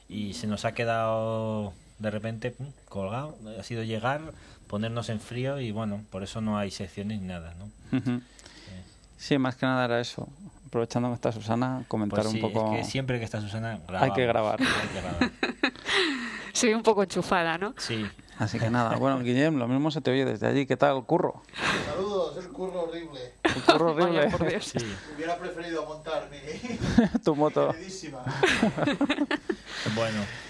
y 0.09 0.33
se 0.33 0.47
nos 0.47 0.65
ha 0.65 0.73
quedado 0.73 1.73
de 1.99 2.11
repente 2.11 2.55
colgado. 2.89 3.37
Ha 3.57 3.63
sido 3.63 3.83
llegar, 3.83 4.21
ponernos 4.69 5.09
en 5.09 5.19
frío 5.19 5.59
y 5.59 5.71
bueno, 5.71 6.03
por 6.11 6.21
eso 6.21 6.41
no 6.41 6.57
hay 6.57 6.69
secciones 6.69 7.19
ni 7.19 7.27
nada. 7.27 7.55
¿no? 7.57 8.21
Sí, 9.17 9.37
más 9.37 9.55
que 9.55 9.65
nada 9.65 9.83
era 9.83 9.99
eso. 9.99 10.29
Aprovechando 10.67 11.09
que 11.09 11.15
está 11.15 11.31
Susana, 11.31 11.83
comentar 11.87 12.23
pues 12.23 12.35
un 12.35 12.39
poco. 12.39 12.75
Es 12.75 12.85
que 12.85 12.91
siempre 12.91 13.17
que 13.17 13.25
está 13.25 13.41
Susana, 13.41 13.79
hay 13.99 14.11
que 14.13 14.25
grabar. 14.27 14.61
Hay 14.61 14.87
que 14.87 15.01
grabar. 15.01 15.31
Soy 16.53 16.73
un 16.75 16.83
poco 16.83 17.01
enchufada, 17.01 17.57
¿no? 17.57 17.73
Sí. 17.79 18.05
Así 18.37 18.59
que 18.59 18.69
nada, 18.69 18.95
bueno, 18.95 19.19
Guillem, 19.19 19.57
lo 19.57 19.67
mismo 19.67 19.91
se 19.91 19.99
te 19.99 20.11
oye 20.11 20.23
desde 20.23 20.47
allí. 20.47 20.65
¿Qué 20.65 20.77
tal, 20.77 20.97
el 20.97 21.03
curro? 21.03 21.41
Saludos, 21.85 22.37
el 22.37 22.49
curro 22.49 22.83
horrible. 22.83 23.33
El 23.43 23.61
curro 23.63 23.91
horrible. 23.93 24.61
Sí. 24.61 24.77
Hubiera 25.15 25.35
preferido 25.37 25.85
montar 25.85 26.29
mi... 26.29 27.19
tu 27.19 27.35
moto. 27.35 27.73
bueno. 29.95 30.48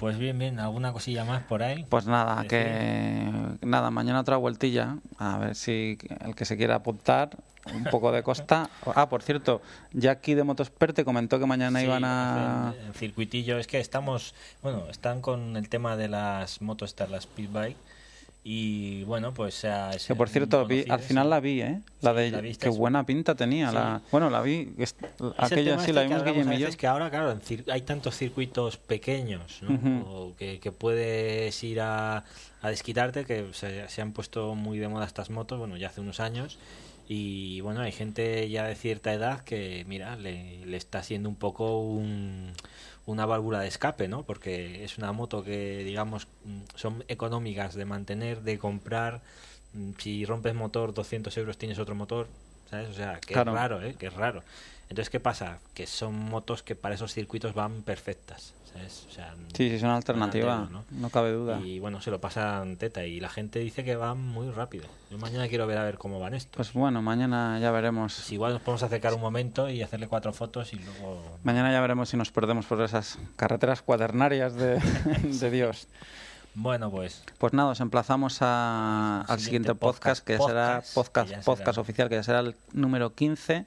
Pues 0.00 0.16
bien, 0.16 0.38
bien, 0.38 0.58
¿alguna 0.58 0.94
cosilla 0.94 1.26
más 1.26 1.42
por 1.42 1.62
ahí? 1.62 1.84
Pues 1.90 2.06
nada, 2.06 2.42
que 2.48 3.30
nada, 3.60 3.90
mañana 3.90 4.20
otra 4.20 4.38
vueltilla, 4.38 4.96
a 5.18 5.36
ver 5.36 5.54
si 5.54 5.98
el 6.24 6.34
que 6.34 6.46
se 6.46 6.56
quiera 6.56 6.76
apuntar, 6.76 7.36
un 7.74 7.84
poco 7.84 8.10
de 8.10 8.22
costa. 8.22 8.70
Ah, 8.96 9.10
por 9.10 9.22
cierto, 9.22 9.60
Jackie 9.92 10.34
de 10.34 10.42
Motosperte 10.42 11.04
comentó 11.04 11.38
que 11.38 11.44
mañana 11.44 11.82
iban 11.82 12.04
a... 12.04 12.72
El, 12.86 12.94
circuitillo, 12.94 13.58
es 13.58 13.66
que 13.66 13.78
estamos, 13.78 14.34
bueno, 14.62 14.84
están 14.90 15.20
con 15.20 15.54
el 15.58 15.68
tema 15.68 15.98
de 15.98 16.08
las 16.08 16.62
motos, 16.62 16.96
las 17.10 17.24
Speedbike, 17.24 17.76
Y 18.42 19.04
bueno, 19.04 19.34
pues 19.34 19.54
sea. 19.54 19.90
Que 20.06 20.14
por 20.14 20.30
cierto, 20.30 20.66
al 20.88 21.00
final 21.00 21.28
la 21.28 21.40
vi, 21.40 21.60
¿eh? 21.60 21.80
La 22.00 22.14
de. 22.14 22.56
qué 22.58 22.68
buena 22.70 23.04
pinta 23.04 23.34
tenía. 23.34 23.70
La, 23.70 24.00
bueno, 24.10 24.30
la 24.30 24.40
vi. 24.40 24.72
aquella 25.36 25.78
sí 25.78 25.92
la 25.92 26.02
vimos 26.02 26.24
Guillermo 26.24 26.52
y 26.54 26.76
que 26.76 26.86
ahora, 26.86 27.10
claro, 27.10 27.38
hay 27.70 27.82
tantos 27.82 28.16
circuitos 28.16 28.78
pequeños, 28.78 29.60
¿no? 29.62 30.32
que, 30.38 30.58
que, 30.58 30.72
puedes 30.72 31.62
ir 31.62 31.80
a, 31.82 32.24
a 32.62 32.70
desquitarte, 32.70 33.26
que 33.26 33.48
se, 33.52 33.88
se 33.88 34.00
han 34.00 34.12
puesto 34.12 34.54
muy 34.54 34.78
de 34.78 34.88
moda 34.88 35.04
estas 35.04 35.28
motos, 35.28 35.58
bueno, 35.58 35.76
ya 35.76 35.88
hace 35.88 36.00
unos 36.00 36.20
años 36.20 36.58
y 37.12 37.60
bueno, 37.62 37.80
hay 37.80 37.90
gente 37.90 38.48
ya 38.48 38.68
de 38.68 38.76
cierta 38.76 39.12
edad 39.12 39.40
que, 39.40 39.84
mira, 39.88 40.14
le, 40.14 40.64
le 40.64 40.76
está 40.76 41.02
siendo 41.02 41.28
un 41.28 41.34
poco 41.34 41.80
un, 41.80 42.52
una 43.06 43.26
válvula 43.26 43.60
de 43.60 43.68
escape, 43.68 44.08
¿no? 44.08 44.24
Porque 44.24 44.84
es 44.84 44.98
una 44.98 45.12
moto 45.12 45.42
que, 45.44 45.84
digamos, 45.84 46.28
mm, 46.44 46.60
son 46.74 47.04
económicas 47.08 47.74
de 47.74 47.84
mantener, 47.84 48.42
de 48.42 48.58
comprar. 48.58 49.22
Mm, 49.72 49.92
si 49.98 50.24
rompes 50.24 50.54
motor, 50.54 50.94
200 50.94 51.36
euros 51.36 51.58
tienes 51.58 51.78
otro 51.78 51.94
motor, 51.94 52.28
¿sabes? 52.70 52.88
O 52.88 52.94
sea, 52.94 53.20
que 53.20 53.34
es 53.34 53.44
raro, 53.44 53.82
¿eh? 53.82 53.94
Que 53.98 54.06
es 54.06 54.14
raro. 54.14 54.42
Entonces, 54.88 55.10
¿qué 55.10 55.20
pasa? 55.20 55.58
Que 55.74 55.86
son 55.86 56.14
motos 56.14 56.62
que 56.62 56.74
para 56.74 56.94
esos 56.94 57.12
circuitos 57.12 57.54
van 57.54 57.82
perfectas 57.82 58.54
sí, 58.88 59.06
sí, 59.54 59.66
es 59.74 59.82
una 59.82 59.96
alternativa, 59.96 60.68
¿no? 60.90 61.10
cabe 61.10 61.32
duda. 61.32 61.60
Y 61.60 61.78
bueno, 61.78 62.00
se 62.00 62.10
lo 62.10 62.20
pasan 62.20 62.76
teta 62.76 63.04
y 63.04 63.20
la 63.20 63.28
gente 63.28 63.58
dice 63.58 63.84
que 63.84 63.96
van 63.96 64.18
muy 64.18 64.50
rápido. 64.50 64.84
Yo 65.10 65.18
mañana 65.18 65.48
quiero 65.48 65.66
ver 65.66 65.78
a 65.78 65.84
ver 65.84 65.98
cómo 65.98 66.20
van 66.20 66.34
estos. 66.34 66.56
Pues 66.56 66.72
bueno, 66.72 67.02
mañana 67.02 67.58
ya 67.60 67.70
veremos. 67.70 68.14
Si 68.14 68.34
igual 68.34 68.52
nos 68.52 68.62
podemos 68.62 68.82
acercar 68.82 69.14
un 69.14 69.20
momento 69.20 69.68
y 69.68 69.82
hacerle 69.82 70.06
cuatro 70.06 70.32
fotos 70.32 70.72
y 70.72 70.76
luego... 70.76 71.38
Mañana 71.42 71.72
ya 71.72 71.80
veremos 71.80 72.08
si 72.08 72.16
nos 72.16 72.30
perdemos 72.30 72.66
por 72.66 72.80
esas 72.82 73.18
carreteras 73.36 73.82
cuadernarias 73.82 74.54
de, 74.54 75.50
Dios. 75.50 75.88
Bueno, 76.62 76.90
pues. 76.90 77.22
Pues 77.38 77.54
nada, 77.54 77.70
os 77.70 77.80
emplazamos 77.80 78.42
al 78.42 79.40
siguiente, 79.40 79.74
podcast, 79.74 80.22
que 80.22 80.36
ya 80.36 80.44
será 80.44 80.82
podcast, 80.94 81.32
podcast 81.42 81.78
oficial, 81.78 82.10
que 82.10 82.16
ya 82.16 82.22
será 82.22 82.40
el 82.40 82.54
número 82.74 83.14
15 83.14 83.64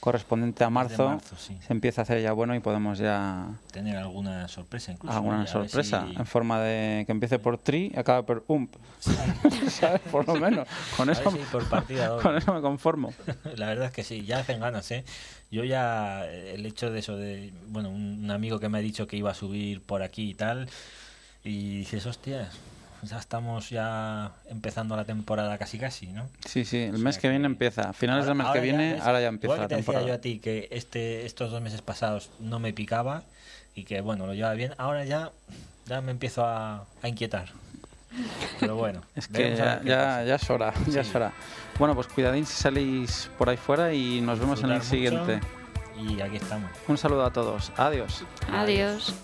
correspondiente 0.00 0.62
a 0.62 0.70
marzo, 0.70 1.20
se 1.38 1.72
empieza 1.72 2.02
a 2.02 2.04
hacer 2.04 2.22
ya 2.22 2.32
bueno 2.32 2.54
y 2.54 2.60
podemos 2.60 2.98
ya 2.98 3.48
tener 3.72 3.96
alguna 3.96 4.46
sorpresa 4.46 4.92
incluso 4.92 5.16
alguna 5.16 5.44
sorpresa 5.46 6.06
en 6.16 6.24
forma 6.24 6.60
de 6.60 7.04
que 7.04 7.10
empiece 7.10 7.40
por 7.40 7.58
tri 7.58 7.90
y 7.92 7.98
acabe 7.98 8.22
por 8.22 8.44
ump. 8.46 8.76
¿sabes? 9.68 10.00
por 10.02 10.28
lo 10.28 10.36
menos. 10.36 10.68
Con 10.96 11.10
eso 11.10 11.36
por 11.50 11.68
partida 11.68 12.16
con 12.22 12.36
eso 12.36 12.54
me 12.54 12.60
conformo. 12.60 13.12
La 13.56 13.66
verdad 13.66 13.86
es 13.86 13.92
que 13.92 14.04
sí 14.04 14.24
ya 14.24 14.38
hacen 14.38 14.60
ganas 14.60 14.88
eh 14.92 15.04
yo 15.50 15.64
ya 15.64 16.26
el 16.26 16.64
hecho 16.66 16.90
de 16.90 16.98
eso 17.00 17.16
de 17.16 17.52
bueno 17.68 17.88
un 17.88 18.30
amigo 18.30 18.60
que 18.60 18.68
me 18.68 18.78
ha 18.78 18.82
dicho 18.82 19.06
que 19.06 19.16
iba 19.16 19.30
a 19.30 19.34
subir 19.34 19.82
por 19.82 20.02
aquí 20.02 20.30
y 20.30 20.34
tal 20.34 20.68
y 21.44 21.78
dices 21.78 22.06
hostias 22.06 22.58
ya 23.02 23.18
estamos 23.18 23.70
ya 23.70 24.32
empezando 24.48 24.96
la 24.96 25.04
temporada 25.04 25.56
casi 25.58 25.78
casi, 25.78 26.06
¿no? 26.08 26.28
Sí, 26.44 26.64
sí, 26.64 26.78
el 26.78 26.98
mes 26.98 27.18
que, 27.18 27.28
viene 27.28 27.46
empieza. 27.46 27.90
A 27.90 27.92
finales 27.92 28.26
del 28.26 28.34
mes 28.34 28.48
que 28.52 28.60
viene, 28.60 28.98
ahora 29.00 29.20
ya 29.20 29.28
empieza 29.28 29.56
la 29.56 29.68
temporada. 29.68 30.04
decía 30.04 30.14
yo 30.14 30.18
a 30.18 30.20
ti 30.20 30.40
que 30.40 30.68
este, 30.70 31.26
estos 31.26 31.50
dos 31.50 31.62
meses 31.62 31.82
pasados 31.82 32.30
no 32.40 32.58
me 32.58 32.72
picaba 32.72 33.22
y 33.74 33.84
que, 33.84 34.00
bueno, 34.00 34.26
lo 34.26 34.34
llevaba 34.34 34.54
bien. 34.54 34.74
Ahora 34.78 35.04
ya, 35.04 35.30
ya 35.86 36.00
me 36.00 36.10
empiezo 36.10 36.44
a, 36.44 36.86
inquietar. 37.04 37.50
Pero 38.58 38.76
bueno. 38.76 39.02
es 39.14 39.28
que 39.28 39.54
ya, 39.54 39.82
ya, 39.84 40.34
es 40.34 40.50
hora, 40.50 40.72
ya 40.88 41.02
es 41.02 41.14
hora. 41.14 41.32
Bueno, 41.78 41.94
pues 41.94 42.08
cuidadín 42.08 42.46
si 42.46 42.60
salís 42.60 43.30
por 43.38 43.48
ahí 43.48 43.56
fuera 43.56 43.92
y 43.92 44.20
nos 44.20 44.40
vemos 44.40 44.62
en 44.64 44.72
el 44.72 44.82
siguiente. 44.82 45.40
Y 45.96 46.20
aquí 46.20 46.36
estamos. 46.36 46.70
Un 46.86 46.98
saludo 46.98 47.24
a 47.24 47.32
todos. 47.32 47.72
Adiós. 47.76 48.24
Adiós. 48.52 49.14